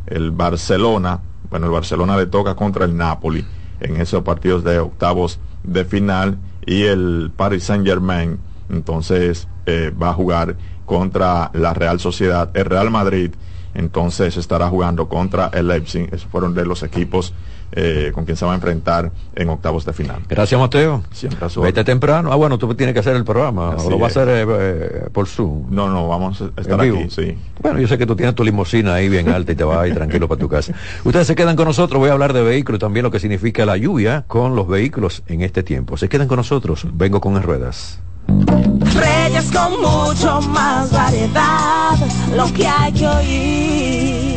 el 0.08 0.32
Barcelona? 0.32 1.22
Bueno, 1.50 1.68
el 1.68 1.72
Barcelona 1.72 2.18
le 2.18 2.26
toca 2.26 2.56
contra 2.56 2.86
el 2.86 2.96
Napoli 2.96 3.46
en 3.80 4.02
esos 4.02 4.24
partidos 4.24 4.64
de 4.64 4.80
octavos 4.80 5.40
de 5.64 5.86
final 5.86 6.38
y 6.68 6.84
el 6.84 7.32
Paris 7.36 7.64
Saint 7.64 7.88
Germain 7.88 8.38
entonces 8.70 9.48
eh, 9.66 9.92
va 10.00 10.10
a 10.10 10.14
jugar 10.14 10.56
contra 10.86 11.50
la 11.54 11.74
Real 11.74 12.00
Sociedad, 12.00 12.52
el 12.54 12.66
Real 12.66 12.92
Madrid 12.92 13.32
entonces 13.74 14.38
estará 14.38 14.70
jugando 14.70 15.08
contra 15.10 15.50
el 15.54 15.70
Leipzig, 15.70 16.10
esos 16.12 16.30
fueron 16.30 16.54
de 16.54 16.66
los 16.66 16.84
equipos 16.84 17.34
eh, 17.72 18.12
con 18.14 18.26
quien 18.26 18.38
se 18.38 18.46
va 18.46 18.54
a 18.54 18.56
enfrentar 18.56 19.12
en 19.36 19.50
octavos 19.50 19.86
de 19.86 19.94
final. 19.94 20.22
Gracias, 20.28 20.60
Mateo. 20.60 21.04
Siempre 21.12 21.46
a 21.46 21.50
su 21.50 21.62
Vete 21.62 21.84
temprano. 21.84 22.32
Ah, 22.32 22.36
bueno, 22.36 22.58
tú 22.58 22.74
tienes 22.76 22.94
que 22.94 23.00
hacer 23.00 23.16
el 23.16 23.26
programa. 23.26 23.74
Así 23.74 23.88
o 23.88 23.90
lo 23.90 24.00
vas 24.00 24.16
a 24.16 24.24
hacer 24.24 24.48
eh, 24.50 25.10
por 25.12 25.28
Zoom. 25.28 25.66
No, 25.70 25.90
no, 25.90 26.08
vamos 26.08 26.42
a 26.42 26.62
estar 26.62 26.80
aquí, 26.80 27.10
sí. 27.10 27.38
Bueno, 27.62 27.80
yo 27.80 27.88
sé 27.88 27.98
que 27.98 28.06
tú 28.06 28.16
tienes 28.16 28.36
tu 28.36 28.44
limusina 28.44 28.96
ahí 28.96 29.10
bien 29.10 29.30
alta 29.30 29.52
y 29.52 29.56
te 29.56 29.64
vas 29.64 29.80
ahí 29.80 29.94
tranquilo 29.94 30.28
para 30.28 30.40
tu 30.40 30.50
casa. 30.50 30.74
Ustedes 31.04 31.28
se 31.28 31.36
quedan 31.36 31.56
con 31.56 31.66
nosotros, 31.66 32.00
voy 32.00 32.10
a 32.10 32.14
hablar 32.14 32.34
de 32.34 32.42
vehículos 32.42 32.78
y 32.78 32.82
también 32.82 33.04
lo 33.04 33.12
que 33.12 33.20
significa 33.20 33.66
la 33.66 33.78
lluvia 33.78 34.24
con 34.28 34.56
los 34.56 34.68
vehículos 34.68 35.24
en 35.28 35.42
este 35.42 35.64
tiempo. 35.64 35.98
Se 35.98 36.10
quedan 36.10 36.28
con 36.28 36.38
nosotros, 36.38 36.86
vengo 36.94 37.22
con 37.22 37.34
las 37.34 37.46
ruedas. 37.46 38.00
Reyes 38.28 39.52
con 39.52 39.82
mucho 39.82 40.42
más 40.50 40.92
variedad, 40.92 41.96
lo 42.36 42.52
que 42.54 42.68
hay 42.68 42.92
que 42.94 43.08
oír. 43.08 44.37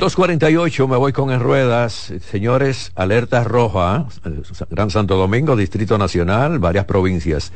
248, 0.00 0.88
me 0.88 0.96
voy 0.96 1.12
con 1.12 1.30
en 1.30 1.40
ruedas. 1.40 2.10
Señores, 2.30 2.90
alerta 2.94 3.44
roja, 3.44 4.06
Gran 4.70 4.88
Santo 4.88 5.18
Domingo, 5.18 5.56
Distrito 5.56 5.98
Nacional, 5.98 6.58
varias 6.58 6.86
provincias. 6.86 7.52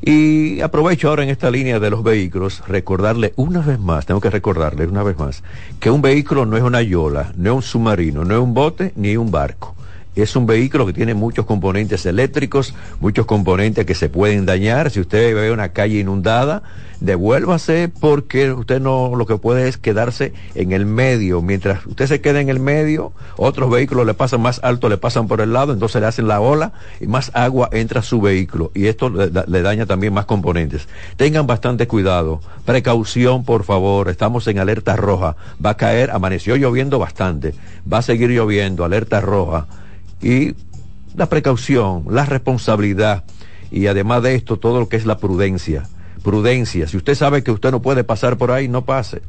Y 0.00 0.60
aprovecho 0.60 1.08
ahora 1.08 1.24
en 1.24 1.30
esta 1.30 1.50
línea 1.50 1.80
de 1.80 1.90
los 1.90 2.04
vehículos, 2.04 2.62
recordarle 2.68 3.32
una 3.34 3.62
vez 3.62 3.80
más, 3.80 4.06
tengo 4.06 4.20
que 4.20 4.30
recordarle 4.30 4.86
una 4.86 5.02
vez 5.02 5.18
más, 5.18 5.42
que 5.80 5.90
un 5.90 6.00
vehículo 6.00 6.46
no 6.46 6.56
es 6.56 6.62
una 6.62 6.82
yola, 6.82 7.32
no 7.36 7.50
es 7.50 7.56
un 7.56 7.62
submarino, 7.62 8.24
no 8.24 8.32
es 8.36 8.40
un 8.40 8.54
bote 8.54 8.92
ni 8.94 9.16
un 9.16 9.32
barco. 9.32 9.74
Es 10.22 10.36
un 10.36 10.46
vehículo 10.46 10.86
que 10.86 10.92
tiene 10.92 11.14
muchos 11.14 11.46
componentes 11.46 12.06
eléctricos, 12.06 12.74
muchos 13.00 13.26
componentes 13.26 13.86
que 13.86 13.94
se 13.94 14.08
pueden 14.08 14.46
dañar. 14.46 14.90
Si 14.90 15.00
usted 15.00 15.34
ve 15.34 15.52
una 15.52 15.70
calle 15.70 16.00
inundada, 16.00 16.62
devuélvase 17.00 17.88
porque 17.88 18.52
usted 18.52 18.80
no 18.80 19.14
lo 19.14 19.26
que 19.26 19.36
puede 19.36 19.68
es 19.68 19.76
quedarse 19.76 20.32
en 20.54 20.72
el 20.72 20.86
medio. 20.86 21.42
Mientras 21.42 21.86
usted 21.86 22.06
se 22.06 22.20
queda 22.20 22.40
en 22.40 22.48
el 22.48 22.60
medio, 22.60 23.12
otros 23.36 23.70
vehículos 23.70 24.06
le 24.06 24.14
pasan 24.14 24.40
más 24.40 24.60
alto, 24.62 24.88
le 24.88 24.98
pasan 24.98 25.28
por 25.28 25.40
el 25.40 25.52
lado, 25.52 25.72
entonces 25.72 26.00
le 26.00 26.08
hacen 26.08 26.28
la 26.28 26.40
ola 26.40 26.72
y 27.00 27.06
más 27.06 27.30
agua 27.34 27.68
entra 27.72 28.00
a 28.00 28.02
su 28.02 28.20
vehículo 28.20 28.72
y 28.74 28.86
esto 28.86 29.10
le, 29.10 29.30
le 29.46 29.62
daña 29.62 29.86
también 29.86 30.12
más 30.12 30.26
componentes. 30.26 30.88
Tengan 31.16 31.46
bastante 31.46 31.86
cuidado, 31.86 32.40
precaución 32.64 33.44
por 33.44 33.64
favor, 33.64 34.08
estamos 34.08 34.46
en 34.48 34.58
alerta 34.58 34.96
roja, 34.96 35.36
va 35.64 35.70
a 35.70 35.76
caer, 35.76 36.10
amaneció 36.10 36.56
lloviendo 36.56 36.98
bastante, 36.98 37.54
va 37.90 37.98
a 37.98 38.02
seguir 38.02 38.30
lloviendo, 38.30 38.84
alerta 38.84 39.20
roja 39.20 39.66
y 40.22 40.54
la 41.14 41.28
precaución, 41.28 42.04
la 42.10 42.24
responsabilidad 42.24 43.24
y 43.70 43.86
además 43.86 44.22
de 44.22 44.34
esto 44.34 44.58
todo 44.58 44.80
lo 44.80 44.88
que 44.88 44.96
es 44.96 45.06
la 45.06 45.18
prudencia. 45.18 45.84
Prudencia, 46.22 46.86
si 46.88 46.96
usted 46.96 47.14
sabe 47.14 47.42
que 47.42 47.50
usted 47.50 47.70
no 47.70 47.82
puede 47.82 48.04
pasar 48.04 48.36
por 48.36 48.50
ahí, 48.50 48.68
no 48.68 48.84
pase. 48.84 49.22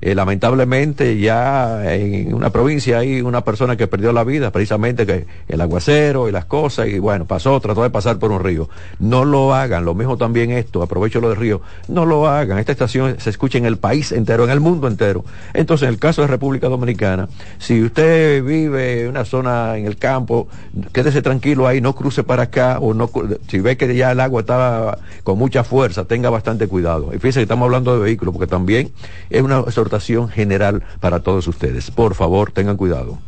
Eh, 0.00 0.14
lamentablemente 0.14 1.18
ya 1.18 1.94
en 1.94 2.34
una 2.34 2.50
provincia 2.50 2.98
hay 2.98 3.22
una 3.22 3.42
persona 3.42 3.76
que 3.76 3.86
perdió 3.86 4.12
la 4.12 4.24
vida 4.24 4.50
precisamente 4.50 5.06
que 5.06 5.26
el 5.48 5.60
aguacero 5.60 6.28
y 6.28 6.32
las 6.32 6.44
cosas 6.44 6.88
y 6.88 6.98
bueno 6.98 7.24
pasó 7.24 7.58
trató 7.60 7.82
de 7.82 7.90
pasar 7.90 8.18
por 8.18 8.30
un 8.30 8.42
río. 8.42 8.68
No 8.98 9.24
lo 9.24 9.54
hagan 9.54 9.84
lo 9.84 9.94
mismo 9.94 10.16
también 10.16 10.50
esto 10.50 10.82
aprovecho 10.82 11.20
lo 11.20 11.30
del 11.30 11.38
río 11.38 11.62
no 11.88 12.04
lo 12.04 12.28
hagan. 12.28 12.58
Esta 12.58 12.72
estación 12.72 13.16
se 13.18 13.30
escucha 13.30 13.58
en 13.58 13.64
el 13.64 13.78
país 13.78 14.12
entero 14.12 14.44
en 14.44 14.50
el 14.50 14.60
mundo 14.60 14.86
entero. 14.86 15.24
Entonces 15.54 15.88
en 15.88 15.94
el 15.94 16.00
caso 16.00 16.22
de 16.22 16.28
República 16.28 16.68
Dominicana 16.68 17.28
si 17.58 17.82
usted 17.82 18.44
vive 18.44 19.02
en 19.02 19.08
una 19.08 19.24
zona 19.24 19.78
en 19.78 19.86
el 19.86 19.96
campo 19.96 20.48
quédese 20.92 21.22
tranquilo 21.22 21.66
ahí 21.66 21.80
no 21.80 21.94
cruce 21.94 22.22
para 22.22 22.44
acá 22.44 22.78
o 22.80 22.92
no 22.92 23.10
si 23.48 23.60
ve 23.60 23.76
que 23.76 23.94
ya 23.96 24.12
el 24.12 24.20
agua 24.20 24.40
estaba 24.42 24.98
con 25.22 25.38
mucha 25.38 25.64
fuerza 25.64 26.04
tenga 26.04 26.28
bastante 26.28 26.68
cuidado. 26.68 27.10
Y 27.14 27.18
fíjese 27.18 27.40
que 27.40 27.44
estamos 27.44 27.64
hablando 27.66 27.94
de 27.94 28.04
vehículos 28.04 28.34
porque 28.34 28.46
también 28.46 28.92
es 29.30 29.42
una 29.42 29.64
general 30.28 30.82
para 31.00 31.20
todos 31.20 31.46
ustedes. 31.48 31.90
Por 31.90 32.14
favor, 32.14 32.52
tengan 32.52 32.76
cuidado. 32.76 33.18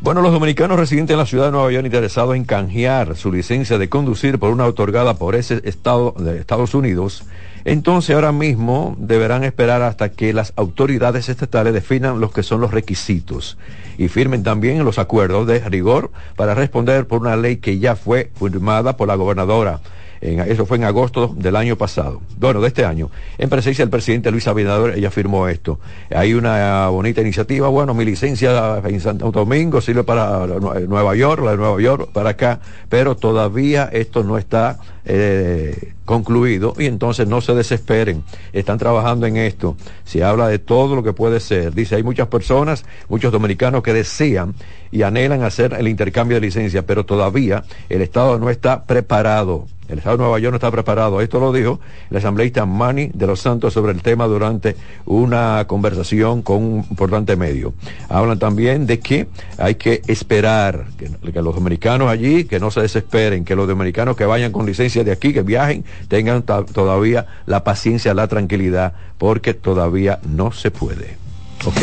Bueno, 0.00 0.22
los 0.22 0.32
dominicanos 0.32 0.78
residentes 0.78 1.14
en 1.14 1.18
la 1.18 1.26
ciudad 1.26 1.46
de 1.46 1.50
Nueva 1.50 1.70
York 1.72 1.84
interesados 1.84 2.34
en 2.36 2.44
canjear 2.44 3.16
su 3.16 3.32
licencia 3.32 3.78
de 3.78 3.88
conducir 3.88 4.38
por 4.38 4.50
una 4.50 4.64
otorgada 4.64 5.14
por 5.14 5.34
ese 5.34 5.60
estado 5.64 6.14
de 6.16 6.38
Estados 6.38 6.74
Unidos, 6.74 7.24
entonces 7.64 8.14
ahora 8.14 8.32
mismo 8.32 8.96
deberán 8.98 9.44
esperar 9.44 9.82
hasta 9.82 10.10
que 10.10 10.32
las 10.32 10.54
autoridades 10.56 11.28
estatales 11.28 11.74
definan 11.74 12.20
los 12.20 12.32
que 12.32 12.42
son 12.42 12.60
los 12.60 12.70
requisitos 12.70 13.58
y 13.98 14.08
firmen 14.08 14.44
también 14.44 14.84
los 14.84 14.98
acuerdos 14.98 15.46
de 15.46 15.58
rigor 15.68 16.10
para 16.36 16.54
responder 16.54 17.06
por 17.06 17.20
una 17.20 17.36
ley 17.36 17.56
que 17.56 17.78
ya 17.78 17.94
fue 17.94 18.30
firmada 18.38 18.96
por 18.96 19.08
la 19.08 19.16
gobernadora 19.16 19.80
eso 20.20 20.66
fue 20.66 20.76
en 20.76 20.84
agosto 20.84 21.34
del 21.36 21.56
año 21.56 21.76
pasado, 21.76 22.20
bueno, 22.38 22.60
de 22.60 22.68
este 22.68 22.84
año, 22.84 23.10
en 23.36 23.48
presencia 23.48 23.84
del 23.84 23.90
presidente 23.90 24.30
Luis 24.30 24.46
Abinader, 24.48 24.96
ella 24.96 25.10
firmó 25.10 25.48
esto. 25.48 25.78
Hay 26.10 26.34
una 26.34 26.88
bonita 26.88 27.20
iniciativa, 27.20 27.68
bueno, 27.68 27.94
mi 27.94 28.04
licencia 28.04 28.80
en 28.84 29.00
Santo 29.00 29.30
Domingo 29.30 29.80
sirve 29.80 30.04
para 30.04 30.46
Nueva 30.46 31.14
York, 31.14 31.42
la 31.44 31.52
de 31.52 31.56
Nueva 31.56 31.80
York, 31.80 32.10
para 32.12 32.30
acá, 32.30 32.60
pero 32.88 33.16
todavía 33.16 33.88
esto 33.92 34.24
no 34.24 34.38
está 34.38 34.78
eh, 35.08 35.94
concluido 36.04 36.74
y 36.78 36.86
entonces 36.86 37.26
no 37.26 37.40
se 37.40 37.54
desesperen, 37.54 38.22
están 38.52 38.78
trabajando 38.78 39.26
en 39.26 39.36
esto, 39.36 39.76
se 40.04 40.22
habla 40.22 40.48
de 40.48 40.58
todo 40.58 40.94
lo 40.94 41.02
que 41.02 41.12
puede 41.12 41.40
ser, 41.40 41.74
dice, 41.74 41.96
hay 41.96 42.02
muchas 42.02 42.28
personas, 42.28 42.84
muchos 43.08 43.32
dominicanos 43.32 43.82
que 43.82 43.92
desean 43.92 44.54
y 44.90 45.02
anhelan 45.02 45.42
hacer 45.42 45.74
el 45.74 45.88
intercambio 45.88 46.36
de 46.36 46.42
licencia, 46.42 46.86
pero 46.86 47.04
todavía 47.04 47.64
el 47.88 48.02
Estado 48.02 48.38
no 48.38 48.50
está 48.50 48.84
preparado 48.84 49.66
el 49.88 49.98
Estado 49.98 50.18
de 50.18 50.22
Nueva 50.22 50.38
York 50.38 50.52
no 50.52 50.56
está 50.56 50.70
preparado. 50.70 51.20
Esto 51.20 51.40
lo 51.40 51.52
dijo 51.52 51.80
el 52.10 52.16
asambleísta 52.18 52.66
Manny 52.66 53.10
de 53.14 53.26
los 53.26 53.40
Santos 53.40 53.72
sobre 53.72 53.92
el 53.92 54.02
tema 54.02 54.26
durante 54.26 54.76
una 55.06 55.64
conversación 55.66 56.42
con 56.42 56.62
un 56.62 56.86
importante 56.90 57.36
medio. 57.36 57.72
Hablan 58.08 58.38
también 58.38 58.86
de 58.86 59.00
que 59.00 59.28
hay 59.56 59.76
que 59.76 60.02
esperar, 60.06 60.86
que, 60.98 61.08
los 61.40 61.54
dominicanos 61.54 62.10
allí, 62.10 62.44
que 62.44 62.60
no 62.60 62.70
se 62.70 62.82
desesperen, 62.82 63.44
que 63.44 63.56
los 63.56 63.66
dominicanos 63.66 64.16
que 64.16 64.26
vayan 64.26 64.52
con 64.52 64.66
licencia 64.66 64.97
de 65.04 65.12
aquí, 65.12 65.32
que 65.32 65.42
viajen, 65.42 65.84
tengan 66.08 66.42
todavía 66.42 67.26
la 67.46 67.64
paciencia, 67.64 68.14
la 68.14 68.28
tranquilidad, 68.28 68.92
porque 69.18 69.54
todavía 69.54 70.18
no 70.26 70.52
se 70.52 70.70
puede. 70.70 71.16
¿Ok? 71.64 71.82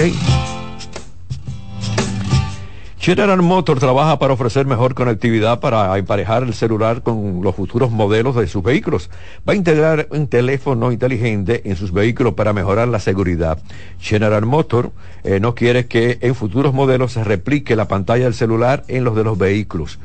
General 3.05 3.39
Motors 3.43 3.79
trabaja 3.79 4.17
para 4.17 4.33
ofrecer 4.33 4.65
mejor 4.65 4.95
conectividad 4.95 5.59
para 5.59 5.95
emparejar 5.95 6.41
el 6.41 6.55
celular 6.55 7.03
con 7.03 7.41
los 7.43 7.55
futuros 7.55 7.91
modelos 7.91 8.35
de 8.35 8.47
sus 8.47 8.63
vehículos. 8.63 9.11
Va 9.47 9.53
a 9.53 9.55
integrar 9.55 10.07
un 10.09 10.27
teléfono 10.27 10.91
inteligente 10.91 11.61
en 11.65 11.75
sus 11.75 11.91
vehículos 11.91 12.33
para 12.33 12.51
mejorar 12.51 12.87
la 12.87 12.99
seguridad. 12.99 13.59
General 13.99 14.43
Motors 14.47 14.89
eh, 15.23 15.39
no 15.39 15.53
quiere 15.53 15.85
que 15.85 16.17
en 16.21 16.33
futuros 16.33 16.73
modelos 16.73 17.11
se 17.11 17.23
replique 17.23 17.75
la 17.75 17.87
pantalla 17.87 18.23
del 18.23 18.33
celular 18.33 18.83
en 18.87 19.03
los 19.03 19.15
de 19.15 19.23
los 19.23 19.37
vehículos. 19.37 19.99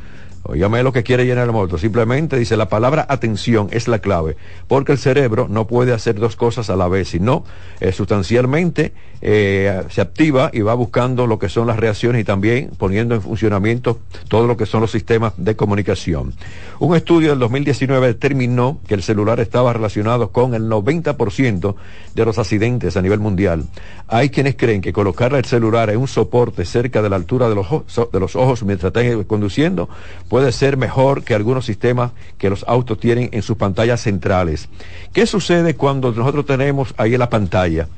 Óigame 0.51 0.83
lo 0.83 0.93
que 0.93 1.05
quiere 1.05 1.25
General 1.25 1.53
Motors. 1.53 1.81
Simplemente 1.81 2.37
dice 2.37 2.57
la 2.57 2.69
palabra 2.69 3.07
atención 3.09 3.69
es 3.71 3.87
la 3.87 4.01
clave, 4.01 4.37
porque 4.67 4.91
el 4.91 4.99
cerebro 4.99 5.47
no 5.49 5.69
puede 5.69 5.93
hacer 5.93 6.17
dos 6.17 6.35
cosas 6.35 6.71
a 6.71 6.77
la 6.77 6.89
vez, 6.89 7.09
sino 7.11 7.45
eh, 7.79 7.93
sustancialmente 7.93 8.93
eh, 9.23 9.83
se 9.91 10.01
activa 10.01 10.51
y 10.53 10.63
va 10.63 10.75
buscando 10.75 11.29
lo 11.29 11.39
que 11.39 11.49
son 11.49 11.69
las 11.69 11.77
reacciones 11.77 12.23
y 12.23 12.25
también 12.25 12.71
poniendo 12.79 13.15
en 13.15 13.23
funcionamiento 13.23 14.01
todo 14.29 14.49
lo 14.49 14.57
que 14.57 14.67
son 14.67 14.81
los 14.81 14.91
sistemas 14.91 15.35
de 15.37 15.55
comunicación. 15.55 16.35
Un 16.81 16.97
estudio 16.97 17.31
del 17.31 17.39
2019 17.39 18.09
determinó 18.09 18.81
que 18.89 18.95
el 18.95 19.03
celular 19.03 19.39
estaba 19.39 19.73
relacionado 19.73 20.33
con 20.33 20.55
el 20.55 20.63
90% 20.65 21.75
de 22.15 22.25
los 22.25 22.39
accidentes 22.39 22.97
a 22.97 23.03
nivel 23.03 23.21
mundial. 23.21 23.67
Hay 24.09 24.31
quienes 24.31 24.57
creen 24.57 24.81
que 24.81 24.93
colocar 24.93 25.33
el 25.35 25.45
celular 25.45 25.91
en 25.91 25.99
un 25.99 26.09
soporte 26.09 26.65
cerca 26.65 27.03
de 27.03 27.11
la 27.11 27.17
altura 27.17 27.49
de 27.49 27.55
los, 27.55 27.69
de 28.13 28.21
los 28.21 28.35
ojos 28.35 28.65
mientras 28.65 28.93
estén 28.93 29.23
conduciendo 29.25 29.89
puede 30.29 30.40
ser 30.53 30.77
mejor 30.77 31.25
que 31.25 31.35
algunos 31.35 31.67
sistemas 31.67 32.13
que 32.39 32.51
los 32.51 32.65
autos 32.67 32.99
tienen 32.99 33.29
en 33.33 33.43
sus 33.43 33.57
pantallas 33.57 34.01
centrales. 34.01 34.69
¿Qué 35.13 35.27
sucede 35.27 35.75
cuando 35.75 36.13
nosotros 36.13 36.47
tenemos 36.47 36.95
ahí 36.97 37.15
en 37.15 37.21
la 37.21 37.31
pantalla? 37.31 37.89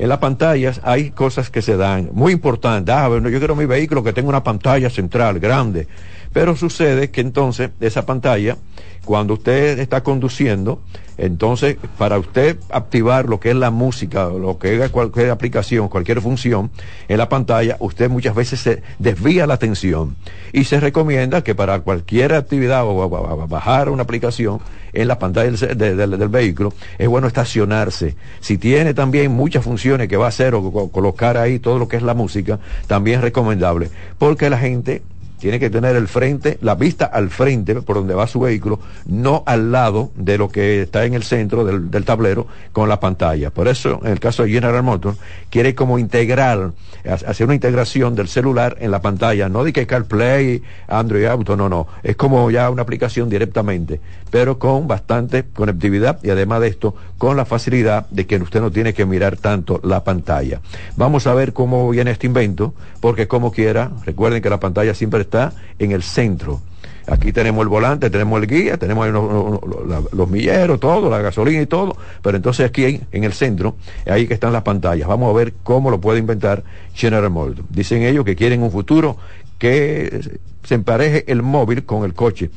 en 0.00 0.08
las 0.08 0.18
pantallas 0.18 0.80
hay 0.82 1.10
cosas 1.10 1.50
que 1.50 1.60
se 1.60 1.76
dan 1.76 2.08
muy 2.14 2.32
importantes. 2.32 2.94
Ah, 2.94 3.10
yo 3.10 3.38
quiero 3.38 3.54
mi 3.54 3.66
vehículo 3.66 4.02
que 4.02 4.14
tenga 4.14 4.30
una 4.30 4.42
pantalla 4.42 4.88
central 4.88 5.38
grande. 5.38 5.88
Pero 6.32 6.56
sucede 6.56 7.10
que 7.10 7.20
entonces 7.20 7.70
esa 7.80 8.06
pantalla, 8.06 8.56
cuando 9.04 9.34
usted 9.34 9.78
está 9.80 10.02
conduciendo, 10.02 10.80
entonces 11.18 11.76
para 11.98 12.18
usted 12.18 12.56
activar 12.70 13.28
lo 13.28 13.40
que 13.40 13.50
es 13.50 13.56
la 13.56 13.70
música, 13.70 14.26
lo 14.26 14.58
que 14.58 14.82
es 14.82 14.90
cualquier 14.90 15.30
aplicación, 15.30 15.88
cualquier 15.88 16.20
función 16.20 16.70
en 17.08 17.18
la 17.18 17.28
pantalla, 17.28 17.76
usted 17.80 18.08
muchas 18.08 18.34
veces 18.34 18.60
se 18.60 18.82
desvía 18.98 19.46
la 19.46 19.54
atención. 19.54 20.16
Y 20.52 20.64
se 20.64 20.78
recomienda 20.78 21.42
que 21.42 21.54
para 21.54 21.80
cualquier 21.80 22.32
actividad 22.32 22.84
o 22.86 23.08
bajar 23.48 23.88
una 23.88 24.04
aplicación 24.04 24.60
en 24.92 25.08
la 25.08 25.18
pantalla 25.18 25.50
del, 25.50 25.96
del, 25.96 26.28
vehículo, 26.28 26.72
es 26.98 27.08
bueno 27.08 27.26
estacionarse. 27.26 28.16
Si 28.40 28.56
tiene 28.56 28.94
también 28.94 29.32
muchas 29.32 29.64
funciones 29.64 30.08
que 30.08 30.16
va 30.16 30.26
a 30.26 30.28
hacer 30.28 30.54
o 30.54 30.88
colocar 30.90 31.36
ahí 31.36 31.58
todo 31.58 31.78
lo 31.78 31.88
que 31.88 31.96
es 31.96 32.02
la 32.02 32.14
música, 32.14 32.60
también 32.86 33.18
es 33.18 33.22
recomendable. 33.22 33.90
Porque 34.18 34.48
la 34.48 34.58
gente 34.58 35.02
tiene 35.40 35.58
que 35.58 35.70
tener 35.70 35.96
el 35.96 36.06
frente, 36.06 36.58
la 36.60 36.74
vista 36.74 37.06
al 37.06 37.30
frente 37.30 37.74
por 37.82 37.96
donde 37.96 38.14
va 38.14 38.26
su 38.26 38.40
vehículo, 38.40 38.78
no 39.06 39.42
al 39.46 39.72
lado 39.72 40.12
de 40.14 40.38
lo 40.38 40.50
que 40.50 40.82
está 40.82 41.04
en 41.04 41.14
el 41.14 41.22
centro 41.22 41.64
del, 41.64 42.04
tablero 42.04 42.46
con 42.72 42.88
la 42.88 43.00
pantalla. 43.00 43.50
Por 43.50 43.66
eso, 43.66 44.00
en 44.04 44.12
el 44.12 44.20
caso 44.20 44.44
de 44.44 44.50
General 44.50 44.82
Motors, 44.82 45.18
quiere 45.48 45.74
como 45.74 45.98
integrar, 45.98 46.72
hacer 47.04 47.46
una 47.46 47.54
integración 47.54 48.14
del 48.14 48.28
celular 48.28 48.76
en 48.80 48.90
la 48.90 49.00
pantalla, 49.00 49.48
no 49.48 49.64
de 49.64 49.72
que 49.72 49.86
CarPlay, 49.86 50.62
Android 50.88 51.24
Auto, 51.24 51.56
no, 51.56 51.68
no, 51.68 51.86
es 52.02 52.16
como 52.16 52.50
ya 52.50 52.68
una 52.70 52.82
aplicación 52.82 53.28
directamente, 53.30 54.00
pero 54.30 54.58
con 54.58 54.86
bastante 54.86 55.44
conectividad 55.52 56.18
y 56.22 56.30
además 56.30 56.60
de 56.60 56.68
esto, 56.68 56.94
con 57.16 57.36
la 57.36 57.46
facilidad 57.46 58.06
de 58.10 58.26
que 58.26 58.36
usted 58.36 58.60
no 58.60 58.70
tiene 58.70 58.92
que 58.92 59.06
mirar 59.06 59.36
tanto 59.36 59.80
la 59.82 60.04
pantalla. 60.04 60.60
Vamos 60.96 61.26
a 61.26 61.34
ver 61.34 61.52
cómo 61.52 61.88
viene 61.90 62.10
este 62.10 62.26
invento, 62.26 62.74
porque 63.00 63.26
como 63.26 63.52
quiera, 63.52 63.90
recuerden 64.04 64.42
que 64.42 64.50
la 64.50 64.60
pantalla 64.60 64.94
siempre 64.94 65.20
está 65.20 65.29
en 65.78 65.92
el 65.92 66.02
centro. 66.02 66.60
Aquí 67.06 67.32
tenemos 67.32 67.62
el 67.62 67.68
volante, 67.68 68.08
tenemos 68.08 68.40
el 68.40 68.46
guía, 68.46 68.76
tenemos 68.76 69.08
los, 69.08 70.30
milleros, 70.30 70.78
todo, 70.78 71.10
la 71.10 71.20
gasolina 71.20 71.60
y 71.60 71.66
todo, 71.66 71.96
pero 72.22 72.36
entonces 72.36 72.66
aquí 72.66 73.00
en, 73.10 73.24
el 73.24 73.32
centro, 73.32 73.74
ahí 74.06 74.28
que 74.28 74.34
están 74.34 74.52
las 74.52 74.62
pantallas. 74.62 75.08
Vamos 75.08 75.30
a 75.30 75.36
ver 75.36 75.54
cómo 75.64 75.90
lo 75.90 76.00
puede 76.00 76.20
inventar 76.20 76.62
General 76.94 77.28
Motors. 77.30 77.62
Dicen 77.70 78.02
ellos 78.02 78.24
que 78.24 78.36
quieren 78.36 78.62
un 78.62 78.70
futuro 78.70 79.16
que 79.58 80.38
se 80.62 80.74
empareje 80.74 81.30
el 81.30 81.42
móvil 81.42 81.84
con 81.84 82.04
el 82.04 82.14
coche, 82.14 82.50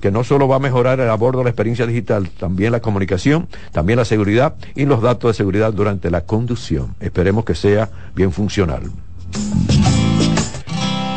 que 0.00 0.10
no 0.10 0.24
solo 0.24 0.48
va 0.48 0.56
a 0.56 0.60
mejorar 0.60 1.00
a 1.02 1.14
bordo 1.14 1.44
la 1.44 1.50
experiencia 1.50 1.86
digital, 1.86 2.30
también 2.30 2.72
la 2.72 2.80
comunicación, 2.80 3.46
también 3.72 3.98
la 3.98 4.06
seguridad 4.06 4.54
y 4.74 4.86
los 4.86 5.02
datos 5.02 5.30
de 5.30 5.34
seguridad 5.34 5.72
durante 5.72 6.10
la 6.10 6.22
conducción. 6.22 6.94
Esperemos 7.00 7.44
que 7.44 7.54
sea 7.54 7.90
bien 8.14 8.32
funcional. 8.32 8.84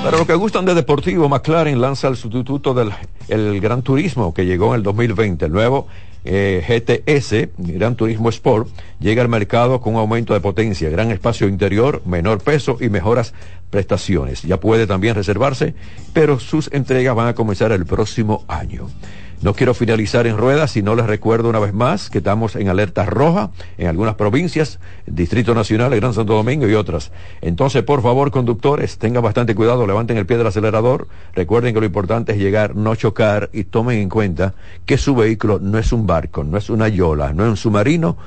Para 0.03 0.17
los 0.17 0.25
que 0.25 0.33
gustan 0.33 0.65
de 0.65 0.73
deportivo, 0.73 1.29
McLaren 1.29 1.79
lanza 1.79 2.07
el 2.07 2.15
sustituto 2.15 2.73
del 2.73 2.91
el 3.27 3.61
Gran 3.61 3.83
Turismo 3.83 4.33
que 4.33 4.47
llegó 4.47 4.73
en 4.73 4.79
el 4.79 4.83
2020. 4.83 5.45
El 5.45 5.51
nuevo 5.51 5.87
eh, 6.25 6.63
GTS, 6.67 7.49
Gran 7.57 7.95
Turismo 7.95 8.29
Sport, 8.29 8.67
llega 8.99 9.21
al 9.21 9.29
mercado 9.29 9.79
con 9.79 9.93
un 9.93 9.99
aumento 9.99 10.33
de 10.33 10.39
potencia, 10.39 10.89
gran 10.89 11.11
espacio 11.11 11.47
interior, 11.47 12.01
menor 12.05 12.41
peso 12.41 12.77
y 12.81 12.89
mejoras 12.89 13.35
prestaciones. 13.69 14.41
Ya 14.41 14.59
puede 14.59 14.87
también 14.87 15.13
reservarse, 15.13 15.75
pero 16.13 16.39
sus 16.39 16.71
entregas 16.73 17.15
van 17.15 17.27
a 17.27 17.35
comenzar 17.35 17.71
el 17.71 17.85
próximo 17.85 18.43
año. 18.47 18.87
No 19.41 19.55
quiero 19.55 19.73
finalizar 19.73 20.27
en 20.27 20.37
ruedas, 20.37 20.69
sino 20.69 20.93
les 20.93 21.07
recuerdo 21.07 21.49
una 21.49 21.57
vez 21.57 21.73
más 21.73 22.11
que 22.11 22.19
estamos 22.19 22.55
en 22.55 22.69
alerta 22.69 23.05
roja 23.05 23.49
en 23.79 23.87
algunas 23.87 24.13
provincias, 24.13 24.79
Distrito 25.07 25.55
Nacional, 25.55 25.93
el 25.93 25.99
Gran 25.99 26.13
Santo 26.13 26.33
Domingo 26.33 26.67
y 26.67 26.75
otras. 26.75 27.11
Entonces, 27.41 27.81
por 27.81 28.03
favor, 28.03 28.29
conductores, 28.29 28.99
tengan 28.99 29.23
bastante 29.23 29.55
cuidado, 29.55 29.87
levanten 29.87 30.17
el 30.17 30.27
pie 30.27 30.37
del 30.37 30.45
acelerador. 30.45 31.07
Recuerden 31.33 31.73
que 31.73 31.79
lo 31.79 31.87
importante 31.87 32.33
es 32.33 32.37
llegar, 32.37 32.75
no 32.75 32.93
chocar 32.93 33.49
y 33.51 33.63
tomen 33.63 33.97
en 33.97 34.09
cuenta 34.09 34.53
que 34.85 34.99
su 34.99 35.15
vehículo 35.15 35.57
no 35.59 35.79
es 35.79 35.91
un 35.91 36.05
barco, 36.05 36.43
no 36.43 36.59
es 36.59 36.69
una 36.69 36.87
yola, 36.87 37.33
no 37.33 37.43
es 37.45 37.49
un 37.49 37.57
submarino. 37.57 38.17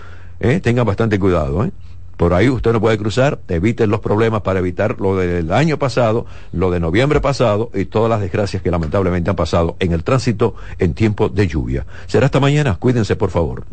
¿eh? 0.40 0.58
Tengan 0.58 0.84
bastante 0.84 1.20
cuidado. 1.20 1.64
¿eh? 1.64 1.70
Por 2.16 2.34
ahí 2.34 2.48
usted 2.48 2.72
no 2.72 2.80
puede 2.80 2.98
cruzar, 2.98 3.40
eviten 3.48 3.90
los 3.90 4.00
problemas 4.00 4.42
para 4.42 4.60
evitar 4.60 5.00
lo 5.00 5.16
del 5.16 5.52
año 5.52 5.78
pasado, 5.78 6.26
lo 6.52 6.70
de 6.70 6.80
noviembre 6.80 7.20
pasado 7.20 7.70
y 7.74 7.86
todas 7.86 8.10
las 8.10 8.20
desgracias 8.20 8.62
que 8.62 8.70
lamentablemente 8.70 9.30
han 9.30 9.36
pasado 9.36 9.76
en 9.80 9.92
el 9.92 10.04
tránsito 10.04 10.54
en 10.78 10.94
tiempo 10.94 11.28
de 11.28 11.46
lluvia. 11.46 11.86
Será 12.06 12.26
hasta 12.26 12.40
mañana, 12.40 12.76
cuídense 12.76 13.16
por 13.16 13.30
favor. 13.30 13.64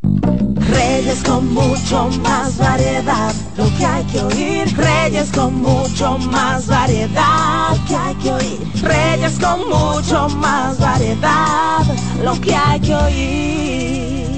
Reyes 0.00 1.22
con 1.24 1.52
mucho 1.52 2.08
más 2.22 2.56
variedad, 2.56 3.34
lo 3.56 3.64
que 3.76 3.84
hay 3.84 4.04
que 4.04 4.20
oír. 4.20 4.76
Reyes 4.76 5.30
con 5.32 5.54
mucho 5.60 6.18
más 6.18 6.66
variedad, 6.66 7.70
lo 7.76 7.84
que 7.86 7.96
hay 7.96 8.14
que 8.16 8.32
oír. 8.32 8.58
Reyes 8.82 9.38
con 9.40 9.68
mucho 9.68 10.28
más 10.36 10.78
variedad, 10.78 11.84
lo 12.22 12.40
que 12.40 12.54
hay 12.54 12.80
que 12.80 12.94
oír. 12.94 14.37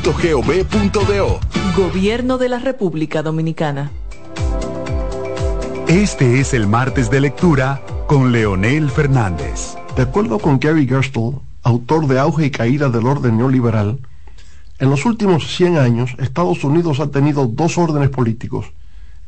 presidencia.gov.do. 0.00 1.40
Gobierno 1.76 2.38
de 2.38 2.48
la 2.48 2.58
República 2.58 3.22
Dominicana. 3.22 3.90
Este 5.88 6.40
es 6.40 6.54
el 6.54 6.66
martes 6.66 7.10
de 7.10 7.20
lectura 7.20 7.82
con 8.06 8.32
Leonel 8.32 8.90
Fernández. 8.90 9.76
De 9.96 10.02
acuerdo 10.02 10.38
con 10.38 10.58
Gary 10.58 10.86
Gerstle, 10.86 11.38
autor 11.62 12.06
de 12.06 12.18
Auge 12.18 12.46
y 12.46 12.50
Caída 12.50 12.88
del 12.88 13.06
Orden 13.06 13.36
Neoliberal, 13.38 13.98
en 14.78 14.90
los 14.90 15.06
últimos 15.06 15.56
100 15.56 15.78
años 15.78 16.14
Estados 16.18 16.64
Unidos 16.64 17.00
ha 17.00 17.10
tenido 17.10 17.46
dos 17.46 17.78
órdenes 17.78 18.10
políticos. 18.10 18.66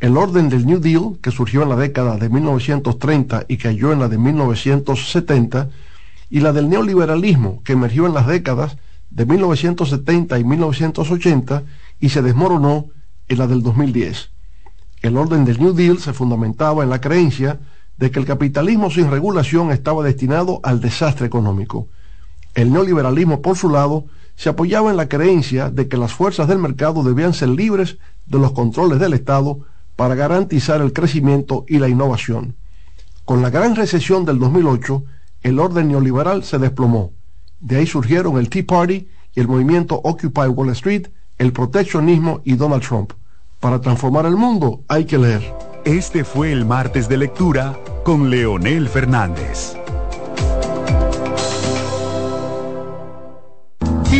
El 0.01 0.17
orden 0.17 0.49
del 0.49 0.67
New 0.67 0.81
Deal, 0.81 1.19
que 1.23 1.31
surgió 1.31 1.63
en 1.63 1.71
la 1.71 1.77
década 1.77 2.17
de 2.17 2.29
1930 2.29 3.47
y 3.49 3.57
cayó 3.57 3.93
en 3.93 4.01
la 4.01 4.09
de 4.09 4.19
1970, 4.19 5.71
y 6.31 6.41
la 6.41 6.53
del 6.53 6.69
neoliberalismo, 6.69 7.63
que 7.65 7.73
emergió 7.73 8.07
en 8.07 8.15
las 8.15 8.27
décadas 8.27 8.77
de 9.11 9.27
1970 9.27 10.39
y 10.39 10.45
1980 10.45 11.63
y 12.01 12.09
se 12.11 12.23
desmoronó 12.23 12.87
en 13.29 13.39
la 13.39 13.47
del 13.47 13.63
2010. 13.63 14.31
El 15.03 15.17
orden 15.17 15.45
del 15.45 15.61
New 15.61 15.75
Deal 15.75 15.99
se 15.99 16.13
fundamentaba 16.13 16.83
en 16.83 16.91
la 16.91 17.01
creencia 17.01 17.61
de 17.97 18.11
que 18.11 18.19
el 18.19 18.27
capitalismo 18.27 18.91
sin 18.91 19.11
regulación 19.11 19.71
estaba 19.71 20.05
destinado 20.05 20.61
al 20.63 20.81
desastre 20.81 21.27
económico. 21.27 21.89
El 22.55 22.73
neoliberalismo, 22.73 23.43
por 23.43 23.57
su 23.57 23.69
lado, 23.69 24.07
se 24.37 24.49
apoyaba 24.49 24.91
en 24.91 24.97
la 24.97 25.09
creencia 25.09 25.71
de 25.71 25.89
que 25.89 25.97
las 25.97 26.13
fuerzas 26.13 26.49
del 26.49 26.59
mercado 26.59 27.03
debían 27.03 27.35
ser 27.35 27.49
libres 27.49 27.99
de 28.27 28.39
los 28.39 28.53
controles 28.53 29.01
del 29.01 29.15
Estado 29.15 29.61
para 29.97 30.15
garantizar 30.15 30.81
el 30.81 30.93
crecimiento 30.93 31.65
y 31.69 31.79
la 31.79 31.89
innovación. 31.89 32.55
Con 33.25 33.43
la 33.43 33.51
gran 33.51 33.75
recesión 33.75 34.25
del 34.25 34.39
2008, 34.39 35.05
el 35.43 35.59
orden 35.59 35.89
neoliberal 35.89 36.45
se 36.45 36.59
desplomó. 36.59 37.13
De 37.61 37.77
ahí 37.77 37.87
surgieron 37.87 38.39
el 38.39 38.49
Tea 38.49 38.65
Party 38.67 39.09
y 39.35 39.41
el 39.41 39.49
movimiento 39.49 40.01
Occupy 40.03 40.49
Wall 40.49 40.71
Street, 40.71 41.09
el 41.39 41.53
proteccionismo 41.53 42.41
y 42.45 42.55
Donald 42.55 42.83
Trump. 42.83 43.13
Para 43.61 43.81
transformar 43.81 44.27
el 44.27 44.37
mundo 44.37 44.83
hay 44.89 45.05
que 45.05 45.19
leer. 45.19 45.43
Este 45.85 46.25
fue 46.25 46.53
el 46.53 46.65
martes 46.65 47.09
de 47.09 47.17
lectura 47.17 47.79
con 48.05 48.31
Leonel 48.31 48.89
Fernández. 48.89 49.77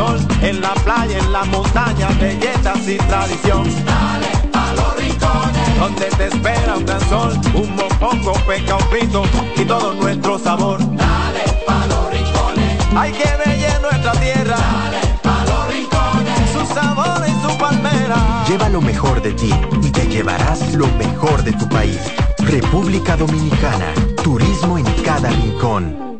gusto, 0.00 1.30
la 1.30 1.44
montaña, 1.44 2.08
belletas 2.20 2.88
y 2.88 2.96
tradición. 2.96 3.64
Dale 3.84 4.28
pa' 4.52 4.72
los 4.74 4.96
rincones, 4.96 5.78
Donde 5.78 6.06
te 6.06 6.26
espera 6.26 6.76
un 6.76 6.84
gran 6.84 7.00
sol, 7.08 7.40
un 7.54 7.76
mopongo, 7.76 8.32
peca, 8.46 8.76
un 8.76 8.84
pito 8.90 9.22
y 9.56 9.64
todo 9.64 9.94
nuestro 9.94 10.38
sabor. 10.38 10.78
dale 10.78 11.44
pa' 11.66 11.86
los 11.86 12.10
rincones, 12.10 12.78
Hay 12.96 13.12
que 13.12 13.28
bella 13.44 13.76
en 13.76 13.82
nuestra 13.82 14.12
tierra, 14.12 14.56
dale 14.56 15.00
pa' 15.22 15.44
los 15.44 15.68
rincones. 15.68 16.50
su 16.52 16.74
sabor 16.74 17.22
y 17.28 17.46
su 17.46 17.58
palmera. 17.58 18.44
Lleva 18.48 18.68
lo 18.68 18.80
mejor 18.80 19.22
de 19.22 19.32
ti 19.32 19.52
y 19.82 19.90
te 19.90 20.06
llevarás 20.06 20.72
lo 20.74 20.86
mejor 20.98 21.42
de 21.44 21.52
tu 21.52 21.68
país. 21.68 22.00
República 22.38 23.16
Dominicana. 23.16 23.92
Turismo 24.24 24.78
en 24.78 24.84
cada 25.04 25.30
rincón. 25.30 26.19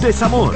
desamor, 0.00 0.54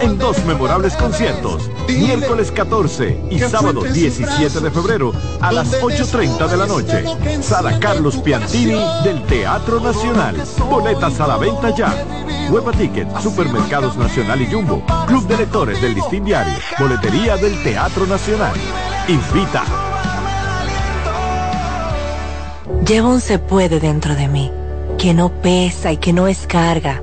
en 0.00 0.18
dos 0.18 0.44
memorables 0.44 0.94
conciertos, 0.94 1.70
miércoles 1.88 2.50
14 2.52 3.20
y 3.30 3.38
sábado 3.38 3.82
17 3.82 4.60
de 4.60 4.70
febrero 4.70 5.12
a 5.40 5.52
las 5.52 5.80
8.30 5.82 6.48
de 6.48 6.56
la 6.56 6.66
noche. 6.66 7.42
Sala 7.42 7.78
Carlos 7.80 8.16
Piantini 8.18 8.80
del 9.02 9.22
Teatro 9.24 9.80
Nacional. 9.80 10.42
Boletas 10.70 11.20
a 11.20 11.26
la 11.26 11.36
venta 11.36 11.74
ya. 11.74 11.92
Hueva 12.50 12.72
Ticket, 12.72 13.08
Supermercados 13.20 13.96
Nacional 13.96 14.40
y 14.40 14.46
Jumbo, 14.46 14.82
Club 15.06 15.26
de 15.26 15.36
Lectores 15.38 15.82
del 15.82 15.94
Listín 15.94 16.24
Diario, 16.24 16.54
Boletería 16.78 17.36
del 17.36 17.60
Teatro 17.62 18.06
Nacional. 18.06 18.54
Invita. 19.08 19.64
Llevo 22.86 23.10
un 23.10 23.20
se 23.20 23.40
puede 23.40 23.80
dentro 23.80 24.14
de 24.14 24.28
mí, 24.28 24.52
que 24.96 25.12
no 25.12 25.30
pesa 25.42 25.90
y 25.90 25.96
que 25.96 26.12
no 26.12 26.28
es 26.28 26.46
carga, 26.46 27.02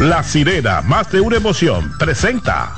La 0.00 0.22
sirena, 0.22 0.82
más 0.82 1.10
de 1.10 1.22
una 1.22 1.36
emoción, 1.38 1.90
presenta. 1.98 2.74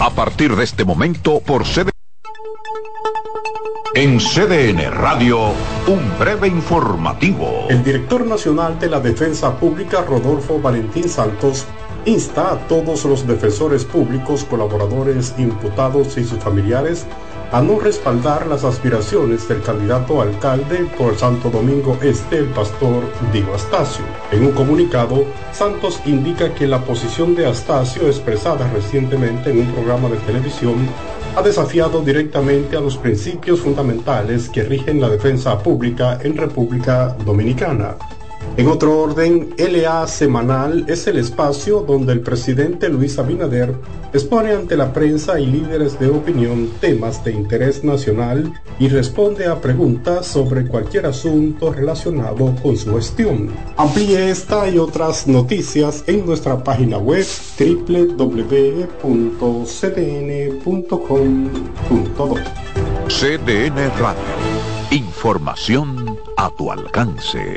A 0.00 0.10
partir 0.16 0.56
de 0.56 0.64
este 0.64 0.86
momento, 0.86 1.40
por 1.40 1.66
CD. 1.66 1.90
En 3.94 4.18
CDN 4.18 4.90
Radio, 4.90 5.50
un 5.86 6.18
breve 6.18 6.48
informativo. 6.48 7.66
El 7.68 7.84
director 7.84 8.26
nacional 8.26 8.78
de 8.78 8.88
la 8.88 9.00
Defensa 9.00 9.54
Pública, 9.58 10.00
Rodolfo 10.00 10.58
Valentín 10.58 11.10
Santos, 11.10 11.66
insta 12.06 12.54
a 12.54 12.58
todos 12.68 13.04
los 13.04 13.26
defensores 13.26 13.84
públicos, 13.84 14.44
colaboradores, 14.44 15.34
imputados 15.36 16.16
y 16.16 16.24
sus 16.24 16.38
familiares 16.38 17.06
a 17.52 17.60
no 17.60 17.78
respaldar 17.78 18.46
las 18.46 18.64
aspiraciones 18.64 19.48
del 19.48 19.62
candidato 19.62 20.20
alcalde 20.20 20.86
por 20.98 21.16
Santo 21.16 21.50
Domingo 21.50 21.96
Este, 22.02 22.38
el 22.38 22.46
pastor 22.46 23.04
Dio 23.32 23.54
Astacio. 23.54 24.04
En 24.32 24.46
un 24.46 24.52
comunicado, 24.52 25.24
Santos 25.52 26.00
indica 26.04 26.52
que 26.54 26.66
la 26.66 26.84
posición 26.84 27.34
de 27.34 27.46
Astacio, 27.46 28.06
expresada 28.06 28.68
recientemente 28.72 29.50
en 29.50 29.60
un 29.60 29.72
programa 29.72 30.08
de 30.08 30.16
televisión, 30.18 30.88
ha 31.36 31.42
desafiado 31.42 32.02
directamente 32.02 32.76
a 32.76 32.80
los 32.80 32.96
principios 32.96 33.60
fundamentales 33.60 34.48
que 34.48 34.62
rigen 34.62 35.00
la 35.00 35.08
defensa 35.08 35.58
pública 35.58 36.18
en 36.22 36.36
República 36.36 37.16
Dominicana. 37.24 37.96
En 38.56 38.68
otro 38.68 39.00
orden, 39.00 39.52
LA 39.58 40.06
Semanal 40.06 40.84
es 40.86 41.08
el 41.08 41.18
espacio 41.18 41.80
donde 41.80 42.12
el 42.12 42.20
presidente 42.20 42.88
Luis 42.88 43.18
Abinader 43.18 43.74
expone 44.12 44.52
ante 44.52 44.76
la 44.76 44.92
prensa 44.92 45.40
y 45.40 45.46
líderes 45.46 45.98
de 45.98 46.08
opinión 46.08 46.70
temas 46.80 47.24
de 47.24 47.32
interés 47.32 47.82
nacional 47.82 48.52
y 48.78 48.86
responde 48.88 49.48
a 49.48 49.60
preguntas 49.60 50.28
sobre 50.28 50.68
cualquier 50.68 51.06
asunto 51.06 51.72
relacionado 51.72 52.54
con 52.62 52.76
su 52.76 52.94
gestión. 52.94 53.50
Amplíe 53.76 54.30
esta 54.30 54.68
y 54.68 54.78
otras 54.78 55.26
noticias 55.26 56.04
en 56.06 56.24
nuestra 56.24 56.62
página 56.62 56.98
web 56.98 57.26
www.cdn.com.do. 57.58 58.54
CDN 63.08 63.90
Radio. 63.98 64.22
Información 64.92 66.16
a 66.36 66.50
tu 66.56 66.70
alcance. 66.70 67.56